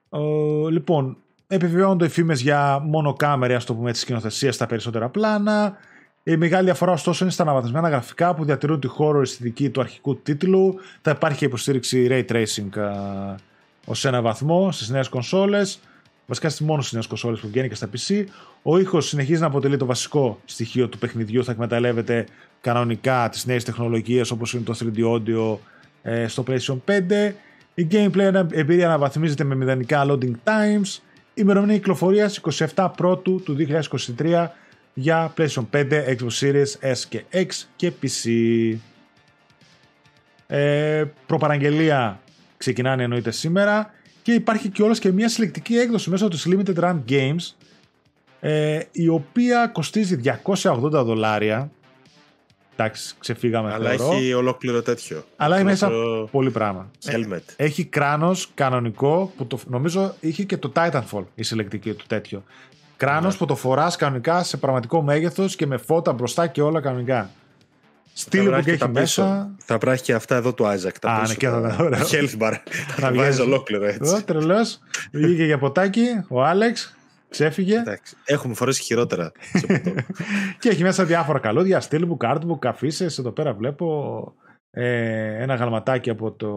[0.08, 1.16] Uh, λοιπόν,
[1.46, 5.76] επιβεβαιώνονται οι φήμες για μόνο κάμερη, ας το πούμε, τη σκηνοθεσία στα περισσότερα πλάνα.
[6.22, 10.16] Η μεγάλη διαφορά ωστόσο είναι στα αναβαθμισμένα γραφικά που διατηρούν τη χώρο αισθητική του αρχικού
[10.16, 10.74] τίτλου.
[11.02, 13.34] Θα υπάρχει και υποστήριξη ray tracing uh,
[13.86, 15.80] ως ένα βαθμό στις νέες κονσόλες.
[16.26, 18.24] Βασικά στις μόνο στις νέες κονσόλες που βγαίνει και στα PC.
[18.62, 21.44] Ο ήχος συνεχίζει να αποτελεί το βασικό στοιχείο του παιχνιδιού.
[21.44, 22.26] Θα εκμεταλλεύεται
[22.60, 25.58] κανονικά τις νέες τεχνολογίες όπως είναι το 3D audio
[26.02, 27.32] ε, στο PlayStation 5.
[27.74, 30.98] Η gameplay εμπειρία αναβαθμίζεται με μηδενικά loading times.
[31.34, 32.40] Η ημερομηνία κυκλοφορίας
[32.74, 33.56] 27 Πρώτου του
[34.18, 34.46] 2023
[34.94, 37.46] για PlayStation 5, Xbox Series S και X
[37.76, 38.30] και PC.
[40.46, 42.20] Ε, προπαραγγελία
[42.56, 43.92] ξεκινάνε εννοείται σήμερα
[44.22, 47.54] και υπάρχει και όλες και μια συλλεκτική έκδοση μέσω του Limited Run Games
[48.40, 50.20] ε, η οποία κοστίζει
[50.52, 51.70] 280 δολάρια
[52.80, 54.16] Εντάξει, ξεφύγαμε Αλλά θεωρώ.
[54.16, 55.24] έχει ολόκληρο τέτοιο.
[55.36, 56.90] Αλλά έχει μέσα Ολόκληρο πολύ πράγμα.
[57.06, 57.40] Helmet.
[57.56, 62.44] Έχει κράνος κανονικό που το, νομίζω είχε και το Titanfall η συλλεκτική του τέτοιο.
[62.96, 63.38] Κράνος Ναι.
[63.38, 67.30] που το φοράς κανονικά σε πραγματικό μέγεθος και με φώτα μπροστά και όλα κανονικά.
[68.12, 69.22] Στήλη που βράχει και τα έχει πίσω.
[69.22, 69.50] μέσα.
[69.64, 70.92] Θα πράχει και αυτά εδώ του Isaac.
[71.00, 71.98] Τα Α, πίσω, ναι, και αυτά τα- τα ωραία.
[71.98, 72.52] τα Health bar.
[72.52, 72.60] Να
[73.00, 73.16] Τα βγαίνει.
[73.16, 74.00] βάζει ολόκληρο έτσι.
[74.02, 74.78] Εδώ τρελός.
[75.12, 76.96] Βγήκε για ποτάκι ο Άλεξ.
[77.28, 77.78] Ξέφυγε.
[77.78, 78.16] Εντάξει.
[78.24, 79.32] Έχουμε φορέσει χειρότερα.
[79.52, 79.94] σε ποτό.
[80.60, 81.82] και έχει μέσα διάφορα καλώδια.
[81.90, 83.18] Steelbook, artbook, αφήσεις.
[83.18, 84.34] Εδώ πέρα βλέπω
[84.70, 86.48] ε, ένα γαλματάκι από το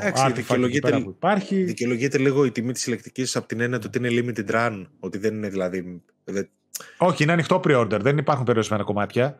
[0.00, 1.62] Εντάξει, artifact εκεί δικαιολογείται- πέρα που υπάρχει.
[1.62, 4.86] Δικαιολογείται λίγο η τιμή της συλλεκτικής από την έννοια του ότι είναι limited run.
[5.00, 6.02] Ότι δεν είναι δηλαδή.
[6.24, 6.48] δεν-
[6.98, 7.98] Όχι, είναι ανοιχτό pre-order.
[8.00, 9.38] Δεν υπάρχουν περιορισμένα κομμάτια.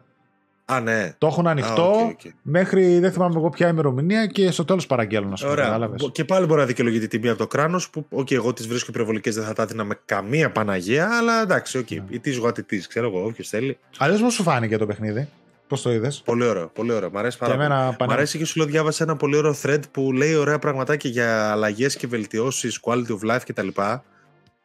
[0.68, 1.14] Α, ναι.
[1.18, 2.20] Το έχουν ανοιχτό Α, OK, OK.
[2.42, 5.32] μέχρι δεν θυμάμαι εγώ ποια ημερομηνία και στο τέλος παραγγέλνουν.
[5.32, 5.52] ας πούμε.
[5.52, 5.64] Ωραία.
[5.64, 6.08] κατάλαβες.
[6.12, 8.86] Και πάλι μπορεί να δικαιολογείται η τιμή από το κράνος που, οκ, εγώ τις βρίσκω
[8.90, 11.90] υπερβολικές, δεν θα τα έδινα με καμία Παναγία, αλλά εντάξει, οκ.
[11.90, 12.02] Ναι.
[12.08, 13.78] It is what it is, ξέρω εγώ, όποιος θέλει.
[13.98, 15.28] Αλλιώς πώς σου φάνηκε το παιχνίδι,
[15.68, 17.10] πώς το είδες; Πολύ ωραίο, πολύ ωραίο.
[17.10, 17.72] Μ' αρέσει πάρα Και πολύ.
[17.72, 20.58] εμένα Μ' πανέ- αρέσει και σου λέω, διάβασα ένα πολύ ωραίο thread που λέει ωραία
[20.58, 23.68] πραγματάκια για αλλαγές και βελτιώσεις, quality of life κτλ.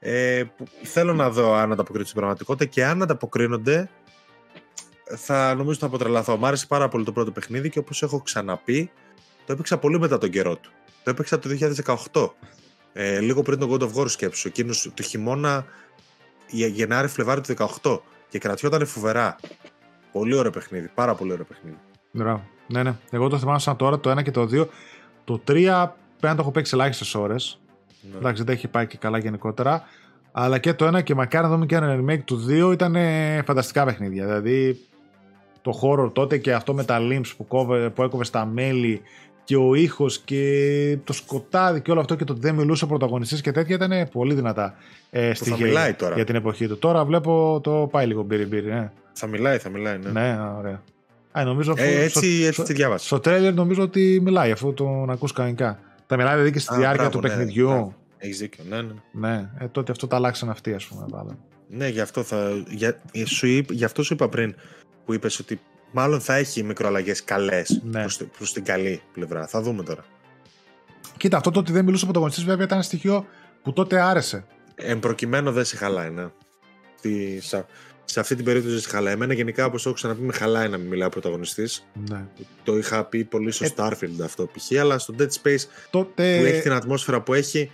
[0.03, 3.89] Ε, που θέλω να δω αν ανταποκρίνονται στην πραγματικότητα και αν ανταποκρίνονται,
[5.15, 6.37] θα νομίζω θα αποτρελαθώ.
[6.37, 8.91] Μ' άρεσε πάρα πολύ το πρώτο παιχνίδι και όπως έχω ξαναπεί,
[9.45, 10.71] το έπαιξα πολύ μετά τον καιρό του.
[11.03, 11.49] Το έπαιξα το
[12.11, 12.33] 2018.
[12.93, 14.47] Ε, λίγο πριν τον God of War σκέψου.
[14.47, 15.65] Εκείνος το χειμώνα
[16.49, 18.01] Γε- Γενάρη, Φλεβάρι του 18.
[18.29, 19.35] Και κρατιόταν φοβερά.
[20.11, 20.91] Πολύ ωραίο παιχνίδι.
[20.93, 21.77] Πάρα πολύ ωραίο παιχνίδι.
[22.11, 22.43] Μπράβο.
[22.67, 22.95] Ναι, ναι.
[23.09, 24.67] Εγώ το θυμάμαι σαν τώρα το 1 και το 2.
[25.23, 27.59] Το 3 πρέπει να το έχω παίξει ελάχιστες ώρες.
[28.11, 28.17] Ναι.
[28.17, 29.83] Εντάξει, δεν έχει πάει και καλά γενικότερα.
[30.31, 33.41] Αλλά και το 1 και μακάρι να δούμε και ένα remake του 2 ήταν ε,
[33.45, 34.25] φανταστικά παιχνίδια.
[34.25, 34.79] Δηλαδή
[35.61, 39.01] το χώρο τότε και αυτό με τα limps που, κόβε, που έκοβε στα μέλη
[39.43, 42.87] και ο ήχος και το σκοτάδι και όλο αυτό και το ότι δεν μιλούσε ο
[42.87, 44.75] πρωταγωνιστής και τέτοια ήταν πολύ δυνατά
[45.09, 46.15] ε, θα στοιχεία μιλάει τώρα.
[46.15, 46.77] για την εποχή του.
[46.77, 48.71] Τώρα βλέπω το πάει λίγο μπύρι μπύρι.
[48.71, 50.09] Ναι, Θα μιλάει, θα μιλάει, ναι.
[50.11, 50.81] ναι ωραία.
[51.31, 53.05] Α, νομίζω Ε, αφού- έτσι, στο- έτσι τη διάβασα.
[53.05, 55.79] στο τρέλερ νομίζω ότι μιλάει αφού τον ακούς κανονικά.
[56.07, 57.67] Τα μιλάει δηλαδή και στη Α, διάρκεια μπράβο, του ναι, παιχνιδιού.
[57.67, 57.95] μπράβο.
[58.17, 58.91] Έχεις δίκιο, ναι, ναι.
[59.11, 61.05] Ναι, ε, τότε αυτό τα αλλάξαν αυτοί, ας πούμε.
[61.09, 61.31] Βάλε.
[61.67, 64.55] Ναι, γι' αυτό, θα, για, σου είπ, γι' αυτό σου είπα πριν
[65.05, 65.59] που είπες ότι
[65.91, 67.99] μάλλον θα έχει μικροαλλαγές καλές Ναι.
[67.99, 69.47] προς, τη- προς την καλή πλευρά.
[69.47, 70.05] Θα δούμε τώρα.
[71.17, 73.25] Κοίτα, αυτό το ότι δεν μιλούσε ο πρωταγωνιστής βέβαια ήταν ένα στοιχείο
[73.63, 74.45] που τότε άρεσε.
[74.75, 76.27] Εν προκειμένου δεν σε χαλάει, ναι.
[76.97, 77.65] Στη, σε,
[78.05, 79.13] σε αυτή την περίπτωση δεν σε χαλάει.
[79.13, 81.85] Εμένα γενικά, όπως το έχω ξαναπεί, με χαλάει να μην μιλάει ο πρωταγωνιστής.
[82.09, 82.25] Ναι.
[82.63, 84.79] Το είχα πει πολύ στο Ε, Starfield αυτό π.χ.
[84.79, 87.71] Αλλά στο Dead Space Τότε που έχει την ατμόσφαιρα που έχει,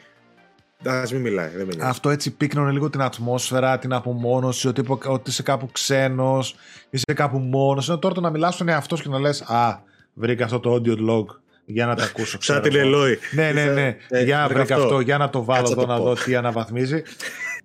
[0.86, 1.48] ας μην μιλάει.
[1.50, 1.90] Δεν με νοιάζει.
[1.90, 6.56] αυτό έτσι πίκνωνε λίγο την ατμόσφαιρα, την απομόνωση, ότι, υπο- ότι είσαι κάπου ξένος,
[6.90, 7.90] είσαι κάπου μόνος.
[7.90, 9.80] Ενώ τώρα το να μιλάς στον εαυτό σου και να λες Α,
[10.14, 11.26] βρήκα αυτό το audio log
[11.66, 12.30] για να το ακούσω.
[12.30, 12.88] Σαν ξέρω την εγώ».
[12.88, 13.18] Ελόη.
[13.32, 13.96] Ναι, ναι, ναι.
[14.10, 14.86] Ε, για να βρήκα βρήκα αυτό.
[14.88, 15.00] αυτό.
[15.00, 16.24] για να το βάλω Κάτσε εδώ να να το δω πω.
[16.24, 17.02] τι αναβαθμίζει.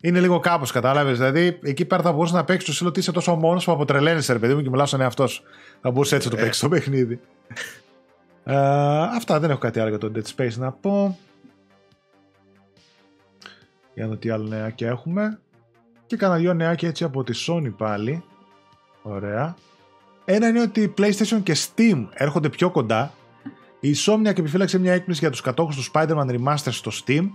[0.00, 1.18] Είναι λίγο κάπως, κατάλαβες.
[1.18, 4.32] Δηλαδή, εκεί πέρα θα μπορούσε να παίξεις το σύλλογο ότι είσαι τόσο μόνος που αποτρελαίνεσαι,
[4.32, 5.42] ρε παιδί μου, και μιλάς στον εαυτό σου.
[5.80, 6.44] Θα μπορούσε έτσι να το Ε.
[6.44, 7.20] παίξεις το παιχνίδι.
[8.44, 8.56] Ε,
[9.16, 11.18] αυτά δεν έχω κάτι άλλο για το Dead Space να πω.
[13.94, 15.40] Για να δω τι άλλο νεάκια έχουμε.
[16.06, 18.24] Και κάνα δυο νεάκια έτσι από τη Sony πάλι.
[19.02, 19.56] Ωραία.
[20.24, 23.12] Ένα είναι ότι η PlayStation και Steam έρχονται πιο κοντά.
[23.80, 27.28] Η Insomniac επιφύλαξε μια έκπληξη για τους κατόχους του Spider-Man Remaster στο Steam.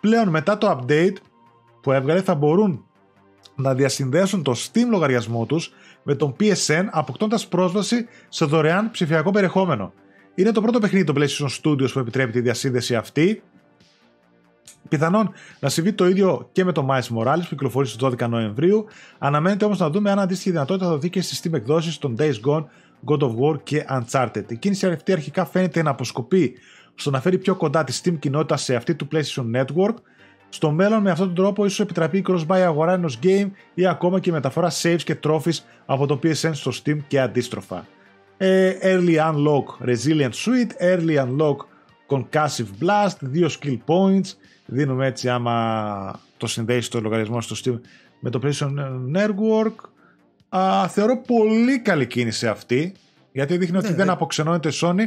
[0.00, 1.16] Πλέον μετά το update
[1.80, 2.84] που έβγαλε θα μπορούν
[3.54, 5.72] να διασυνδέσουν το Steam λογαριασμό τους
[6.02, 9.92] με τον PSN αποκτώντας πρόσβαση σε δωρεάν ψηφιακό περιεχόμενο.
[10.34, 13.42] Είναι το πρώτο παιχνίδι των PlayStation Studios που επιτρέπει τη διασύνδεση αυτή.
[14.88, 18.86] Πιθανόν να συμβεί το ίδιο και με το Miles Morales που κυκλοφορεί στις 12 Νοεμβρίου.
[19.18, 22.34] Αναμένεται όμως να δούμε αν αντίστοιχη δυνατότητα θα δοθεί και στις Steam εκδόσεις των Days
[22.46, 22.64] Gone,
[23.06, 24.44] God of War και Uncharted.
[24.48, 26.54] Η κίνηση αυτή αρχικά φαίνεται να αποσκοπεί
[26.94, 29.94] στο να φέρει πιο κοντά τη Steam κοινότητα σε αυτή του PlayStation Network.
[30.48, 34.20] Στο μέλλον, με αυτόν τον τρόπο, ίσως επιτραπεί η cross-buy αγορά ενός game ή ακόμα
[34.20, 37.86] και μεταφορά saves και trophies από το PSN στο Steam και αντίστροφα.
[38.36, 41.56] Ε, early Unlock Resilient Suite, Early Unlock
[42.08, 44.36] Concussive Blast, δύο skill points.
[44.72, 47.80] Δίνουμε έτσι άμα το συνδέεις στο λογαριασμό στο Steam
[48.20, 48.72] με το PlayStation
[49.16, 49.74] Network.
[50.48, 52.92] Α, θεωρώ πολύ καλή κίνηση αυτή,
[53.32, 54.12] γιατί δείχνει ότι Ναι, δεν ναι.
[54.12, 55.00] αποξενώνεται η Sony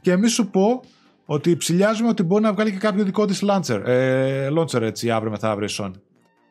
[0.00, 0.82] και μη σου πω
[1.24, 5.30] ότι ψηλιάζουμε ότι μπορεί να βγάλει και κάποιο δικό της launcher, ε, launcher έτσι αύριο
[5.30, 6.00] μεθαύριο η Sony.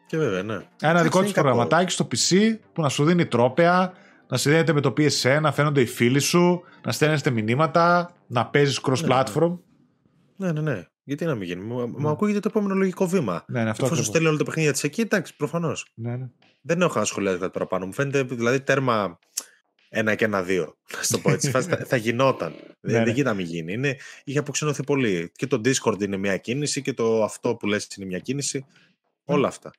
[0.08, 0.54] Και βέβαια, ναι.
[0.54, 1.48] Ένα Εντάξει, δικό είναι της κακό.
[1.48, 2.36] προγραμματάκι στο PC
[2.74, 3.94] που να σου δίνει τρόπαια,
[4.28, 8.82] να συνδέεται με το PSN, να φαίνονται οι φίλοι σου, να στέλνετε μηνύματα, να παίζεις
[8.84, 9.58] cross-platform.
[10.36, 10.84] Ναι, ναι, ναι.
[11.10, 13.46] Γιατί να μην γίνει; Μου, μου ακούγεται το επόμενο λογικό βήμα.
[13.48, 14.06] Ναι, ναι, αυτό Εφόσον ακριβώς.
[14.06, 15.92] στέλνει όλα τα παιχνίδια της εκεί, εντάξει, προφανώς.
[15.94, 16.30] Ναι, ναι.
[16.62, 17.86] Δεν έχω να σχολιάσει κάτι παραπάνω.
[17.86, 19.20] Μου φαίνεται δηλαδή τέρμα
[19.90, 20.76] ένα και ένα δύο.
[20.98, 21.50] Να σου το πω έτσι.
[21.50, 22.52] Φάση θα, θα γινόταν.
[22.52, 22.98] Ναι, δεν, ναι.
[22.98, 23.74] δεν γίνεται να μην γίνει.
[23.74, 25.32] Είναι, είχε αποξενωθεί πολύ.
[25.36, 28.66] Και το Discord είναι μια κίνηση και το αυτό που λες είναι μια κίνηση.
[29.26, 29.72] Όλα αυτά.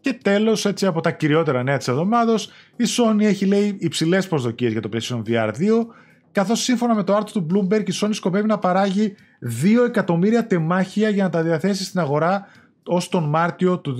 [0.00, 4.72] Και τέλος, έτσι από τα κυριότερα νέα της εβδομάδος, η Sony έχει λέει υψηλές προσδοκίες
[4.72, 5.86] για το PlayStation VR 2,
[6.34, 9.14] καθώς σύμφωνα με το άρθρο του Bloomberg η Sony σκοπεύει να παράγει
[9.62, 12.46] 2 εκατομμύρια τεμάχια για να τα διαθέσει στην αγορά
[12.86, 13.96] ως τον Μάρτιο του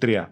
[0.00, 0.24] 2023.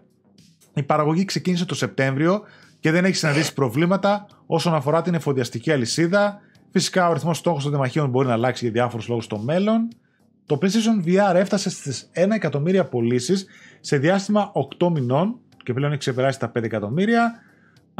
[0.73, 2.41] Η παραγωγή ξεκίνησε το Σεπτέμβριο
[2.79, 6.39] και δεν έχει συναντήσει προβλήματα όσον αφορά την εφοδιαστική αλυσίδα.
[6.71, 9.87] Φυσικά ο αριθμό στόχων των τεμαχίων μπορεί να αλλάξει για διάφορους λόγους στο μέλλον.
[10.45, 13.45] Το PlayStation VR έφτασε στις 1 εκατομμύρια πωλήσεις
[13.79, 17.41] σε διάστημα 8 μηνών και πλέον έχει ξεπεράσει τα 5 εκατομμύρια.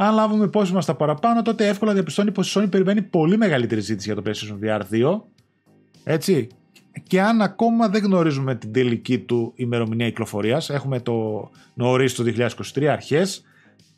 [0.00, 3.80] Αν λάβουμε υπόψη μας τα παραπάνω, τότε εύκολα διαπιστώνει πως η Sony περιμένει πολύ μεγαλύτερη
[3.80, 5.20] ζήτηση για το PlayStation VR 2.
[6.04, 6.46] Έτσι.
[7.02, 12.84] Και αν ακόμα δεν γνωρίζουμε την τελική του ημερομηνία κυκλοφορίας, έχουμε το νωρίς του 2023
[12.84, 13.42] αρχές,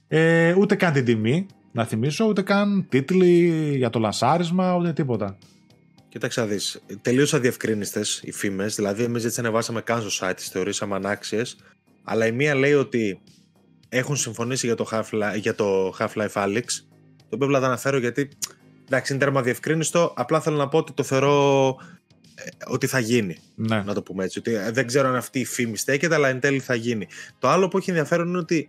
[0.08, 5.36] ε, ούτε καν την τιμή, να θυμίσω, ούτε καν τίτλοι για το λανσάρισμα, ούτε τίποτα.
[6.08, 6.82] Κοίταξε να δεις.
[7.02, 8.74] Τελείως αδιευκρίνηστε οι φήμες.
[8.74, 11.56] Δηλαδή, εμείς έτσι ανεβάσαμε καν στο site, τις θεωρήσαμε ανάξιες.
[12.04, 13.20] Αλλά η μία λέει ότι
[13.92, 16.64] έχουν συμφωνήσει για το Half-Life, για το Half-Life Alyx.
[17.16, 18.28] Το οποίο απλά τα αναφέρω γιατί
[18.86, 20.12] εντάξει, είναι τέρμα αδιευκρίνιστο.
[20.16, 21.76] Απλά θέλω να πω ότι το θεωρώ
[22.34, 23.36] ε, ότι θα γίνει.
[23.54, 23.82] Ναι.
[23.82, 24.38] Να το πούμε έτσι.
[24.38, 27.06] Ότι ε, δεν ξέρω αν αυτή η φήμη στέκεται, αλλά εν τέλει θα γίνει.
[27.38, 28.68] Το άλλο που έχει ενδιαφέρον είναι ότι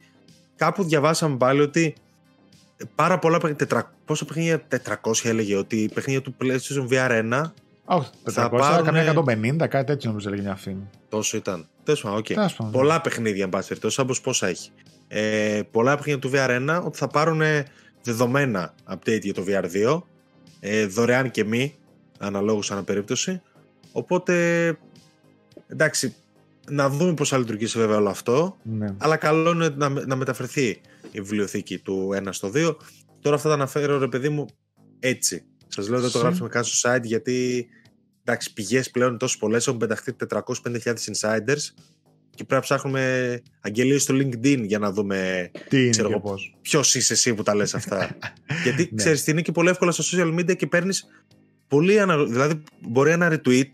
[0.55, 1.93] κάπου διαβάσαμε πάλι ότι
[2.95, 3.65] πάρα πολλά παιχνίδια.
[3.67, 7.41] τετρα- Πόσα παιχνίδια, 400 έλεγε ότι η παιχνίδια του PlayStation VR 1
[7.85, 10.89] Όχι, 400, Θα πάρουνε- καμιά 150, κάτι τέτοιο νομίζω έλεγε μια φήμη.
[11.09, 11.67] τόσο ήταν.
[11.83, 12.25] Τέλος πάντων, οκ.
[12.25, 12.71] Τέλος πάντων.
[12.73, 14.69] Πολλά παιχνίδια, εν πάση περιπτώσει, όπως πόσα έχει.
[15.13, 17.41] Ε, πολλά παιχνίδια του VR1 ότι θα πάρουν
[18.03, 20.01] δεδομένα update για το VR2,
[20.59, 21.75] ε, δωρεάν και μη,
[22.19, 23.41] αναλόγως ανά περίπτωση.
[23.91, 24.77] Οπότε,
[25.67, 26.15] εντάξει,
[26.69, 28.95] να δούμε πώς θα λειτουργήσει βέβαια όλο αυτό, Ναι.
[28.97, 30.67] αλλά καλό είναι να, να μεταφερθεί
[31.11, 32.75] η βιβλιοθήκη του 1 στο 2.
[33.21, 34.45] Τώρα αυτά τα αναφέρω, ρε παιδί μου,
[34.99, 35.43] έτσι.
[35.67, 37.67] Σας λέω δεν το Συ- γράψαμε καν στο site γιατί
[38.23, 41.73] εντάξει, πηγές πλέον τόσο πολλές έχουν πεταχτεί 405.000 insiders
[42.35, 46.21] και πρέπει να ψάχνουμε αγγελίες στο LinkedIn για να δούμε Τι είναι Ξέρω και εγώ.
[46.21, 46.55] πώς.
[46.61, 48.17] ποιος είσαι εσύ που τα λες αυτά.
[48.63, 48.95] γιατί Ναι.
[48.95, 51.07] ξέρεις τι είναι και πολύ εύκολα στα social media και παίρνεις
[51.67, 52.23] πολύ ανα...
[52.25, 53.69] δηλαδή μπορεί ένα retweet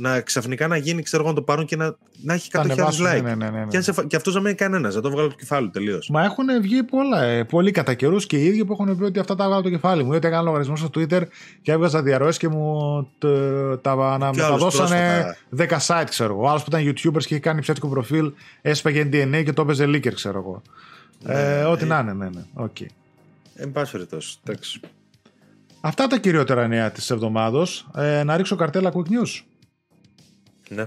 [0.00, 2.64] να ξαφνικά να γίνει, ξέρω εγώ, να το πάρουν και να, να έχει Τα 100.000
[2.64, 3.22] ανεβάσουν, like.
[3.22, 3.66] ναι, ναι, ναι, ναι.
[3.68, 5.40] Και, αν σε φα- και αυτός να μην είναι κανένας, να το βγάλω από το
[5.40, 6.08] κεφάλι τελείως.
[6.10, 9.18] Μα έχουν βγει πολλά, ε, πολλοί κατά καιρούς και οι ίδιοι που έχουν πει ότι
[9.18, 10.12] αυτά τα βγάλω το κεφάλι μου.
[10.12, 11.22] Ή ότι έκανα λογαριασμό στο Twitter
[11.62, 13.26] και έβγαζα διαρροές και μου τ-
[13.82, 16.48] τα να Και άλλους μεταδώσανε 10 site, ξέρω εγώ.
[16.48, 18.32] Άλλος που ήταν YouTubers και είχε κάνει ψεύτικο προφίλ,
[18.62, 20.62] έσπαγε NDA και το έπαιζε leaker, ξέρω εγώ.
[21.34, 21.86] Ε, Ναι, ό,τι ε.
[21.86, 22.42] να είναι, ναι, ναι.
[22.54, 22.76] Οκ.
[23.54, 24.36] Εν πάση περιπτώσει.
[24.44, 24.80] εντάξει.
[25.80, 27.86] Αυτά τα κυριότερα νέα της εβδομάδος.
[27.96, 29.42] Ε, να ρίξω καρτέλα quick news.
[30.74, 30.84] Ναι.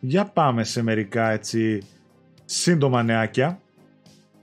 [0.00, 1.82] Για πάμε σε μερικά έτσι
[2.44, 3.60] σύντομα νεάκια.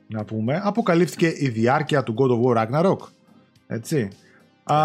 [0.08, 0.62] Να πούμε.
[0.64, 2.98] Αποκαλύφθηκε η διάρκεια του God of War Ragnarok.
[3.68, 4.08] Έτσι.
[4.64, 4.78] Α,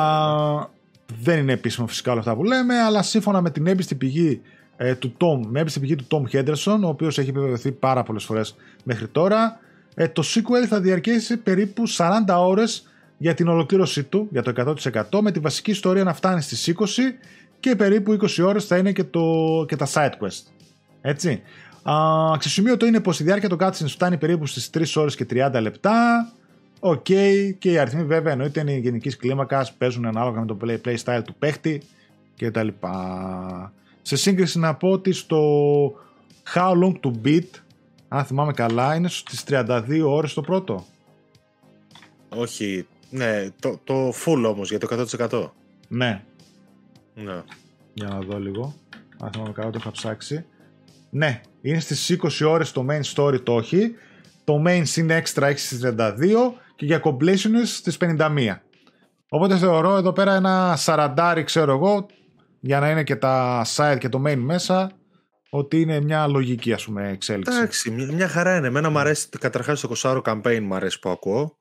[1.22, 4.40] δεν είναι επίσημο φυσικά όλα αυτά που λέμε, αλλά σύμφωνα με την έμπιστη πηγή
[4.76, 8.24] ε, του Tom, με έμπιστη πηγή του Tom Henderson, ο οποίος έχει επιβεβαιωθεί πάρα πολλές
[8.24, 9.60] φορές μέχρι τώρα,
[9.94, 12.89] ε, το sequel θα διαρκέσει περίπου 40 ώρες
[13.19, 14.74] για την ολοκλήρωσή του, για το
[15.11, 16.85] 100% με τη βασική ιστορία να φτάνει στις 20
[17.61, 19.20] και περίπου 20 ώρες θα είναι και, το,
[19.69, 20.43] και τα side quest.
[21.01, 21.43] Έτσι.
[21.82, 25.59] Α, Αξιοσημείωτο είναι πως η διάρκεια των cutscenes φτάνει περίπου στις 3 ώρες και 30
[25.61, 26.28] λεπτά.
[26.81, 27.05] Οκ,
[27.59, 31.23] και οι αριθμοί βέβαια εννοείται είναι γενικής κλίμακας, παίζουν ανάλογα με το play, play style
[31.24, 31.82] του παίχτη
[32.36, 32.69] κτλ.
[34.03, 35.40] Σε σύγκριση να πω ότι στο
[36.55, 37.49] How Long to Beat,
[38.09, 40.85] αν θυμάμαι καλά, είναι στις 32 ώρες το πρώτο.
[42.28, 42.86] Όχι.
[43.10, 45.51] Ναι, το, το full όμως για το 100%.
[45.89, 46.22] Ναι,
[47.14, 47.43] Ναι.
[47.94, 48.74] για να δω λίγο.
[49.20, 50.44] Αν θυμάμαι καλά, το είχα ψάξει.
[51.10, 53.94] Ναι, είναι στις 20 ώρες το main story το έχει.
[54.44, 58.56] Το main είναι extra έχει στις 32 και για completion στις 51.
[59.28, 62.06] Οπότε θεωρώ εδώ πέρα ένα σαραντάρι ξέρω εγώ
[62.60, 64.90] για να είναι και τα side και το main μέσα
[65.51, 67.56] ότι είναι μια λογική ας πούμε εξέλιξη.
[67.56, 68.66] Εντάξει, μια, μια χαρά είναι.
[68.66, 71.57] Εμένα μου αρέσει καταρχάς το 20 campaign μου αρέσει που ακούω.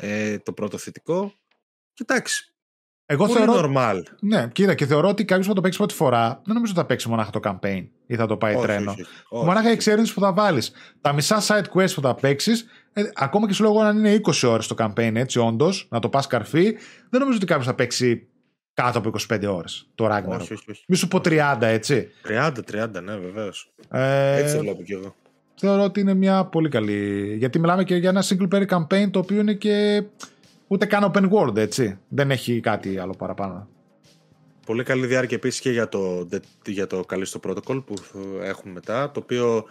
[0.00, 1.32] Ε, το πρώτο θετικό.
[1.94, 2.44] Κοιτάξτε.
[3.06, 3.72] Εγώ Πολύ θεωρώ.
[3.76, 4.02] normal.
[4.20, 6.80] Ναι, κοίτα, και θεωρώ ότι κάποιος που θα το παίξει πρώτη φορά δεν νομίζω ότι
[6.80, 8.90] θα παίξει μονάχα το campaign ή θα το πάει Όχι, τρένο.
[8.90, 9.44] όχι, όχι.
[9.44, 9.74] Μονάχα η Όχι.
[9.74, 10.72] εξαίρεση που θα βάλεις.
[11.00, 14.12] Τα μισά side quest που θα παίξεις, ε, ακόμα και σου λέω εγώ αν είναι
[14.14, 16.72] 20 ώρες το campaign, έτσι, όντως, να το πας καρφί,
[17.10, 18.28] δεν νομίζω ότι κάποιος θα παίξει
[18.74, 20.38] κάτω από 25 ώρες το Ragnarok.
[20.40, 20.84] όχι, όχι, όχι.
[20.88, 22.08] Μη σου πω 30, έτσι.
[22.28, 23.72] 30-30, ναι, βεβαίως.
[23.90, 25.14] Ε, Έτσι το βλέπω κι εγώ.
[25.60, 27.34] Θεωρώ ότι είναι μια πολύ καλή.
[27.36, 30.02] Γιατί μιλάμε και για ένα single player campaign το οποίο είναι και
[30.66, 31.98] ούτε καν open world, έτσι.
[32.08, 33.68] Δεν έχει κάτι άλλο παραπάνω.
[34.66, 36.28] Πολύ καλή διάρκεια επίσης και για το,
[36.66, 37.94] για το Callisto Protocol που
[38.42, 39.10] έχουμε μετά.
[39.10, 39.64] Το οποίο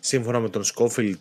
[0.00, 1.18] σύμφωνα με τον Schofield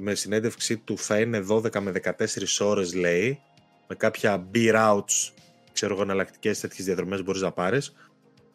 [0.00, 2.12] με συνέντευξή του θα είναι 12 με 14
[2.60, 3.40] ώρες λέει
[3.88, 5.32] με κάποια B-routes
[5.72, 7.94] ξέρω εγώ εναλλακτικές τέτοιες διαδρομές μπορείς να πάρεις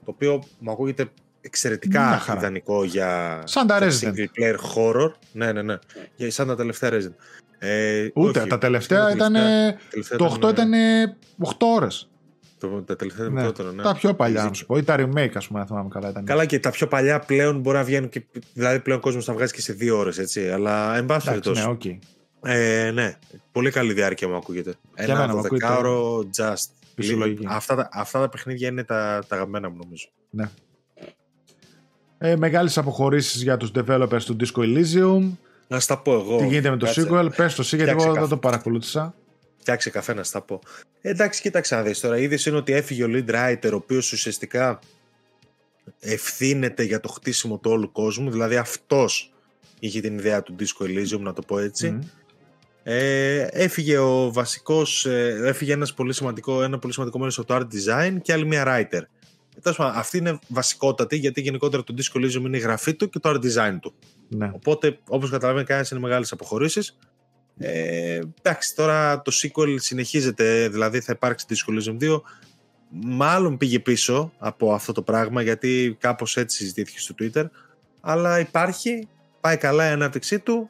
[0.05, 2.39] το οποίο μου ακούγεται Μια εξαιρετικά χαρά.
[2.39, 4.13] ιδανικό για Σαν τα για Resident.
[4.13, 5.77] single player horror ναι ναι ναι
[6.15, 7.13] Για- σαν τα τελευταία Resident
[7.61, 8.39] ε, Ούτε.
[8.39, 9.33] όχι, τα τελευταία τα ήταν.
[9.89, 10.71] τελευταία Το 8 ήταν
[11.43, 12.09] 8 ώρες.
[12.59, 13.39] το, τα τελευταία ήταν Ναι.
[13.41, 13.83] μικρότερο, ναι.
[13.83, 14.77] Τα πιο παλιά, να Έχεις σου πω.
[14.77, 16.09] Ή τα remake, ας πούμε, αν θυμάμαι καλά.
[16.09, 16.25] Ήταν.
[16.25, 18.23] Καλά και τα πιο παλιά πλέον μπορεί να βγαίνουν και.
[18.53, 20.49] Δηλαδή πλέον ο κόσμος τα βγάζει και σε δύο ώρες, έτσι.
[20.49, 21.99] Αλλά εν πάση Εντάξει, ναι, περιπτώσει.
[22.41, 22.49] οκ.
[22.51, 23.15] Ε, ναι,
[23.51, 24.73] πολύ καλή διάρκεια μου ακούγεται.
[24.95, 26.69] εμένα Ένα μου ακούγεται 12ωρο just.
[26.95, 27.45] φυσιολογική.
[27.49, 30.07] Αυτά, τα- αυτά τα παιχνίδια είναι τα, τα αγαπημένα μου νομίζω.
[30.29, 30.49] Ναι.
[32.21, 35.31] Ε, Μεγάλες αποχωρήσεις για τους developers του Disco Elysium.
[35.67, 36.37] Να στα πω εγώ.
[36.37, 37.07] Τι γίνεται με το Κάτσε.
[37.09, 38.27] sequel, πες το εσύ, γιατί Φτιάξε εγώ δεν καφέ.
[38.27, 39.15] το παρακολούθησα.
[39.57, 40.59] Φτιάξε καφέ να στα πω.
[41.01, 42.17] Ε, εντάξει, κοίταξε να δεις τώρα.
[42.17, 44.79] Είδε είναι ότι έφυγε ο lead writer, ο οποίος ουσιαστικά
[45.99, 48.31] ευθύνεται για το χτίσιμο του όλου κόσμου.
[48.31, 49.33] Δηλαδή αυτός
[49.79, 51.91] είχε την ιδέα του Disco Elysium, να το πω έτσι.
[51.91, 51.99] Μμ.
[52.83, 57.55] Ε, έφυγε ο βασικός, ε, έφυγε ένας πολύ σημαντικό, ένα πολύ σημαντικό μέρος από το
[57.55, 59.01] art design και άλλη μια writer.
[59.59, 63.09] Ε, τέλος πάντων, αυτή είναι βασικότατη γιατί γενικότερα το Disco Elysium είναι η γραφή του
[63.09, 63.93] και το art design του.
[64.27, 64.51] Ναι.
[64.53, 66.97] Οπότε, όπως καταλαβαίνει κανένας είναι μεγάλες αποχωρήσεις.
[67.57, 72.21] Ε, εντάξει, τώρα το sequel συνεχίζεται, δηλαδή θα υπάρξει Disco Elysium 2.
[72.89, 77.45] Μάλλον πήγε πίσω από αυτό το πράγμα γιατί κάπως έτσι συζητήθηκε στο Twitter.
[78.01, 79.07] Αλλά υπάρχει,
[79.41, 80.69] πάει καλά η ανάπτυξή του.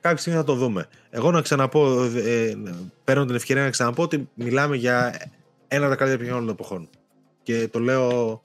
[0.00, 0.88] Κάποια στιγμή θα το δούμε.
[1.10, 2.54] Εγώ να ξαναπώ, ε,
[3.04, 5.14] παίρνω την ευκαιρία να ξαναπώ ότι μιλάμε για
[5.68, 6.88] ένα από τα καλύτερα παιχνίδια όλων των εποχών.
[7.58, 8.42] Και το λέω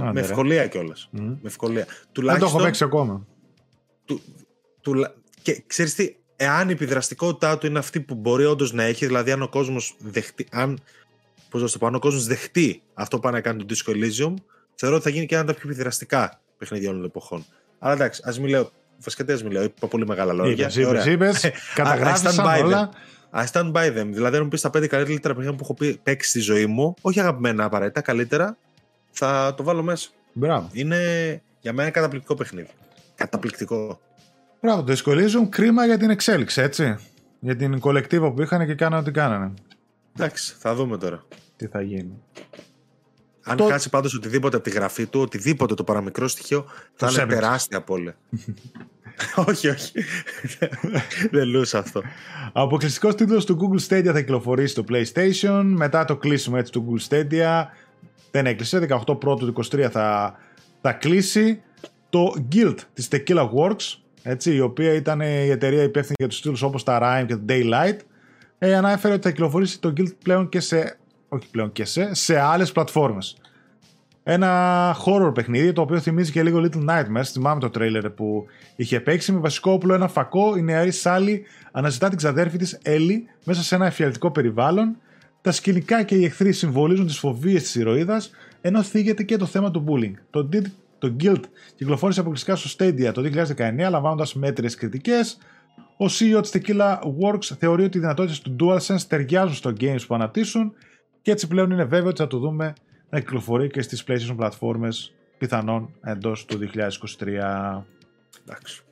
[0.00, 0.26] Άντε, με ρε.
[0.26, 1.08] ευκολία κιόλας.
[1.10, 1.22] Μμ.
[1.24, 1.84] Με ευκολία.
[1.84, 3.26] Δεν το Τουλάχιστον, έχω παίξει ακόμα.
[4.04, 4.20] του,
[4.80, 9.06] τουλα- και ξέρεις τι, εάν η επιδραστικότητά του είναι αυτή που μπορεί όντως να έχει,
[9.06, 10.78] δηλαδή αν ο κόσμος δεχτεί, αν,
[11.48, 13.74] πώς να σου το πω, αν ο κόσμος δεχτεί αυτό που πάει να κάνει το
[13.74, 14.34] Disco Elysium,
[14.74, 17.44] θεωρώ ότι θα γίνει και ένα από τα πιο επιδραστικά παιχνίδια όλων των εποχών.
[17.78, 20.52] Αλλά εντάξει, ας μην λέω, βασικά τι ας μην λέω, είπα πολύ μεγάλα λόγια.
[20.52, 21.10] Είπες, Ε, είπες, ωραία.
[21.12, 22.90] είπες, I stand καταγράφησαν by όλα.
[23.36, 24.06] I stand by them.
[24.12, 26.94] Δηλαδή, αν μου πεις τα πέντε καλύτερα παιχνίδια που έχω πει- παίξει στη ζωή μου,
[27.00, 28.56] όχι αγαπημένα απαραίτητα, καλύτερα,
[29.10, 30.08] θα το βάλω μέσα.
[30.32, 30.68] Μπράβο.
[30.72, 30.98] Είναι
[31.60, 32.68] για μένα καταπληκτικό παιχνίδι.
[33.14, 34.00] Καταπληκτικό.
[34.60, 36.96] Μπράβο, το Disco Elysium κρίμα για την εξέλιξη, έτσι.
[37.40, 39.52] Για την κολεκτίβα που είχαν και κάνανε ό,τι κάνανε.
[40.16, 41.22] Εντάξει, θα δούμε τώρα.
[41.56, 42.22] Τι θα γίνει.
[43.42, 47.22] Αν Το- χάσει πάντως οτιδήποτε από τη γραφή του, οτιδήποτε το παραμικρό στοιχείο, θα είναι
[47.22, 47.40] έπαιξε.
[47.40, 48.16] τεράστια απώλεια.
[49.48, 49.92] όχι, όχι.
[51.30, 52.02] Δεν λούσα αυτό.
[52.52, 55.62] Αποκλειστικός τίτλος του Google Stadia θα κυκλοφορήσει στο PlayStation.
[55.64, 57.64] Μετά το κλείσιμο έτσι του Google Stadia.
[58.30, 58.86] Δεν έκλεισε.
[59.06, 60.36] 18 πρώτου του 23 θα,
[60.80, 61.62] θα κλείσει.
[62.10, 66.62] Το Guild της Tequila Works, έτσι, η οποία ήταν η εταιρεία υπεύθυνη για τους τίτλους
[66.62, 67.96] όπως τα Rime και το Daylight,
[68.58, 72.38] ε, ανάφερε ότι θα κυκλοφορήσει το Guild πλέον και σε, όχι πλέον και σε, σε
[72.38, 73.36] άλλες πλατφόρμες.
[74.26, 77.24] Ένα horror παιχνίδι το οποίο θυμίζει και λίγο Little Nightmares.
[77.24, 78.46] Θυμάμαι το τρέιλερ που
[78.76, 80.56] είχε παίξει με βασικό όπλο ένα φακό.
[80.56, 81.42] Η νεαρή Σάλι
[81.72, 84.96] αναζητά την ξαδέρφη της Έλλη μέσα σε ένα εφιαλτικό περιβάλλον.
[85.40, 88.30] Τα σκηνικά και οι εχθροί συμβολίζουν τις φοβίες της ηρωίδας,
[88.60, 90.12] ενώ θίγεται και το θέμα του bullying.
[90.30, 91.40] Το, Did- το Guild
[91.74, 95.38] κυκλοφόρησε αποκλειστικά στο Stadia το 2019, λαμβάνοντας μέτριε κριτικές.
[95.96, 100.14] Ο CEO της Tequila Works θεωρεί ότι οι δυνατότητες του DualSense ταιριάζουν στο games που
[100.14, 100.72] αναπτύσσουν
[101.22, 102.72] και έτσι πλέον είναι βέβαιο ότι θα το δούμε
[103.10, 107.82] να κυκλοφορεί και στις PlayStation πλατφόρμες πιθανόν εντός του 2023.
[108.46, 108.82] Εντάξει.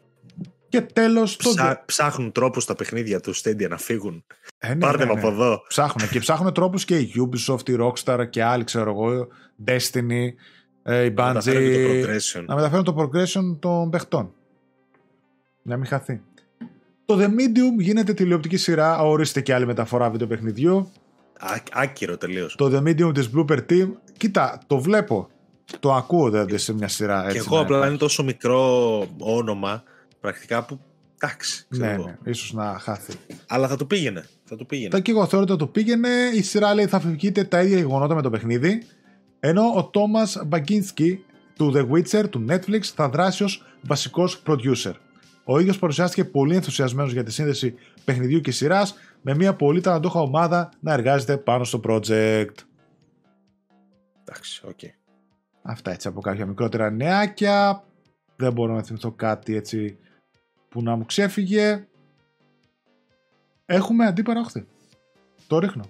[0.69, 1.51] Και τέλος το...
[1.51, 4.25] Ψά, ψάχνουν τρόπους τα παιχνίδια τους Stadia να φύγουν.
[4.59, 5.21] Ε, ναι, Πάρτε ναι, με ναι.
[5.21, 5.63] από εδώ.
[5.69, 9.29] Ψάχνουν και ψάχνουν τρόπους και η Ubisoft, η Rockstar και άλλοι ξέρω εγώ,
[9.67, 10.27] Destiny,
[10.83, 12.45] ε, η Να μεταφέρουν και Bungie, το progression.
[12.47, 14.33] να μεταφέρουν το progression των παιχτών.
[15.63, 16.23] Να μην χαθεί.
[17.05, 20.93] Το The Medium γίνεται τηλεοπτική σειρά, ορίστε και άλλη μεταφορά βιντεοπαιχνιδιού.
[21.39, 22.55] Α, άκυρο τελείως.
[22.55, 25.29] Το The Medium της Blooper Team, κοίτα, το βλέπω.
[25.81, 27.25] το ακούω δηλαδή σε μια σειρά.
[27.25, 29.83] Έτσι, και εγώ απλά είναι τόσο μικρό όνομα
[30.21, 30.81] πρακτικά που
[31.19, 31.67] εντάξει.
[31.69, 33.13] Ναι, ναι, ίσως να χάθει.
[33.47, 34.25] Αλλά θα το πήγαινε.
[34.45, 35.01] Θα το πήγαινε.
[35.01, 36.09] και εγώ θεωρώ ότι το πήγαινε.
[36.35, 38.83] Η σειρά λέει θα φυγείτε τα ίδια γεγονότα με το παιχνίδι.
[39.41, 41.25] Ενώ ο Τόμας Μπαγκίνσκι
[41.57, 44.93] του The Witcher του Netflix θα δράσει ως βασικός producer.
[45.45, 50.21] Ο ίδιος παρουσιάστηκε πολύ ενθουσιασμένος για τη σύνδεση παιχνιδιού και σειράς με μια πολύ ταλαντούχα
[50.21, 52.55] ομάδα να εργάζεται πάνω στο project.
[54.21, 54.79] Εντάξει, OK.
[54.83, 54.91] Okay.
[55.63, 57.85] Αυτά έτσι από κάποια μικρότερα νεάκια.
[58.37, 59.99] Δεν μπορώ να θυμηθώ κάτι έτσι
[60.69, 61.87] που να μου ξέφυγε.
[63.67, 64.67] Έχουμε αντίπαραχθη.
[65.47, 65.85] Το ρίχνω.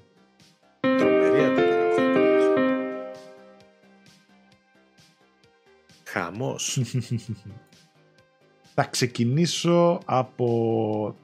[6.04, 6.80] Χαμός.
[8.74, 11.16] Θα ξεκινήσω από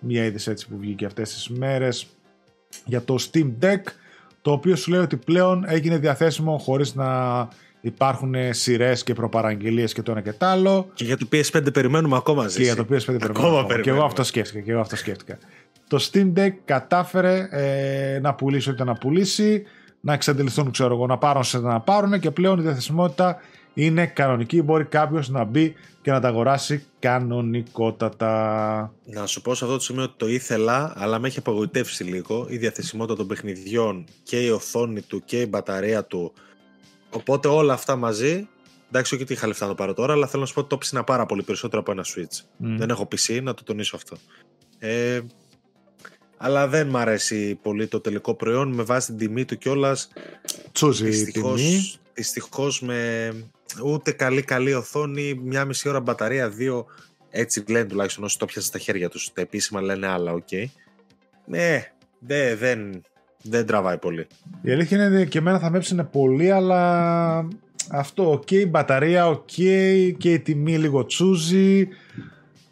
[0.00, 2.06] μια είδηση έτσι που βγήκε αυτές τις μέρες
[2.84, 3.82] για το Steam Deck
[4.42, 7.48] το οποίο σου λέει ότι πλέον έγινε διαθέσιμο χωρίς να
[7.80, 10.88] υπάρχουν σειρές και προπαραγγελίες και το ένα και το άλλο.
[10.94, 12.56] Και για το PS5 περιμένουμε ακόμα ζήσει.
[12.56, 13.80] Και για το PS5 περιμένουμε ακόμα.
[13.80, 14.60] Και εγώ αυτό σκέφτηκα.
[14.60, 15.38] Και εγώ αυτό σκέφτηκα.
[15.88, 19.62] Το Steam Deck κατάφερε ε, να πουλήσει ό,τι να πουλήσει,
[20.00, 23.40] να εξαντληθούν, ξέρω εγώ, να πάρουν σε να πάρουν και πλέον η διαθεσιμότητα
[23.74, 24.62] είναι κανονική.
[24.62, 28.94] Μπορεί κάποιος να μπει και να τα αγοράσει κανονικότατα.
[29.04, 32.46] Να σου πω σε αυτό το σημείο ότι το ήθελα, αλλά με έχει απογοητεύσει λίγο
[32.48, 36.32] η διαθεσιμότητα των παιχνιδιών και η οθόνη του και η μπαταρία του.
[37.10, 38.48] Οπότε όλα αυτά μαζί.
[38.88, 40.68] Εντάξει, όχι ότι είχα λεφτά να το πάρω τώρα, αλλά θέλω να σου πω ότι
[40.68, 42.44] το ψήνα πάρα πολύ περισσότερο από ένα Switch.
[42.56, 44.16] Δεν έχω PC, να το τονίσω αυτό.
[44.78, 45.20] Ε,
[46.36, 50.08] αλλά δεν μ' αρέσει πολύ το τελικό προϊόν με βάση την τιμή του κιόλας.
[50.72, 51.92] Τσούζει η τιμή.
[52.14, 53.32] Δυστυχώς με
[53.84, 56.86] ούτε καλή καλή οθόνη, μια μισή ώρα μπαταρία, δύο.
[57.30, 59.32] Έτσι λένε τουλάχιστον όσοι το πιάσαν στα χέρια τους.
[59.32, 60.48] Τα επίσημα λένε άλλα, OK.
[60.50, 60.64] Okay.
[61.46, 63.02] Ναι, δε, δεν,
[63.42, 64.26] δεν τραβάει πολύ.
[64.62, 67.48] Η αλήθεια είναι ότι και εμένα θα με έψηνε πολύ, αλλά
[67.90, 71.88] αυτό, OK, okay, μπαταρία, OK, okay, και η τιμή λίγο τσούζει,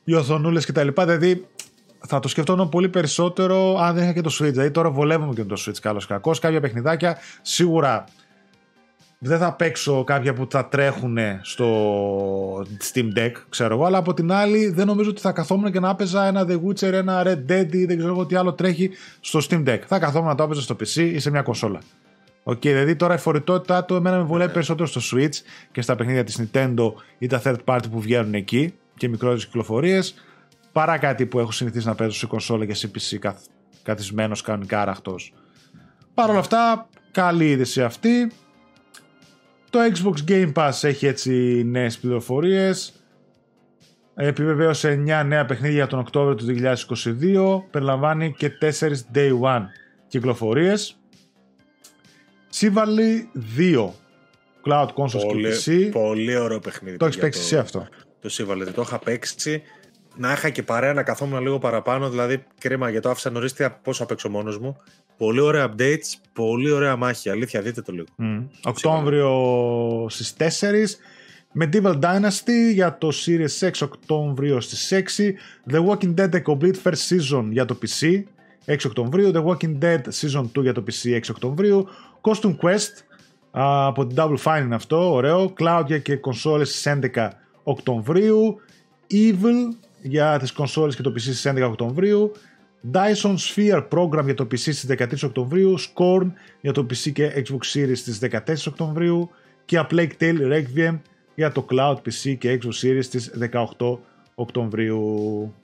[0.05, 0.89] οι οθονούλες κτλ.
[0.95, 1.47] Δηλαδή
[2.07, 4.51] θα το σκεφτόμουν πολύ περισσότερο αν δεν είχα και το Switch.
[4.51, 6.39] Δηλαδή τώρα βολεύουμε και το Switch καλώς κακώς.
[6.39, 8.05] Κάποια παιχνιδάκια σίγουρα
[9.19, 14.33] δεν θα παίξω κάποια που θα τρέχουν στο Steam Deck, ξέρω εγώ, αλλά από την
[14.33, 17.75] άλλη δεν νομίζω ότι θα καθόμουν και να έπαιζα ένα The Witcher, ένα Red Dead
[17.75, 18.91] ή δεν ξέρω εγώ τι άλλο τρέχει
[19.21, 19.79] στο Steam Deck.
[19.87, 21.81] Θα καθόμουν να το έπαιζα στο PC ή σε μια κονσόλα.
[22.43, 24.53] OK, okay, δηλαδή τώρα η φορητότητά του εμένα με βολεύει ναι.
[24.53, 25.35] περισσότερο στο Switch
[25.73, 30.15] και στα παιχνίδια της Nintendo ή τα third party που βγαίνουν εκεί και μικρότερες κυκλοφορίες
[30.73, 33.45] παρά κάτι που έχω συνηθίσει να παίζω σε κονσόλα και σε PC καθ,
[33.83, 35.33] καθισμένος κανονικά άραχτος.
[36.15, 38.33] Παρ' όλα αυτά, καλή είδηση αυτή.
[39.71, 42.93] Το Xbox Game Pass έχει έτσι νέες πληροφορίες.
[44.15, 47.65] Επιβεβαίωσε 9 νέα παιχνίδια για τον Οκτώβριο του 2022.
[47.71, 49.65] Περιλαμβάνει και 4 Day One
[50.09, 50.99] κυκλοφορίες.
[52.49, 53.95] Σύμβαλη 2
[54.65, 55.91] Cloud Console πολύ, και PC.
[55.93, 56.97] Πολύ ωραίο παιχνίδι.
[56.97, 57.89] Το έχεις παίξει εσύ αυτό.
[58.21, 59.63] Το Σύμβαλη, το είχα παίξει.
[60.17, 62.11] Να είχα και παρέα να καθόμουν λίγο παραπάνω.
[62.11, 63.49] Δηλαδή, κρίμα γιατί το άφησα νωρί.
[63.83, 64.77] Πόσο απ' μόνος μου.
[65.19, 67.31] Πολύ ωραία updates, πολύ ωραία μάχη.
[67.31, 68.07] Αλήθεια, δείτε το λίγο.
[68.23, 68.45] Mm.
[68.65, 69.31] Οκτώβριο
[70.09, 70.99] στις 4.
[71.61, 75.35] Medieval Dynasty για το Series X Οκτώβριο στις 6.
[75.71, 78.23] The Walking Dead The Complete First Season για το PC
[78.67, 79.31] 6 Οκτωβρίου.
[79.35, 81.89] The Walking Dead Season 2 για το PC 6 Οκτωβρίου.
[82.21, 83.03] Costume Quest
[83.51, 85.53] από την Double Fine είναι αυτό, ωραίο.
[85.59, 87.29] Cloud για και κονσόλες στις 11
[87.63, 88.61] Οκτωβρίου.
[89.11, 92.33] Evil για τις κονσόλες και το PC στις 11 Οκτωβρίου.
[92.93, 97.79] Dyson Sphere Program για το PC στις 13 Οκτωβρίου, Scorn για το PC και Xbox
[97.79, 99.31] Series στις 14 Οκτωβρίου
[99.65, 100.99] και A Plague Tale Requiem
[101.35, 103.33] για το Cloud PC και Xbox Series στις
[103.79, 103.99] 18
[104.35, 105.55] Οκτωβρίου.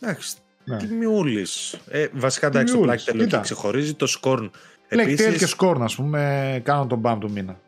[0.00, 0.76] Εντάξει, ναι.
[0.76, 1.78] τιμιούλης.
[1.88, 4.50] Ε, βασικά εντάξει, το Plague Tale ξεχωρίζει, το Scorn
[4.88, 7.58] Plague Tale και Scorn ας πούμε κάνουν τον μπαμ του μήνα.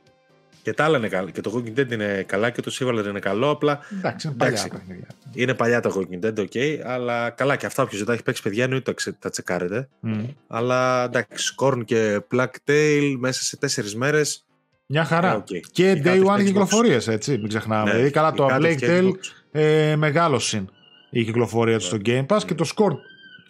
[0.62, 1.30] Και τα άλλα είναι καλά.
[1.30, 3.51] Και το Walking Dead είναι καλά και το Silver είναι καλό.
[3.51, 3.80] Απλά.
[3.98, 5.06] Εντάξει, είναι παλιά παιχνίδια.
[5.32, 6.78] Είναι παλιά το Walking Dead, ok.
[6.84, 7.82] Αλλά καλά και αυτά.
[7.82, 9.89] Όποιος δεν τα έχει παίξει, παιδιά, εννοείται τα, τα τσεκάρετε.
[10.06, 10.24] Mm.
[10.47, 14.44] Αλλά εντάξει, Scorn και Black Tail μέσα σε τέσσερις μέρες.
[14.86, 15.43] Μια χαρά.
[15.43, 15.60] Okay.
[15.72, 17.39] Και Day One κυκλοφορίες, έτσι.
[17.39, 17.84] Μην ξεχνάμε.
[17.84, 19.10] Ναι, δηλαδή, καλά το Black Tail
[19.52, 20.70] ε, μεγάλο συν
[21.10, 22.94] η κυκλοφορία του στο Game Pass και το Scorn.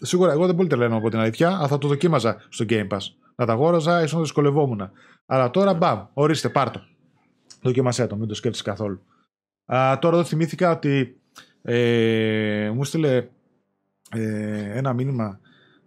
[0.01, 3.01] Σίγουρα, εγώ δεν πολύ τρελαίνω από την αλήθεια, αλλά θα το δοκίμαζα στο Game Pass.
[3.37, 4.91] Να τα αγόραζα, ίσως να δυσκολευόμουν.
[5.27, 6.81] Αλλά τώρα μπαμ, ορίστε, πάρτο.
[7.63, 9.03] Δοκιμασέ το, μην το σκέφτεσαι καθόλου.
[9.65, 11.21] Α, τώρα εδώ θυμήθηκα ότι
[11.63, 13.29] ε, μου στείλε
[14.11, 15.41] ε, ένα μήνυμα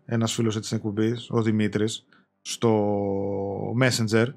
[0.06, 2.06] ένας φίλος της εκπομπής, ο Δημήτρης,
[2.42, 2.96] στο
[3.82, 4.28] Messenger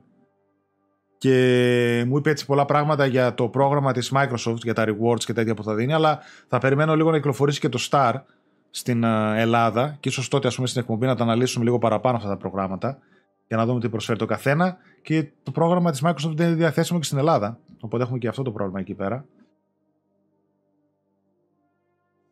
[1.18, 5.32] και μου είπε έτσι πολλά πράγματα για το πρόγραμμα της Microsoft, για τα rewards και
[5.32, 8.12] τέτοια που θα δίνει, αλλά θα περιμένω λίγο να κυκλοφορήσει και το Star
[8.70, 12.28] στην Ελλάδα και ίσως τότε ας πούμε στην εκπομπή να τα αναλύσουμε λίγο παραπάνω αυτά
[12.28, 12.98] τα προγράμματα
[13.48, 14.76] για να δούμε τι προσφέρει το καθένα.
[15.02, 17.58] Και το πρόγραμμα της Microsoft δεν είναι διαθέσιμο και στην Ελλάδα.
[17.80, 19.24] Οπότε έχουμε και αυτό το πρόβλημα εκεί πέρα.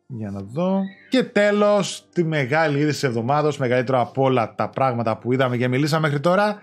[0.07, 0.81] Για να δω.
[1.09, 5.67] Και τέλος, τη μεγάλη είδηση της εβδομάδα, μεγαλύτερο από όλα τα πράγματα που είδαμε και
[5.67, 6.57] μιλήσαμε μέχρι τώρα.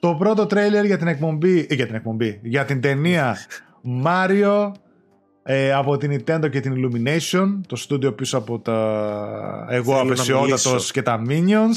[0.00, 3.36] Το πρώτο τρέιλερ για την εκπομπή, ε, για την εκπομπή, για την ταινία
[4.04, 4.72] Mario
[5.42, 11.02] ε, από την Nintendo και την Illumination, το στούντιο πίσω από τα εγώ απεσιότατος και
[11.02, 11.74] τα Minions.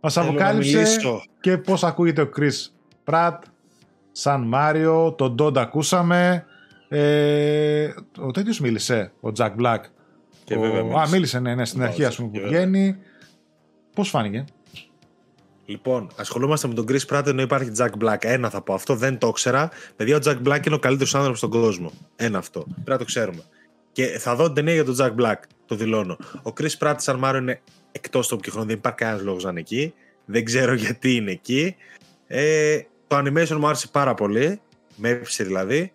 [0.00, 0.84] Μας αποκάλυψε
[1.40, 2.68] και πώς ακούγεται ο Chris
[3.04, 3.38] Pratt
[4.12, 6.44] σαν Mario, τον Ντόντα ακούσαμε.
[6.88, 9.78] Ε, ο τέτοιος μίλησε, ο Jack Black.
[10.44, 10.60] Και ο...
[10.60, 11.00] βέβαια μίλησε.
[11.00, 12.96] Α, μίλησε, ναι, ναι στην αρχή ας πούμε που βγαίνει.
[13.94, 14.44] Πώς φάνηκε;
[15.66, 18.16] Λοιπόν, ασχολούμαστε με τον Chris Pratt ενώ υπάρχει Jack Black.
[18.20, 18.74] Ένα θα πω.
[18.74, 19.70] Αυτό δεν το ήξερα.
[19.96, 21.92] Παιδιά, ο Jack Black είναι ο καλύτερος άνθρωπος στον κόσμο.
[22.16, 22.60] Ένα αυτό.
[22.60, 23.42] Πρέπει να το ξέρουμε.
[23.92, 25.36] Και θα δω την ταινία για τον Jack Black.
[25.66, 26.16] Το δηλώνω.
[26.42, 27.60] Ο Chris Pratt σαν Μάριο είναι
[27.96, 28.66] εκτός του χρόνο.
[28.66, 29.94] Δεν υπάρχει κανένας λόγος να είναι εκεί.
[30.24, 31.76] Δεν ξέρω γιατί είναι εκεί.
[32.26, 34.60] Ε, το animation μου άρεσε πάρα πολύ.
[34.96, 35.92] Με έπεισε δηλαδή.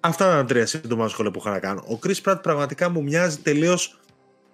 [0.00, 1.84] Αυτά ήταν τρία σύντομα σχόλια που είχα να κάνω.
[1.88, 3.98] Ο Chris Pratt πραγματικά μου μοιάζει τελείως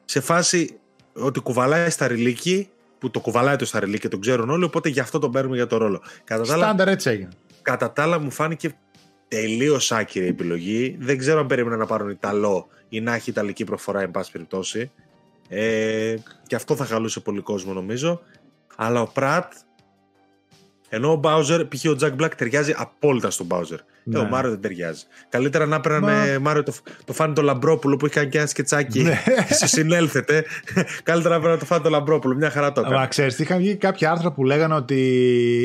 [0.05, 0.79] σε φάση
[1.13, 2.69] ότι κουβαλάει στα ρηλίκη
[2.99, 5.67] που το κουβαλάει το Σταρελί και τον ξέρουν όλοι, οπότε γι' αυτό τον παίρνουμε για
[5.67, 6.03] το ρόλο.
[6.25, 7.29] Κατά Στάνταρ έτσι έγινε.
[7.63, 8.77] Κατά τα άλλα μου φάνηκε
[9.29, 10.97] τελείως άκυρη η επιλογή.
[11.01, 14.91] Δεν ξέρω αν περίμενα να πάρουν Ιταλό ή να έχει Ιταλική προφορά, εν πάση περιπτώσει.
[15.53, 16.15] Ε,
[16.47, 18.21] και αυτό θα χαλούσε πολύ κόσμο νομίζω.
[18.77, 19.53] Αλλά ο Πρατ,
[20.93, 21.85] ενώ ο Μπάουζερ, π.χ.
[21.91, 23.79] ο Τζακ Μπλακ ταιριάζει απόλυτα στον Μπάουζερ.
[24.03, 24.19] Ναι.
[24.19, 25.03] Ε, ο Μάριο δεν ταιριάζει.
[25.29, 26.39] Καλύτερα να έπαιρναν Μα...
[26.41, 26.73] Μάριο το,
[27.05, 29.03] τον Φάνη το Λαμπρόπουλο που είχε κάνει και ένα σκετσάκι.
[29.03, 29.23] Ναι.
[29.49, 30.45] συνέλθετε.
[31.03, 32.35] Καλύτερα να έπαιρναν τον Φάνη το Λαμπρόπουλο.
[32.35, 32.97] Μια χαρά το έκανε.
[32.97, 34.97] Μα ξέρεις, είχαν βγει κάποια άρθρα που λέγανε ότι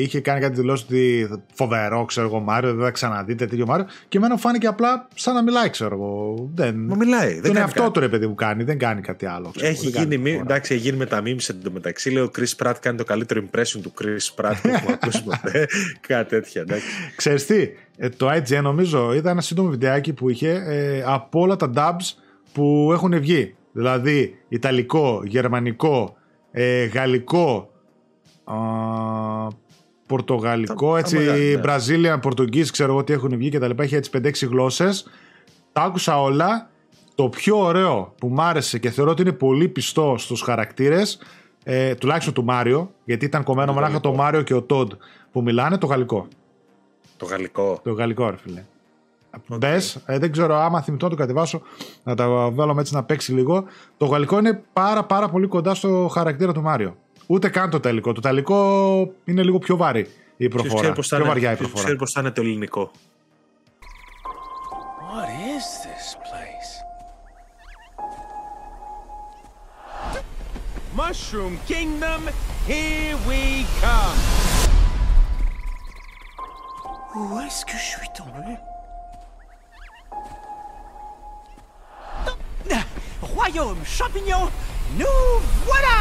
[0.00, 3.86] είχε κάνει κάτι δηλώσεις ότι φοβερό, ξέρω εγώ, Μάριο, δεν θα ξαναδείτε τέτοιο Μάριο.
[4.08, 6.48] Και εμένα φάνηκε απλά σαν να μιλάει, ξέρω εγώ.
[6.54, 6.74] Δεν...
[6.88, 7.40] Μα μιλάει.
[7.40, 9.52] Δεν είναι αυτό το ρε παιδί που κάνει, δεν κάνει κάτι άλλο.
[9.56, 12.10] Ξέρω, έχει γίνει, μη, εντάξει, έχει γίνει με τα memes εντωμεταξύ.
[12.10, 15.68] Λέει ο Chris Pratt κάνει το καλύτερο impression του Chris Pratt που έχουμε ακούσει ποτέ.
[16.08, 16.86] Κάτι τέτοια, εντάξει.
[17.16, 21.56] Ξέρεις τι, ε, το IGN νομίζω ήταν ένα σύντομο βιντεάκι που είχε ε, από όλα
[21.56, 22.18] τα dubs
[22.52, 23.54] που έχουν βγει.
[23.72, 26.16] Δηλαδή Ιταλικό, Γερμανικό,
[26.50, 27.70] ε, Γαλλικό,
[28.44, 28.54] α,
[30.06, 31.18] Πορτογαλικό, έτσι,
[31.64, 33.84] Brazilian, Πορτογγίς, ξέρω εγώ τι έχουν βγει και τα λοιπά.
[33.84, 35.08] Είχε έτσι 5-6 γλώσσες.
[35.72, 36.70] Τα άκουσα όλα.
[37.14, 41.18] Το πιο ωραίο που μ' άρεσε και θεωρώ ότι είναι πολύ πιστό στους χαρακτήρες,
[41.68, 44.92] ε, τουλάχιστον του Μάριο, γιατί ήταν κομμένο μονάχα το Μάριο και ο Τόντ
[45.32, 46.28] που μιλάνε, το γαλλικό.
[47.16, 47.80] Το γαλλικό.
[47.82, 48.64] Το γαλλικό, ρε φίλε.
[49.30, 49.56] Okay.
[49.58, 51.62] Μπε, ε, δεν ξέρω άμα θυμηθώ να το κατεβάσω,
[52.02, 53.64] να τα βάλω έτσι να παίξει λίγο.
[53.96, 56.96] Το γαλλικό είναι πάρα πάρα πολύ κοντά στο χαρακτήρα του Μάριο.
[57.26, 58.12] Ούτε καν το τελικό.
[58.12, 58.56] Το τελικό
[59.24, 60.06] είναι λίγο πιο βαρύ
[60.36, 60.92] η προφορά.
[60.92, 61.82] Πιο βαριά η προφορά.
[61.82, 62.90] Ξέρεις πώς θα είναι το ελληνικό.
[65.10, 66.05] What is this;
[70.96, 72.22] Mushroom Kingdom,
[72.66, 74.18] here we come!
[77.14, 78.52] Où est-ce que je suis tombé;
[83.34, 84.42] Royaume champignon,
[84.98, 85.20] nous
[85.66, 85.98] voilà!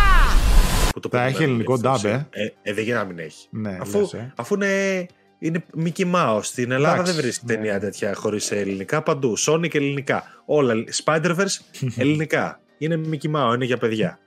[0.93, 2.27] Που το Θα έχει ελληνικό ντάμπ, ε.
[2.63, 2.73] ε.
[2.73, 3.47] δεν γίνει να μην έχει.
[3.49, 4.34] Ναι, αφού, λες, ε.
[4.35, 5.05] αφού είναι,
[5.39, 6.43] είναι Mickey Mouse.
[6.43, 7.53] Στην Ελλάδα Εντάξει, δεν βρίσκει ναι.
[7.53, 9.34] ταινία τέτοια χωρίς ελληνικά παντού.
[9.39, 10.23] Sonic ελληνικά.
[10.45, 10.73] Όλα.
[11.03, 11.59] Spider-Verse
[11.97, 12.59] ελληνικά.
[12.77, 14.19] είναι Mickey Mouse, είναι για παιδιά.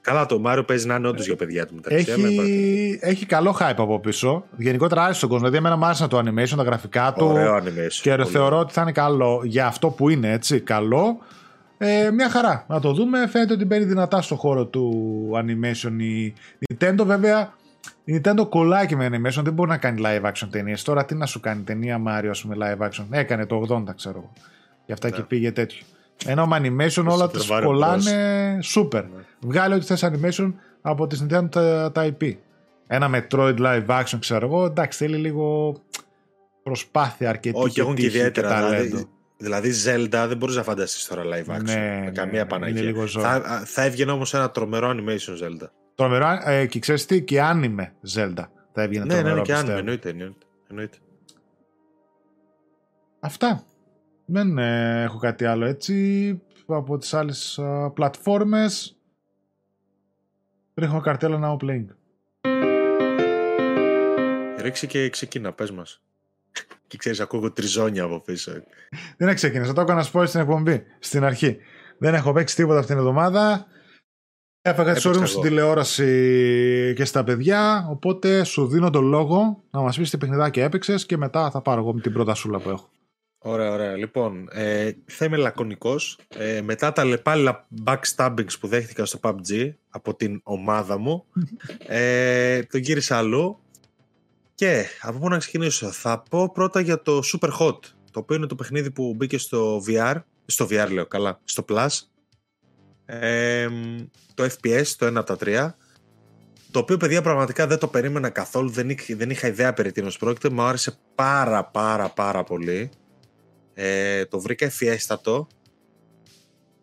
[0.00, 2.12] Καλά, το Μάριο παίζει να είναι όντως για παιδιά του μεταξύ.
[2.12, 4.44] αλλά Έχει, έχει καλό hype από πίσω.
[4.56, 5.44] Γενικότερα άρεσε στον κόσμο.
[5.48, 7.26] Δηλαδή, εμένα μου άρεσαν το animation, τα γραφικά του.
[7.26, 10.60] Ωραίο animation, Και πολύ θεωρώ ότι θα είναι καλό για αυτό που είναι έτσι.
[10.60, 11.18] Καλό.
[11.78, 12.64] Ε, μια χαρά.
[12.68, 13.26] Να το δούμε.
[13.28, 14.92] Φαίνεται ότι μπαίνει δυνατά στο χώρο του
[15.34, 16.34] animation η
[16.68, 17.02] Nintendo.
[17.04, 17.54] Βέβαια,
[18.04, 19.42] η Nintendo κολλάει και με animation.
[19.42, 20.82] Δεν μπορεί να κάνει live action ταινίες.
[20.82, 23.06] Τώρα τι να σου κάνει ταινία Mario, ας πούμε, live action.
[23.10, 24.32] Έκανε το 80, ξέρω εγώ.
[24.86, 25.82] Γι' αυτά και πήγε τέτοιο.
[26.26, 29.02] Ενώ με animation όλα Super τις Mario κολλάνε super.
[29.40, 32.36] Βγάλε ό,τι θες animation από τις Nintendo τα, τα IP.
[32.86, 35.76] Ένα Metroid live action ξέρω εγώ, εντάξει θέλει λίγο
[36.62, 38.48] προσπάθεια αρκετή Όχι, έχουν και τύχη ιδιαίτερα.
[38.48, 39.08] ταλέντο.
[39.36, 41.62] Δηλαδή, δηλαδή Zelda δεν μπορείς να φανταστείς τώρα live action.
[41.62, 42.80] Ναι, με καμία ναι, Παναγία.
[42.80, 43.26] είναι λίγο ζόρι.
[43.26, 45.68] θα, θα έβγαινε όμως ένα τρομερό animation Zelda.
[45.94, 49.52] Τρομερό, ε, και ξέρεις τι, και anime Zelda θα έβγαινε ναι, ναι, τρομερό ναι, και
[49.52, 49.78] αν πιστεύω.
[49.78, 50.08] εννοείται.
[50.08, 50.96] εννοείται, εννοείται.
[53.20, 53.64] Αυτά.
[54.26, 58.99] Δεν ε, έχω κάτι άλλο έτσι από τις άλλες α, πλατφόρμες.
[60.74, 61.86] Ρίχνω καρτέλα να playing.
[64.60, 66.02] Ρίξε και ξεκίνα, πες μας.
[66.88, 68.52] και ξέρεις, ακούω τριζόνια από πίσω.
[69.16, 71.56] Δεν ξεκίνησα, το έκανα spoil στην εκπομπή, στην αρχή.
[71.98, 73.66] Δεν έχω παίξει τίποτα αυτήν την εβδομάδα.
[74.62, 75.48] Έφαγα τις Έπαιξα ώρες μου στην εγώ.
[75.48, 81.06] τηλεόραση και στα παιδιά, οπότε σου δίνω τον λόγο να μας πεις τι παιχνιδάκι έπαιξες
[81.06, 82.90] και μετά θα πάρω εγώ με την πρώτα σούλα που έχω.
[83.38, 83.96] Ωραία, ωραία.
[83.96, 86.18] Λοιπόν, ε, θα είμαι λακωνικός.
[86.28, 91.24] Ε, μετά τα λεπάλια backstabbings που δέχτηκα στο PUBG από την ομάδα μου,
[91.86, 93.58] ε, τον γύρισα αλλού.
[94.54, 95.90] Και από πού να ξεκινήσω.
[95.90, 97.78] Θα πω πρώτα για το Super Hot,
[98.10, 100.14] το οποίο είναι το παιχνίδι που μπήκε στο VR,
[100.46, 101.88] στο VR λέω καλά, στο Plus.
[103.04, 103.68] Ε,
[104.34, 105.70] το FPS, το 1 από τα 3.
[106.70, 108.70] Το οποίο, παιδιά, πραγματικά δεν το περίμενα καθόλου.
[108.70, 110.50] Δεν, είχα, δεν είχα ιδέα περί τίνος πρόκειται.
[110.50, 112.90] Μου άρεσε πάρα πάρα πάρα πολύ.
[113.74, 115.46] Ε, το βρήκα ευφυέστατο.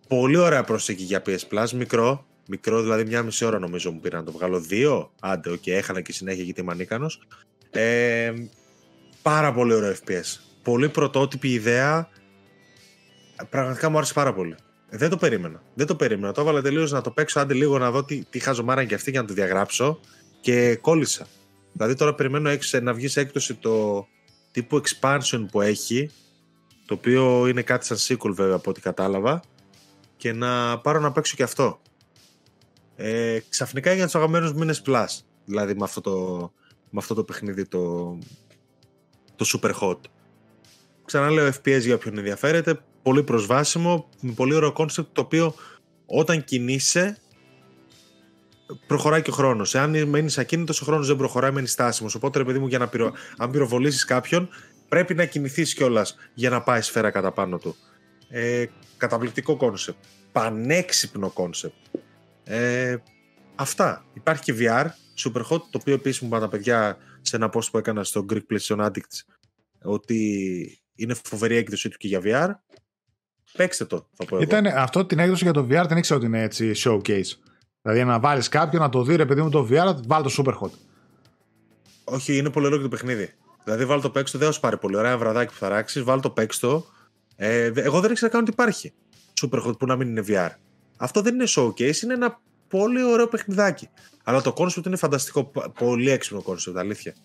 [0.08, 1.70] Πολύ ωραία προσέγγιση για PS Plus.
[1.70, 2.27] Μικρό.
[2.48, 4.60] Μικρό, δηλαδή μια μισή ώρα νομίζω μου πήρε να το βγάλω.
[4.60, 5.12] Δύο.
[5.20, 7.22] Άντε, OK, okay, έχανα και συνέχεια γιατί είμαι ανίκανος.
[7.70, 8.34] Ε,
[9.22, 10.40] πάρα πολύ ωραίο FPS.
[10.64, 12.10] Πολύ πρωτότυπη ιδέα.
[13.50, 14.56] Πραγματικά μου άρεσε πάρα πολύ.
[14.90, 15.62] Δεν το περίμενα.
[15.74, 16.32] Δεν το περίμενα.
[16.32, 19.12] Το έβαλα τελείως να το παίξω άντε λίγο να δω τι, τι χαζομάρα είναι αυτή
[19.12, 20.00] για να το διαγράψω
[20.42, 21.28] και κόλλησα.
[21.74, 24.08] Δηλαδή τώρα περιμένω έξω, να βγει σε έκπτωση το
[24.52, 26.10] τύπου expansion που έχει
[26.86, 29.42] το οποίο είναι κάτι σαν sequel βέβαια από ό,τι κατάλαβα
[30.18, 31.80] και να πάρω να παίξω και αυτό.
[33.00, 35.06] Ε, ξαφνικά για τους αγαπημένους μήνες Plus.
[35.46, 36.52] Δηλαδή με αυτό το,
[36.90, 38.18] με αυτό το παιχνίδι το,
[39.36, 40.00] το Super Hot.
[41.06, 42.80] Ξαναλέω FPS για όποιον ενδιαφέρεται.
[43.02, 45.54] Πολύ προσβάσιμο, με πολύ ωραίο κόνσεπτ το οποίο
[46.06, 47.18] όταν κινείσαι
[48.88, 49.76] προχωράει και ο χρόνος.
[49.76, 52.16] Εάν μένεις ακίνητος, ο χρόνος δεν προχωράει, μένεις στάσιμος.
[52.16, 53.14] Οπότε, ρε παιδί μου, για να πυρο...
[53.38, 54.50] αν πυροβολήσεις κάποιον,
[54.88, 57.76] πρέπει να κινηθείς κιόλας για να πάει σφαίρα κατά πάνω του.
[58.30, 58.66] Ε,
[58.98, 60.04] καταπληκτικό κόνσεπτ.
[60.32, 61.76] Πανέξυπνο κόνσεπτ.
[62.48, 62.98] Ε,
[63.56, 64.06] αυτά.
[64.14, 64.86] Υπάρχει και VR,
[65.24, 68.26] Super Hot, το οποίο επίσης μου είπαν τα παιδιά σε ένα post που έκανα στο
[68.30, 69.20] Greek PlayStation Addicts
[69.82, 72.50] ότι είναι φοβερή έκδοση του και για VR.
[73.54, 76.42] Παίξτε το, θα πω Ήταν, αυτό την έκδοση για το VR δεν ήξερα ότι είναι
[76.42, 77.32] έτσι showcase.
[77.82, 80.32] Δηλαδή να βάλεις κάποιον να το δει, ρε παιδί μου το VR, βάλε του το
[80.38, 80.72] Super Hot.
[82.04, 83.34] Όχι, είναι πολύ ωραίο και το παιχνίδι.
[83.64, 85.18] Δηλαδή, βάλω το παίξτο, δεν θα σου πάρει πολύ ωραία.
[85.18, 86.86] βραδάκι που θα ράξεις, βάλω το παίξτο.
[87.36, 88.94] Ε, εγώ δεν ήξερα καν ότι υπάρχει
[89.42, 90.50] Super Hot που να μην είναι VR.
[90.98, 93.90] Αυτό δεν είναι showcase, είναι ένα πολύ ωραίο παιχνιδάκι.
[94.24, 95.52] Αλλά το concept είναι φανταστικό.
[95.80, 97.16] Πολύ έξυπνο concept, αλήθεια.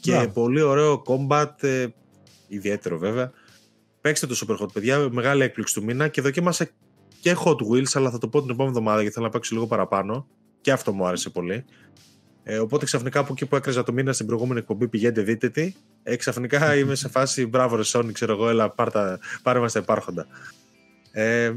[0.00, 1.86] Και πολύ ωραίο combat, ε,
[2.48, 3.32] ιδιαίτερο βέβαια.
[4.00, 5.08] Παίξτε το Super Hot, παιδιά.
[5.10, 6.68] Μεγάλη έκπληξη του μήνα και δοκίμασα
[7.20, 9.66] και Hot Wheels, αλλά θα το πω την επόμενη εβδομάδα γιατί θέλω να παίξω λίγο
[9.66, 10.26] παραπάνω.
[10.60, 11.64] Και αυτό μου άρεσε πολύ.
[12.42, 15.74] Ε, οπότε ξαφνικά από εκεί που έκραζα το μήνα στην προηγούμενη εκπομπή πηγαίνετε δείτε τι.
[16.02, 19.78] Ε, ξαφνικά είμαι σε φάση μπράβο ρε Sony, ξέρω εγώ, έλα πάρτα, πάρε μας τα
[19.78, 20.26] υπάρχοντα.
[21.12, 21.52] Ε,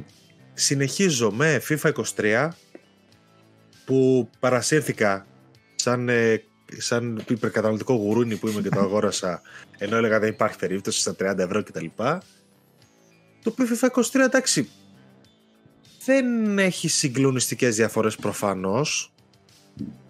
[0.54, 2.50] συνεχίζω με FIFA 23
[3.86, 5.26] που παρασύρθηκα
[5.76, 6.44] σαν, ε,
[6.78, 9.42] σαν υπερκαταναλωτικό γουρούνι που είμαι και το αγόρασα
[9.78, 11.86] ενώ έλεγα δεν υπάρχει περίπτωση στα 30 ευρώ κτλ.
[11.96, 14.70] Το οποίο FIFA 23 εντάξει
[16.06, 19.14] δεν έχει συγκλονιστικές διαφορές προφανώς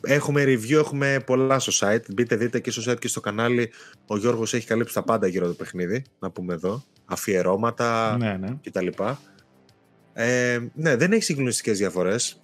[0.02, 2.14] Έχουμε review, έχουμε πολλά στο site.
[2.14, 3.72] Μπείτε, δείτε και στο site και στο κανάλι.
[4.08, 6.84] Ο Γιώργος έχει καλύψει τα πάντα γύρω το παιχνίδι, να πούμε εδώ.
[7.06, 8.58] Αφιερώματα ναι, ναι.
[8.64, 8.88] κτλ.
[10.14, 12.44] Ε, ναι, δεν έχει συγκλονιστικές διαφορές.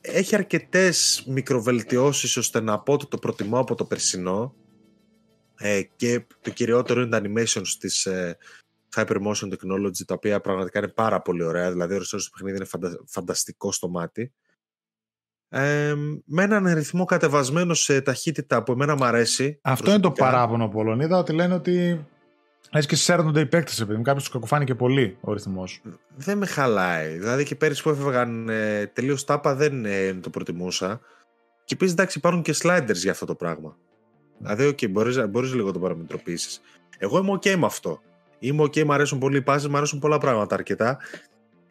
[0.00, 4.54] Έχει αρκετές μικροβελτιώσεις ώστε να πω ότι το προτιμώ από το περσινό.
[5.58, 8.36] Ε, και το κυριότερο είναι τα animations της ε,
[8.96, 11.70] Hypermotion Technology, τα οποία πραγματικά είναι πάρα πολύ ωραία.
[11.70, 14.32] Δηλαδή, ο ρεσόρος του παιχνίδι είναι φαντα, φανταστικό στο μάτι
[15.52, 19.58] ε, με έναν ρυθμό κατεβασμένο σε ταχύτητα που εμένα μου αρέσει.
[19.62, 22.06] Αυτό είναι το παράπονο Πολωνίδα, ότι λένε ότι
[22.72, 25.82] έτσι και σέρνονται οι παίκτες, επειδή κάποιος τους κακοφάνηκε πολύ ο ρυθμός.
[26.16, 27.18] Δεν με χαλάει.
[27.18, 31.00] Δηλαδή και πέρυσι που έφευγαν ε, τελείως τάπα δεν ε, το προτιμούσα.
[31.64, 33.76] Και επίσης εντάξει υπάρχουν και sliders για αυτό το πράγμα.
[34.38, 36.60] Δηλαδή, okay, μπορείς, μπορείς λίγο να το παραμετροποιήσεις.
[36.98, 38.00] Εγώ είμαι ok με αυτό.
[38.38, 40.98] Είμαι ok, μου αρέσουν πολύ οι πάσει, μου αρέσουν πολλά πράγματα αρκετά.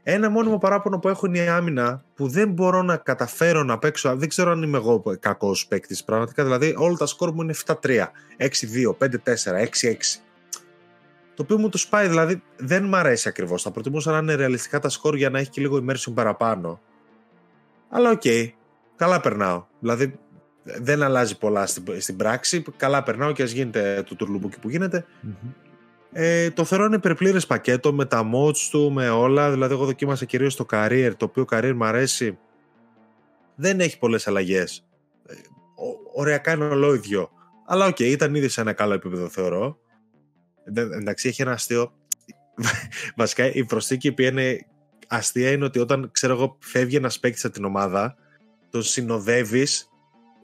[0.03, 4.15] Ένα μόνιμο παράπονο που έχω είναι η άμυνα που δεν μπορώ να καταφέρω να παίξω.
[4.15, 6.03] Δεν ξέρω αν είμαι εγώ κακός παίκτης.
[6.03, 8.07] Πραγματικά δηλαδή όλα τα σκορ μου είναι 7-3, 6-2,
[8.97, 9.07] 5-4,
[9.81, 10.21] 6-6.
[11.39, 13.61] Το οποίο μου το σπάει, δηλαδή δεν μ' αρέσει ακριβώς.
[13.61, 16.81] Θα προτιμούσα να είναι ρεαλιστικά τα σκορ για να έχει και λίγο immersion παραπάνω.
[17.89, 18.49] Αλλά OK, okay,
[18.95, 19.65] καλά περνάω.
[19.79, 20.19] Δηλαδή
[20.63, 22.63] δεν αλλάζει πολλά στην, στην πράξη.
[22.77, 25.05] Καλά περνάω και ας γίνεται το τουρλουμπούκι που γίνεται
[26.11, 29.51] ε, το θεωρώ είναι υπερπλήρες πακέτο με τα mods του, με όλα.
[29.51, 32.37] Δηλαδή, εγώ δοκίμασα κυρίως το career, το οποίο career μου αρέσει.
[33.55, 34.87] Δεν έχει πολλές αλλαγές.
[35.27, 35.33] Ε,
[36.13, 37.29] οριακά είναι ολόιδιο.
[37.65, 39.77] Αλλά OK, okay, ήταν ήδη σε ένα καλό επίπεδο, θεωρώ.
[40.75, 41.93] Εντάξει, έχει ένα αστείο.
[43.15, 44.65] Βασικά, η προσθήκη που είναι
[45.07, 48.15] αστεία είναι ότι όταν, ξέρω εγώ, φεύγει ένας παίκτης από την ομάδα,
[48.69, 49.89] τον συνοδεύεις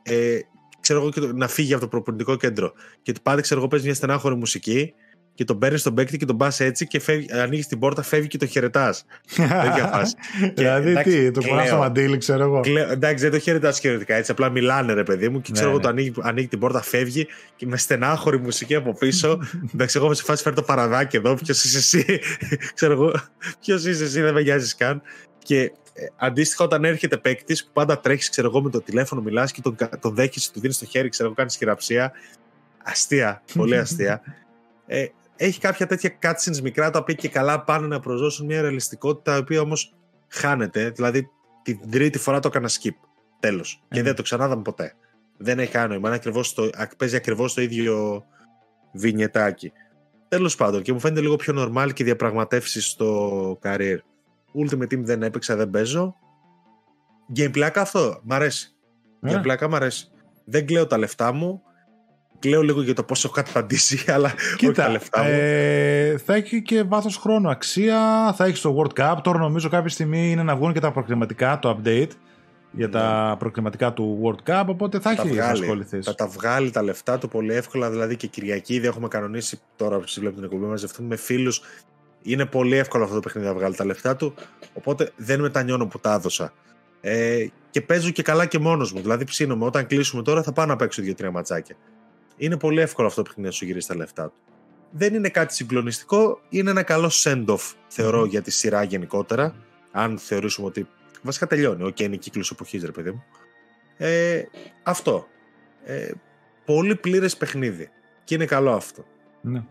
[0.04, 0.40] ε,
[0.80, 2.74] ξέρω εγώ, να φύγει από το προπονητικό κέντρο.
[3.02, 4.94] Και του πάντα, ξέρω εγώ, παίζει μια στενάχωρη μουσική
[5.36, 7.02] και τον παίρνεις στον παίκτη και τον πας έτσι και
[7.42, 9.06] ανοίγεις την πόρτα, φεύγει και το χαιρετάς.
[9.36, 10.16] Τέτοια φάση.
[10.56, 11.78] δηλαδή εντάξει, τι, το κουνάς στο κλαίω.
[11.78, 12.60] μαντίλι, ξέρω εγώ.
[12.60, 14.32] Κλαίω- εντάξει, δεν το χαιρετάς χαιρετικά έτσι.
[14.32, 15.84] Απλά μιλάνε, ρε παιδί μου, και ξέρω Ναι, εγώ ναι.
[15.84, 19.40] το ανοίγει, ανοίγει την πόρτα, φεύγει και με στενάχωρη μουσική από πίσω.
[19.74, 21.34] εντάξει, εγώ είμαι σε φάση φέρει το παραδάκι εδώ.
[21.36, 22.20] Ποιος είσαι εσύ,
[22.76, 23.14] ξέρω εγώ.
[23.60, 25.02] Ποιος είσαι εσύ, δεν με νοιάζεις καν.
[25.44, 25.72] Και ε,
[26.16, 29.76] αντίστοιχα, όταν έρχεται παίκτης που πάντα τρέχεις, ξέρω εγώ, με το τηλέφωνο, μιλάς και τον,
[29.76, 32.12] κα- τον δέχεσαι, του δίνεις το χέρι, ξέρω εγώ, κάνεις χειραψία.
[32.84, 34.22] Αστεία, πολύ αστεία.
[34.88, 35.06] Ε,
[35.36, 39.40] έχει κάποια τέτοια cutscenes μικρά τα οποία και καλά πάνε να προσδώσουν μια ρεαλιστικότητα η
[39.40, 39.96] οποία όμως
[40.28, 40.90] χάνεται.
[40.90, 41.30] Δηλαδή
[41.64, 42.96] την τρίτη φορά το έκανα skip.
[43.40, 43.84] Τέλος.
[43.90, 44.04] Και Ε.
[44.04, 44.94] δεν το ξανάδαμε ποτέ.
[45.38, 46.08] Δεν έχει κανένα νόημα.
[46.08, 48.26] Είναι ακριβώς το, ακ- παίζει ακριβώς το ίδιο
[48.94, 49.72] βινιετάκι.
[50.28, 53.98] Τέλος πάντων, και μου φαίνεται λίγο πιο normal και διαπραγματεύσεις στο career.
[54.64, 56.16] Ultimate Team δεν έπαιξα, δεν παίζω.
[57.38, 58.76] Gameplay αυτό, μ' αρέσει.
[59.22, 59.42] Ε.
[59.44, 60.08] Gameplay μ' αρέσει.
[60.46, 61.62] Δεν κλαίω τα λεφτά μου.
[62.46, 65.30] Κλαίω λίγο για το πόσο έχω καταντήσει, αλλά όχι τα Κοίτα, λεφτά μου.
[65.32, 68.34] ε, θα έχει και βάθος χρόνου αξία.
[68.38, 69.16] Θα έχει το World Cup.
[69.24, 72.10] Τώρα νομίζω κάποια στιγμή είναι να βγουν και τα προκληματικά, το update
[72.72, 74.64] για τα προκληματικά του World Cup.
[74.68, 75.16] Οπότε θα Ναι.
[75.16, 75.62] τα έχει να βγάλει.
[75.62, 76.02] ασχοληθεί.
[76.02, 77.90] Θα τα βγάλει τα λεφτά του πολύ εύκολα.
[77.90, 81.62] Δηλαδή και Κυριακή ήδη έχουμε κανονίσει τώρα που βλέπω την εκπομπή να μαζευτούμε με φίλους.
[82.22, 84.34] Είναι πολύ εύκολο αυτό το παιχνίδι να βγάλει τα λεφτά του.
[84.74, 86.54] Οπότε δεν μετανιώνω που τα έδωσα.
[87.02, 89.02] Ε, και παίζω και καλά και μόνος μου.
[89.02, 89.66] Δηλαδή ψήνομαι.
[89.66, 91.76] Όταν κλείσουμε τώρα θα πάω να παίξω δύο-τρία ματσάκια.
[92.38, 94.34] Είναι πολύ εύκολο αυτό το παιχνίδι να σου γυρίσει τα λεφτά του.
[94.92, 96.42] Δεν είναι κάτι συγκλονιστικό.
[96.50, 99.56] Είναι ένα καλό send-off, θεωρώ, για τη σειρά γενικότερα.
[99.92, 100.88] Αν θεωρήσουμε ότι.
[101.22, 101.84] Βασικά τελειώνει.
[101.84, 103.24] Οκ, είναι κύκλος εποχής, ρε παιδί μου.
[103.98, 104.44] Ε,
[104.84, 105.28] αυτό.
[105.84, 106.12] Ε,
[106.66, 107.90] πολύ πλήρες παιχνίδι.
[108.24, 109.06] Και είναι καλό αυτό.
[109.42, 109.64] Ναι.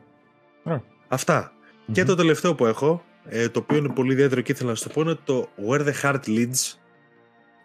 [1.09, 1.53] Αυτά.
[1.93, 2.07] Και Μμμ.
[2.07, 4.91] το τελευταίο που έχω, ε, το οποίο είναι πολύ ιδιαίτερο και ήθελα να σου το
[4.95, 6.75] πω, είναι το Where the Heart Leads.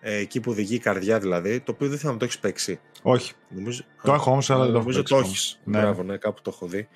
[0.01, 2.79] Ε, εκεί που οδηγεί η καρδιά δηλαδή, το οποίο δεν θέλω να το έχεις παίξει.
[3.01, 3.33] Όχι.
[3.49, 5.31] Νομίζω, Το έχω όμως, αλλά δεν το έχω Νομίζω παίξει το ακόμα.
[5.33, 5.59] έχεις.
[5.63, 5.79] Ναι.
[5.79, 6.87] Μπράβο, ναι, κάπου το έχω δει.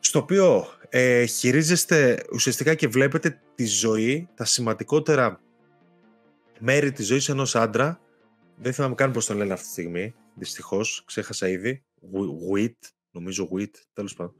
[0.00, 5.40] Στο οποίο ε, χειρίζεστε ουσιαστικά και βλέπετε τη ζωή, τα σημαντικότερα
[6.58, 8.00] μέρη της ζωής ενός άντρα.
[8.56, 11.84] Δεν θυμάμαι καν πώς τον λένε αυτή τη στιγμή, δυστυχώς, ξέχασα ήδη.
[12.54, 12.74] Wit,
[13.10, 14.34] νομίζω Wit, τέλος πάντων.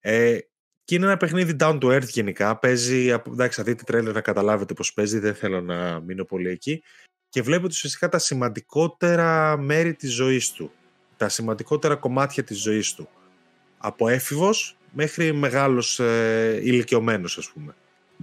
[0.00, 0.38] Ε,
[0.84, 2.56] και είναι ένα παιχνίδι down to earth γενικά.
[2.58, 6.48] Παίζει, απ- εντάξει, θα δείτε τρέλερ να καταλάβετε πώς παίζει, δεν θέλω να μείνω πολύ
[6.48, 6.82] εκεί.
[7.28, 10.72] Και βλέπετε ουσιαστικά τα σημαντικότερα μέρη της ζωής του.
[11.16, 13.08] Τα σημαντικότερα κομμάτια της ζωής του.
[13.78, 17.74] Από έφηβος μέχρι μεγάλος ε, ηλικιωμένος ας πούμε.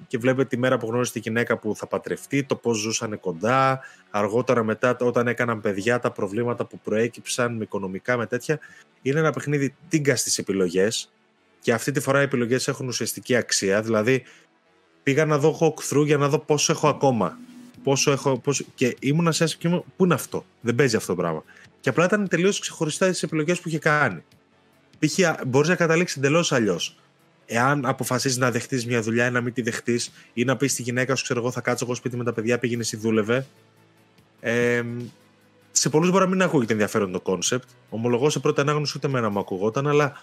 [0.07, 3.80] Και βλέπετε τη μέρα που γνώρισε τη γυναίκα που θα πατρευτεί, το πώς ζούσαν κοντά,
[4.10, 8.60] αργότερα μετά όταν έκαναν παιδιά, τα προβλήματα που προέκυψαν με οικονομικά, με τέτοια.
[9.02, 11.11] Είναι ένα παιχνίδι τίγκα στις επιλογές
[11.61, 14.23] και αυτή τη φορά οι επιλογές έχουν ουσιαστική αξία, δηλαδή
[15.03, 17.38] πήγα να δω walkthrough για να δω πόσο έχω ακόμα.
[17.84, 18.65] Πόσο έχω, πόσο...
[18.76, 21.44] Και ήμουνα σε ένα και ήμουν, πού είναι αυτό, δεν παίζει αυτό το πράγμα.
[21.80, 24.23] Και απλά ήταν τελείως ξεχωριστά τις επιλογές που είχε κάνει.
[24.99, 25.19] Π.χ.
[25.48, 26.95] μπορείς να καταλήξεις εντελώς αλλιώς.
[27.45, 30.81] Εάν αποφασίζεις να δεχτείς μια δουλειά ή να μην τη δεχτείς, ή να πεις στη
[30.81, 33.45] γυναίκα σου, ξέρω εγώ, θα κάτσω εγώ σπίτι με τα παιδιά, πήγαινε εσύ δούλευε.
[34.40, 34.84] Ε,
[35.72, 37.69] σε πολλούς μπορεί να μην ακούγεται ενδιαφέρον το κόνσεπτ.
[37.90, 40.14] Ομολογώ σε πρώτη ανάγνωση ούτε εμένα μου ακουγόταν, αλλά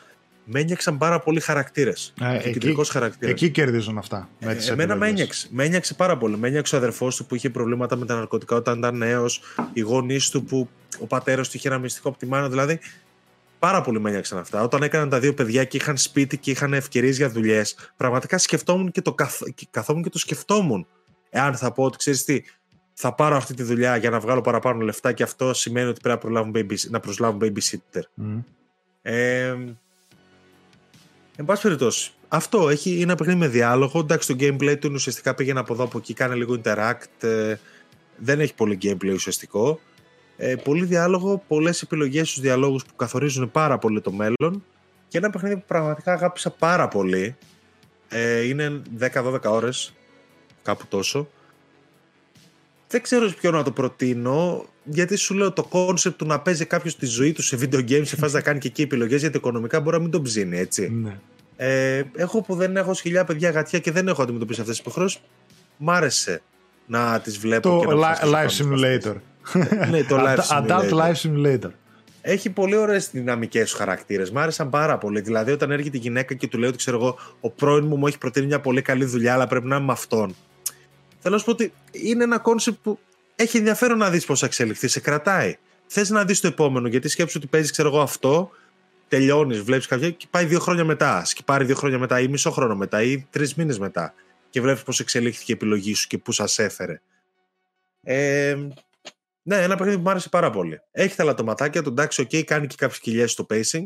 [0.49, 2.13] με ένοιαξαν πάρα πολλοί χαρακτήρες.
[2.21, 3.31] Ε, Κεντρικό χαρακτήρα.
[3.31, 4.29] Εκεί κερδίζουν αυτά.
[4.41, 5.19] Με τις Ε, Εμένα με επιλογές.
[5.21, 5.49] ένοιαξε.
[5.51, 6.37] Με ένοιαξε πάρα πολύ.
[6.37, 9.41] Με ένοιαξε ο αδερφός του που είχε προβλήματα με τα ναρκωτικά όταν ήταν νέος,
[9.73, 10.69] οι γονείς του που
[10.99, 12.49] ο πατέρας του είχε ένα μυστικό από τη μάνα.
[12.49, 12.79] Δηλαδή,
[13.59, 14.63] πάρα πολύ με ένιωξαν αυτά.
[14.63, 18.91] Όταν έκαναν τα δύο παιδιά και είχαν σπίτι και είχαν ευκαιρίες για δουλειές, πραγματικά σκεφτόμουν
[18.91, 19.43] και το καθ...
[19.55, 20.87] και καθόμουν και το σκεφτόμουν.
[21.31, 22.43] Εάν θα πω ότι ξέρεις τι,
[22.93, 26.15] θα πάρω αυτή τη δουλειά για να βγάλω παραπάνω λεφτά και αυτό σημαίνει ότι πρέπει
[26.17, 28.01] να, προλάβουν baby, να προσλάβουν babysitter.
[28.15, 28.39] Μμ.
[29.03, 29.55] Ε,
[31.37, 33.99] εν πάση περιπτώσει, αυτό έχει, είναι ένα παιχνίδι με διάλογο.
[33.99, 37.23] Εντάξει, το gameplay του είναι ουσιαστικά πήγαινε από εδώ από εκεί, κάνει λίγο interact.
[37.23, 37.55] ε,
[38.17, 39.81] δεν έχει πολύ gameplay ουσιαστικό.
[40.37, 44.65] Ε, πολύ διάλογο, πολλές επιλογές στους διαλόγους που καθορίζουν πάρα πολύ το μέλλον.
[45.09, 47.37] Και ένα παιχνίδι που πραγματικά αγάπησα πάρα πολύ.
[48.09, 49.95] Ε, είναι 10-12 ώρες,
[50.63, 51.29] κάπου τόσο.
[52.89, 56.65] Δεν ξέρω σε ποιον να το προτείνω, γιατί σου λέω το κόνσεπτ του να παίζει
[56.65, 59.37] κάποιος τη ζωή του σε video games σε φάση να κάνει και εκεί επιλογές, γιατί
[59.37, 60.89] οικονομικά μπορεί να μην τον ψήνει, έτσι.
[60.89, 61.19] Ναι.
[61.57, 65.21] Ε, εγώ που δεν έχω σκυλιά παιδιά γατιά και δεν έχω αντιμετωπίσει αυτές τις υποχρεώσεις,
[65.77, 66.43] μ' άρεσε
[66.87, 67.69] να τις βλέπω.
[67.69, 69.17] Το και να li- αποφασίσω Life πάνω σε Simulator.
[69.43, 69.89] αυτές.
[69.91, 71.13] ναι, το Life Adult Simulator.
[71.13, 71.71] Life Simulator.
[72.21, 74.31] Έχει πολύ ωραίες δυναμικές τους χαρακτήρες.
[74.31, 75.21] Μ' άρεσαν πάρα πολύ.
[75.21, 78.07] Δηλαδή, όταν έρχεται η γυναίκα και του λέει ότι ξέρω εγώ, ο πρώην μου μου
[78.07, 80.35] έχει προτείνει μια πολύ καλή δουλειά, αλλά πρέπει να είμαι με αυτόν.
[81.19, 82.99] Θέλω να σου πω ότι είναι ένα κόνσεπτ που
[83.37, 84.89] έχει ενδιαφέρον να δεις πώς θα εξελιχθεί.
[84.89, 85.57] Σε κρατάει.
[85.87, 88.51] Θες να δεις το επόμενο, γιατί σκέψου ότι παίζεις, ξέρω εγώ, αυτό,
[89.09, 91.25] τελειώνεις, βλέπεις κάποια και πάει δύο χρόνια μετά.
[91.25, 94.15] Σκιπάρει δύο χρόνια μετά, ή μισό χρόνο μετά, ή τρεις μήνες μετά.
[94.51, 97.01] Και βλέπεις πώς εξελίχθηκε η επιλογή σου και πού σας έφερε.
[98.03, 98.57] Ε,
[99.43, 100.81] ναι, ένα παιχνίδι που μου άρεσε πάρα πολύ.
[100.93, 103.85] Έχει τα ελαττωματάκια του, εντάξει, οκ, κάνει και κάποιες κοιλιές στο pacing.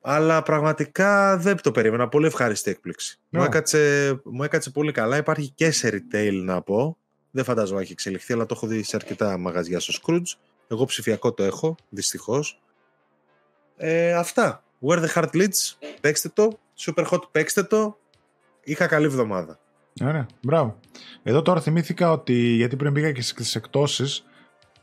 [0.00, 2.08] Αλλά πραγματικά δεν το περίμενα.
[2.08, 3.18] Πολύ ευχάριστη έκπληξη.
[3.28, 3.38] Ναι.
[3.38, 5.16] Μου, έκατσε, μου έκατσε πολύ καλά.
[5.16, 6.96] Υπάρχει και σε retail να πω.
[7.30, 10.38] Δεν φαντάζομαι να έχει εξαντληθεί, αλλά το έχω δει σε αρκετά μαγαζιά στο Scrooge.
[10.68, 12.60] Εγώ ψηφιακό το έχω, δυστυχώς.
[13.76, 14.64] Ε, αυτά.
[14.86, 16.58] Where the Heart Leads, παίξτε το.
[16.78, 17.98] Super Hot, παίξτε το.
[18.64, 19.58] Είχα καλή εβδομάδα.
[20.02, 20.78] Ωραία, μπράβο.
[21.22, 24.24] Εδώ τώρα θυμήθηκα ότι, γιατί πριν πήγα και στις εκτόσεις,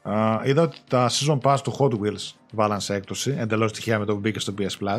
[0.09, 4.05] α, είδα ότι τα season pass του Hot Wheels βάλαν σε έκπτωση, εντελώς τυχαία με
[4.05, 4.97] το που μπήκε στο PS Plus.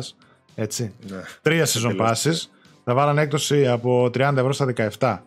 [0.55, 0.91] Έτσι.
[1.09, 1.21] Ναι.
[1.41, 2.23] Τρία season Εντελώς.
[2.25, 2.49] passes.
[2.83, 4.65] Θα βάλαν έκπτωση από 30 ευρώ στα
[4.99, 5.17] 17,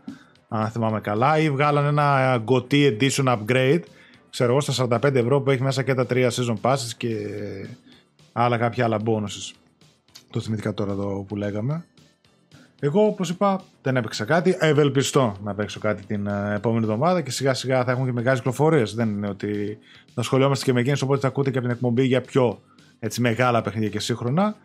[0.49, 3.83] αν θυμάμαι καλά, ή βγάλαν ένα GOTY Edition Upgrade,
[4.31, 7.17] ξέρω εγώ, στα 45 ευρώ που έχει μέσα και τα τρία season passes και
[8.33, 9.55] άλλα κάποια άλλα bonuses.
[10.31, 11.85] Το θυμήθηκα τώρα εδώ που λέγαμε.
[12.85, 14.57] Εγώ, όπως είπα, δεν έπαιξα κάτι.
[14.61, 18.39] Ευελπιστώ να παίξω κάτι την ε, επόμενη εβδομάδα και σιγά σιγά θα έχουμε και μεγάλες
[18.39, 18.95] κυκλοφορίες.
[18.95, 19.79] Δεν είναι ότι
[20.15, 22.63] θα ασχολιόμαστε και με εκείνε, οπότε θα ακούτε και από την εκπομπή για πιο
[23.01, 24.57] έτσι, μεγάλα παιχνίδια και σύγχρονα.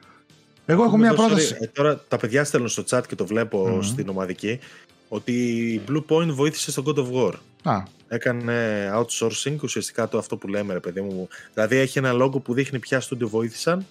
[0.65, 1.55] Εγώ έχω μια Εδώ, πρόταση.
[1.59, 3.81] sorry, ε, τώρα τα παιδιά στέλνουν στο chat και το βλέπω Μμμ.
[3.81, 4.59] στην ομαδική
[5.07, 5.31] ότι
[5.73, 7.33] η Blue Point βοήθησε στον God of War.
[7.63, 11.27] Α, Έκανε outsourcing, ουσιαστικά το αυτό που λέμε, ρε παιδί μου.
[11.53, 13.85] Δηλαδή έχει ένα logo που δείχνει ποια studio βοήθησαν.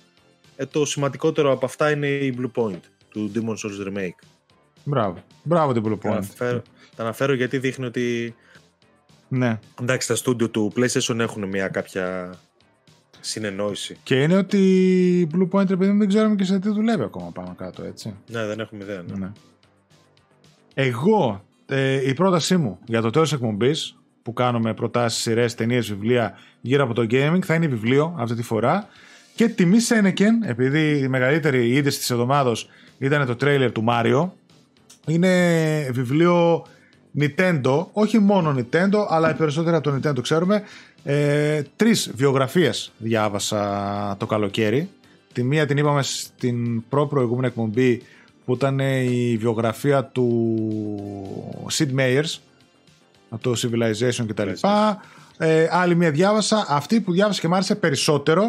[0.56, 2.80] Ε, το σημαντικότερο από αυτά είναι η Blue Point
[3.16, 4.18] του Demon's Souls Remake.
[4.84, 5.24] μπράβο.
[5.43, 6.12] Μπράβο την Blue Τα Point.
[6.12, 6.62] αναφέρω,
[6.97, 8.34] τα αναφέρω γιατί δείχνει ότι
[9.28, 9.59] Ναι.
[9.80, 12.34] εντάξει, τα studio του PlayStation έχουν μια κάποια
[13.20, 13.97] συνεννόηση.
[14.02, 14.59] Και είναι ότι
[15.20, 18.14] η Blue Point, επειδή δεν ξέρουμε και σε τι δουλεύει ακόμα πάνω κάτω, έτσι.
[18.30, 19.02] Ναι, δεν έχουμε ιδέα.
[19.02, 19.16] Ναι.
[19.16, 19.32] Ναι.
[20.74, 26.38] Εγώ, ε, η πρότασή μου για το τέλος εκπομπής που κάνουμε προτάσεις, σειρές, ταινίες, βιβλία
[26.60, 28.88] γύρω από το gaming θα είναι βιβλίο αυτή τη φορά
[29.36, 32.68] και τιμή Σένεκεν, επειδή η μεγαλύτερη είδηση της εβδομάδος
[32.98, 34.34] ήταν το τρέιλερ του Μάριο
[35.06, 36.66] είναι βιβλίο
[37.20, 40.62] Nintendo, όχι μόνο Nintendo αλλά οι περισσότεροι από το Nintendo ξέρουμε
[41.04, 44.88] ε, τρεις βιογραφίες διάβασα το καλοκαίρι
[45.32, 48.02] τη μία την είπαμε στην προ-προηγούμενη εκπομπή
[48.44, 50.58] που ήταν η βιογραφία του
[51.72, 52.38] Sid Meier's
[53.28, 54.48] από το Civilization κτλ.
[55.38, 56.66] Ε, άλλη μία διάβασα.
[56.68, 58.46] Αυτή που διάβασα και μ' άρεσε περισσότερο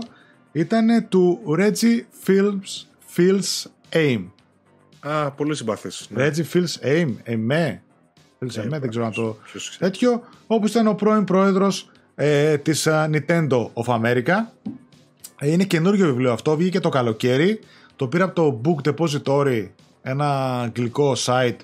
[0.52, 4.26] ήταν του Reggie Fields, Fields Aim.
[5.00, 6.08] Α, πολύ συμπαθής.
[6.10, 6.28] Ναι.
[6.28, 7.82] Reggie Fields Aim, εμέ.
[8.40, 9.38] Fields Ε, Aim, δεν ξέρω αν το...
[9.44, 9.92] ποιος ξέρει.
[9.92, 14.34] Τέτοιο, όπως ήταν ο πρώην πρόεδρος ε, της α, Nintendo of America.
[15.40, 17.60] Ε, Είναι καινούργιο βιβλίο αυτό, βγήκε το καλοκαίρι.
[17.96, 19.70] Το πήρα από το Book Depository,
[20.02, 21.58] ένα αγγλικό site.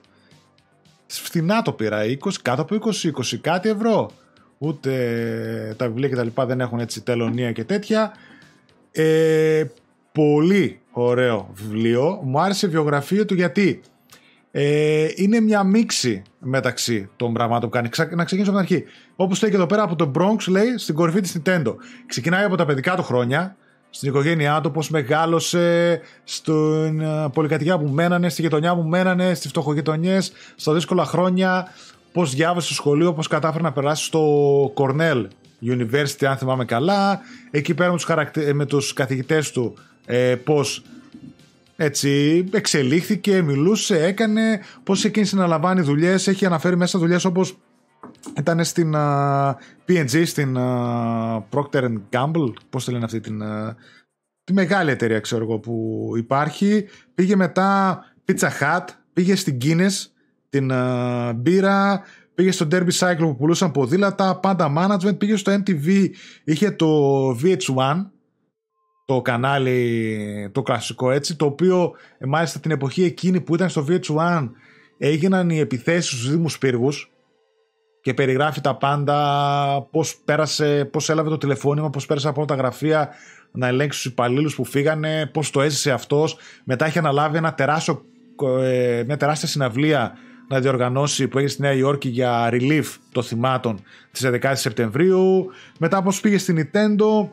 [1.08, 4.12] Φθηνά το πήρα, 20, κάτω από 20, 20 κάτι ευρώ.
[4.58, 8.14] Ούτε τα βιβλία και τα λοιπά δεν έχουν έτσι τελωνία και τέτοια.
[8.96, 9.64] Ε,
[10.12, 12.20] πολύ ωραίο βιβλίο.
[12.24, 13.82] Μου άρεσε η βιογραφία του γιατί
[14.52, 17.90] ε, είναι μια μίξη μεταξύ των πραγμάτων που κάνει.
[17.90, 18.86] Ξα- Να ξεκινήσω από την αρχή.
[19.16, 21.76] Όπως λέει και εδώ πέρα από το Bronx, λέει στην κορυφή της Nintendo.
[22.08, 23.56] Ξεκινάει από τα παιδικά του χρόνια,
[23.90, 29.50] στην οικογένειά του, πώς μεγάλωσε, στην ε, πολυκατοικία που μένανε, στη γειτονιά που μένανε, στις
[29.50, 31.68] φτωχογειτονιές, στα δύσκολα χρόνια,
[32.12, 34.24] πώς διάβασε στο σχολείο, πώς κατάφερε να περάσει στο
[34.76, 35.26] Cornell
[35.68, 37.22] University, αν θυμάμαι καλά.
[37.52, 38.54] Εκεί πέρα με τους, χαρακτε...
[38.54, 39.74] με τους καθηγητές του,
[40.06, 40.84] ε, πώς
[41.76, 47.58] έτσι εξελίχθηκε, μιλούσε, έκανε, πώς ξεκίνησε να λαμβάνει δουλειές, έχει αναφέρει μέσα δουλειές όπως
[48.38, 49.58] ήταν στην α,
[49.88, 53.76] P&G, στην α, Procter Gamble, πώς το λένε αυτή την, α,
[54.44, 56.86] τη μεγάλη εταιρεία ξέρω εγώ που υπάρχει,
[57.16, 60.08] πήγε μετά Pizza Hut, πήγε στην Guinness,
[60.50, 62.02] την α, μπύρα,
[62.36, 66.10] πήγε στο Derby Cycle που πουλούσαν ποδήλατα, πάντα management, πήγε στο MTV,
[66.44, 68.06] είχε το VH1,
[69.06, 73.86] το κανάλι το κλασικό έτσι, το οποίο ε, μάλιστα την εποχή εκείνη που ήταν στο
[73.90, 74.50] VH1
[74.98, 77.12] έγιναν οι επιθέσεις στους Δήμους Πύργους
[78.02, 83.10] και περιγράφει τα πάντα, πώς πέρασε, πώς έλαβε το τηλεφώνημα, πώς πέρασε από τα γραφεία
[83.52, 86.38] να ελέγξει τους υπαλλήλους που φύγανε, πώς το έζησε αυτός.
[86.64, 88.06] Μετά έχει αναλάβει ένα τεράστιο,
[88.62, 90.18] ε, μια τεράστια συναυλία
[90.54, 93.80] να διοργανώσει που έγινε στη Νέα Υόρκη για relief των θυμάτων
[94.12, 95.52] της 11 Σεπτεμβρίου.
[95.80, 97.28] Μετά πώς πήγε στη Nintendo,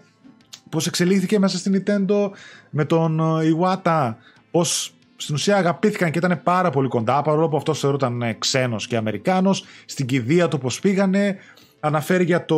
[0.69, 2.31] πώς εξελίχθηκε μέσα στη Nintendo
[2.71, 4.15] με τον ε, Iwata,
[4.51, 8.87] πώς στην ουσία αγαπήθηκαν και ήταν πάρα πολύ κοντά παρόλο που αυτός θεωρούταν ε, ξένος
[8.87, 11.37] και Αμερικάνος στην κηδεία του πώς πήγανε
[11.81, 12.57] αναφέρει για το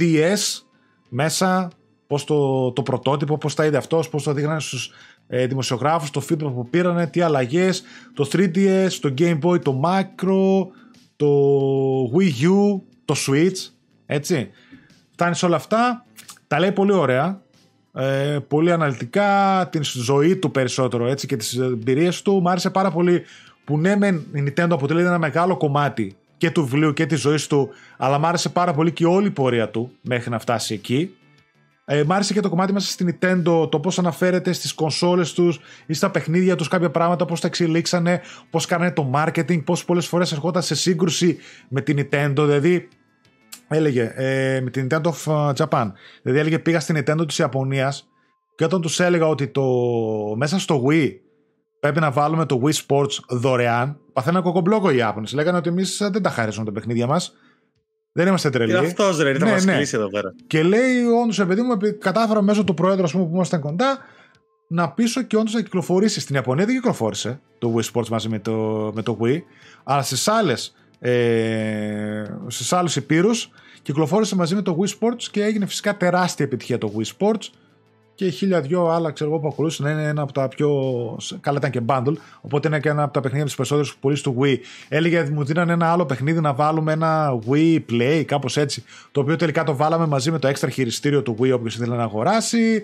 [0.00, 0.62] DS
[1.08, 1.70] μέσα
[2.06, 4.92] πώς το, το πρωτότυπο, πώς τα είδε αυτός πώς το δείχνανε στους
[5.32, 7.82] ε, δημοσιογράφους το feedback που πήρανε, τι αλλαγές
[8.14, 10.66] το 3DS, το Game Boy, το Micro
[11.16, 11.28] το
[12.04, 13.70] Wii U, το Switch
[14.06, 14.50] έτσι
[15.12, 16.04] φτάνει σε όλα αυτά
[16.46, 17.42] τα λέει πολύ ωραία
[17.94, 22.40] ε, πολύ αναλυτικά την ζωή του περισσότερο έτσι και τις εμπειρίες του.
[22.40, 23.22] Μ' άρεσε πάρα πολύ
[23.64, 27.46] που ναι μεν η Nintendo αποτελεί ένα μεγάλο κομμάτι και του βιβλίου και της ζωής
[27.46, 31.14] του αλλά μ' άρεσε πάρα πολύ και όλη η πορεία του μέχρι να φτάσει εκεί.
[31.92, 35.60] Ε, μ' άρεσε και το κομμάτι μέσα στην Nintendo, το πώς αναφέρεται στις κονσόλες τους
[35.86, 40.06] ή στα παιχνίδια τους κάποια πράγματα, πώς τα εξελίξανε, πώς κάνανε το marketing, πώς πολλές
[40.06, 41.38] φορές ερχόταν σε σύγκρουση
[41.68, 42.34] με την Nintendo.
[42.36, 42.88] Δηλαδή,
[43.68, 45.92] έλεγε ε, με την Nintendo of Japan.
[46.22, 48.08] Δηλαδή, έλεγε πήγα στην Nintendo της Ιαπωνίας
[48.54, 49.62] και όταν τους έλεγα ότι το,
[50.36, 51.10] μέσα στο Wii
[51.80, 55.32] πρέπει να βάλουμε το Wii Sports δωρεάν, παθαίναν κοκομπλόκο οι Ιάπωνες.
[55.32, 57.34] Λέγανε ότι εμείς δεν τα χαρίζουμε τα παιχνίδια μας.
[58.12, 58.72] Δεν είμαστε τρελοί.
[58.72, 59.74] Και αυτός ρε, θα Ναι, μας ναι.
[59.74, 60.34] κλείσει εδώ πέρα.
[60.46, 63.98] Και λέει, όντως, παιδί μου, επει- κατάφερα μέσω του Προέδρου ας πούμε, που ήμασταν κοντά
[64.68, 66.20] να πείσω και όντως να κυκλοφορήσει.
[66.20, 68.52] Στην Ιαπωνία δεν κυκλοφόρησε το Wii Sports μαζί με το,
[68.94, 69.38] με το Wii,
[69.84, 73.50] αλλά στις άλλες ε, στις άλλους υπήρους
[73.82, 77.48] κυκλοφόρησε μαζί με το Wii Sports και έγινε φυσικά τεράστια επιτυχία το Wii Sports
[78.20, 80.70] και χίλια δυο άλλα ξέρω εγώ που ακολούθησαν είναι ένα από τα πιο.
[81.40, 82.14] Καλά, ήταν και bundle.
[82.40, 84.56] Οπότε είναι και ένα από τα παιχνίδια του περισσότερου πωλήσει του Wii.
[84.88, 88.84] Έλεγε μου δίνανε ένα άλλο παιχνίδι να βάλουμε ένα Wii Play, κάπως έτσι.
[89.12, 92.02] Το οποίο τελικά το βάλαμε μαζί με το έξτρα χειριστήριο του Wii, όποιος ήθελε να
[92.02, 92.82] αγοράσει.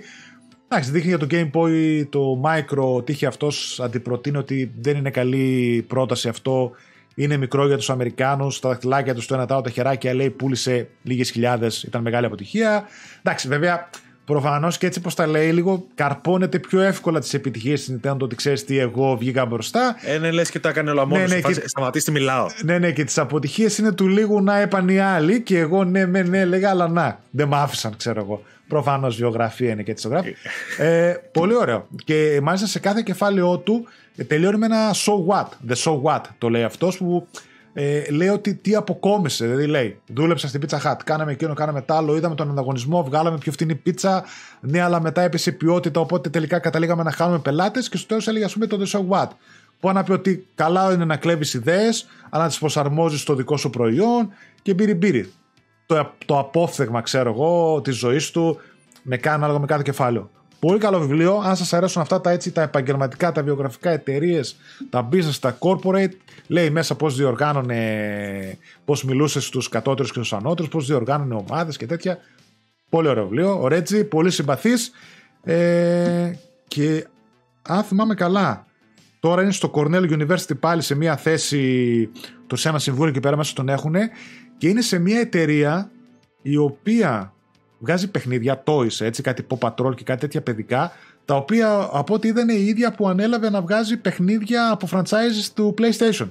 [0.69, 5.85] Εντάξει, δείχνει για το Game Boy το Micro τύχη αυτός αντιπροτείνει ότι δεν είναι καλή
[5.89, 6.71] πρόταση αυτό.
[7.15, 10.31] Είναι μικρό για τους Αμερικάνους, τα δαχτυλάκια τους, το ένα τα άλλο, τα χεράκια λέει
[10.31, 12.85] πούλησε λίγες χιλιάδες, ήταν μεγάλη αποτυχία.
[13.23, 13.89] Εντάξει, βέβαια,
[14.27, 18.19] προφανώς και έτσι πώ τα λέει, λίγο καρπώνεται πιο εύκολα τις επιτυχίες τη Nintendo.
[18.21, 19.97] Ότι ξέρεις τι, εγώ βγήκα μπροστά.
[20.05, 21.21] Ε, ναι, λες και τα έκανε όλα μόνο.
[21.21, 21.35] Ναι, σου.
[21.35, 22.47] ναι, Φάση, και- Σταματήστε, μιλάω.
[22.63, 26.05] Ναι, ναι, και τις αποτυχίες είναι του λίγου να έπαν οι άλλοι και εγώ ναι,
[26.05, 28.43] ναι, ναι, έλεγα, αλλά να, δεν με άφησαν, ξέρω εγώ.
[28.69, 30.35] Προφανώς βιογραφία είναι και έτσι το γράφει.
[30.79, 31.87] ε, πολύ ωραίο.
[32.05, 33.87] Και μάλιστα σε κάθε κεφάλαιό του
[34.17, 35.47] ε, τελειώνει με ένα so what.
[35.73, 37.27] The so what το λέει αυτός που
[37.79, 39.45] ε, λέει ότι τι αποκόμισε.
[39.47, 43.39] Δηλαδή λέει, δούλεψα στην Pizza Hut, κάναμε εκείνο, κάναμε τ' άλλο, είδαμε τον ανταγωνισμό, βγάλαμε
[43.39, 44.25] πιο φθηνή πίτσα.
[44.61, 48.29] Ναι, αλλά μετά έπεσε η ποιότητα, οπότε τελικά καταλήγαμε να χάνουμε πελάτες και στο τέλος
[48.29, 49.29] έλεγε, ας πούμε, το The so what.
[49.81, 53.57] Που να πει ότι καλά είναι να κλέβεις ιδέες, αλλά να τις προσαρμόζεις στο δικό
[53.57, 54.29] σου προϊόν
[54.63, 55.33] και μπύρι μπύρι.
[55.87, 58.61] Το, το απόφθεγμα, ξέρω εγώ, της ζωής του
[59.03, 60.31] με κάνει ανάλογα με κάθε κεφάλαιο.
[60.59, 61.41] Πολύ καλό βιβλίο.
[61.45, 64.57] Αν σας αρέσουν αυτά τα έτσι, τα επαγγελματικά, τα βιογραφικά, εταιρείες,
[64.91, 66.13] τα business, τα corporate,
[66.47, 71.87] λέει μέσα πώς διοργάνωνε, πώς μιλούσε στους κατώτερους και στους ανώτερους, πώς διοργάνωνε ομάδες και
[71.87, 72.19] τέτοια.
[72.89, 73.61] Πολύ ωραίο βιβλίο.
[73.61, 74.91] Ο Ρέτζι, πολύ συμπαθής.
[75.43, 76.31] Ε,
[76.69, 77.07] και
[77.63, 78.67] αν θυμάμαι καλά,
[79.21, 82.09] τώρα είναι στο Cornell University πάλι σε μια θέση,
[82.47, 83.95] το σε ένα συμβούλιο εκεί πέρα μέσα τον έχουν
[84.59, 85.91] και είναι σε μια εταιρεία
[86.43, 87.35] η οποία
[87.79, 90.93] βγάζει παιχνίδια, toys, έτσι, κάτι Paw Patrol και κάτι τέτοια παιδικά,
[91.25, 95.75] τα οποία από ό,τι είναι η ίδια που ανέλαβε να βγάζει παιχνίδια από franchises του
[95.79, 96.29] PlayStation.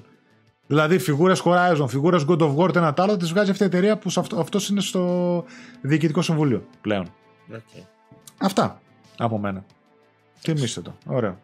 [0.68, 3.66] Δηλαδή φιγούρες Horizon, φιγούρες God of War, το ένα τ' άλλο, τις βγάζει αυτή η
[3.66, 5.44] εταιρεία που αυτό αυτός είναι στο
[5.82, 7.14] διοικητικό συμβούλιο πλέον.
[7.54, 7.84] Οκ.
[8.38, 8.82] Αυτά
[9.18, 9.66] από μένα.
[10.42, 10.96] Τιμήστε το.
[11.06, 11.38] Ωραίο.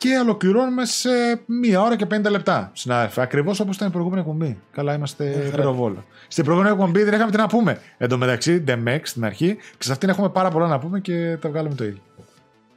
[0.00, 1.08] Και ολοκληρώνουμε σε
[1.46, 3.20] μία ώρα και 50 λεπτά, συνάδελφε.
[3.20, 4.58] Ακριβώς όπως ήταν η προηγούμενη εκπομπή.
[4.72, 5.24] Καλά, είμαστε
[5.54, 6.04] πυροβόλο.
[6.28, 7.78] Στην προηγούμενη εκπομπή δεν είχαμε τι να πούμε.
[7.98, 11.36] Εν τω μεταξύ, Demex στην αρχή, και σε αυτήν έχουμε πάρα πολλά να πούμε και
[11.40, 12.02] τα βγάλουμε το ίδιο.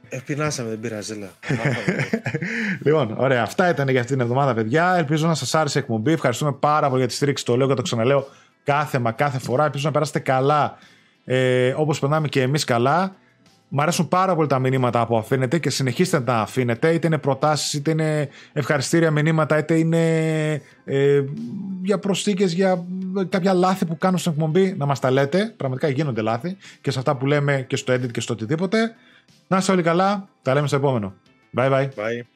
[0.08, 1.12] Ε, πεινάσαμε, δεν πειράζει.
[1.12, 1.30] έλα.
[2.84, 3.42] Λοιπόν, ωραία.
[3.42, 4.94] Αυτά ήταν για αυτήν την εβδομάδα, παιδιά.
[4.96, 6.12] Ελπίζω να σας άρεσε η εκπομπή.
[6.12, 7.44] Ευχαριστούμε πάρα πολύ για τη στήριξη.
[7.44, 8.26] Το λέω και το ξαναλέω
[8.64, 9.64] κάθε μα κάθε φορά.
[9.64, 10.78] Ελπίζω να περάσετε καλά
[11.24, 13.16] ε, όπως περνάμε και εμείς καλά.
[13.76, 16.92] Μ' αρέσουν πάρα πολύ τα μηνύματα που αφήνετε και συνεχίστε να τα αφήνετε.
[16.92, 21.22] Είτε είναι προτάσεις, είτε είναι ευχαριστήρια μηνύματα, είτε είναι ε,
[21.82, 22.84] για προσθήκες, για
[23.28, 24.74] κάποια λάθη που κάνουν στην εκπομπή.
[24.78, 25.54] Να μας τα λέτε.
[25.56, 28.94] Πραγματικά γίνονται λάθη και σε αυτά που λέμε και στο edit και στο οτιδήποτε.
[29.48, 30.28] Να είστε όλοι καλά.
[30.42, 31.14] Τα λέμε στο επόμενο.
[31.56, 31.84] Bye bye.
[31.84, 32.33] Bye.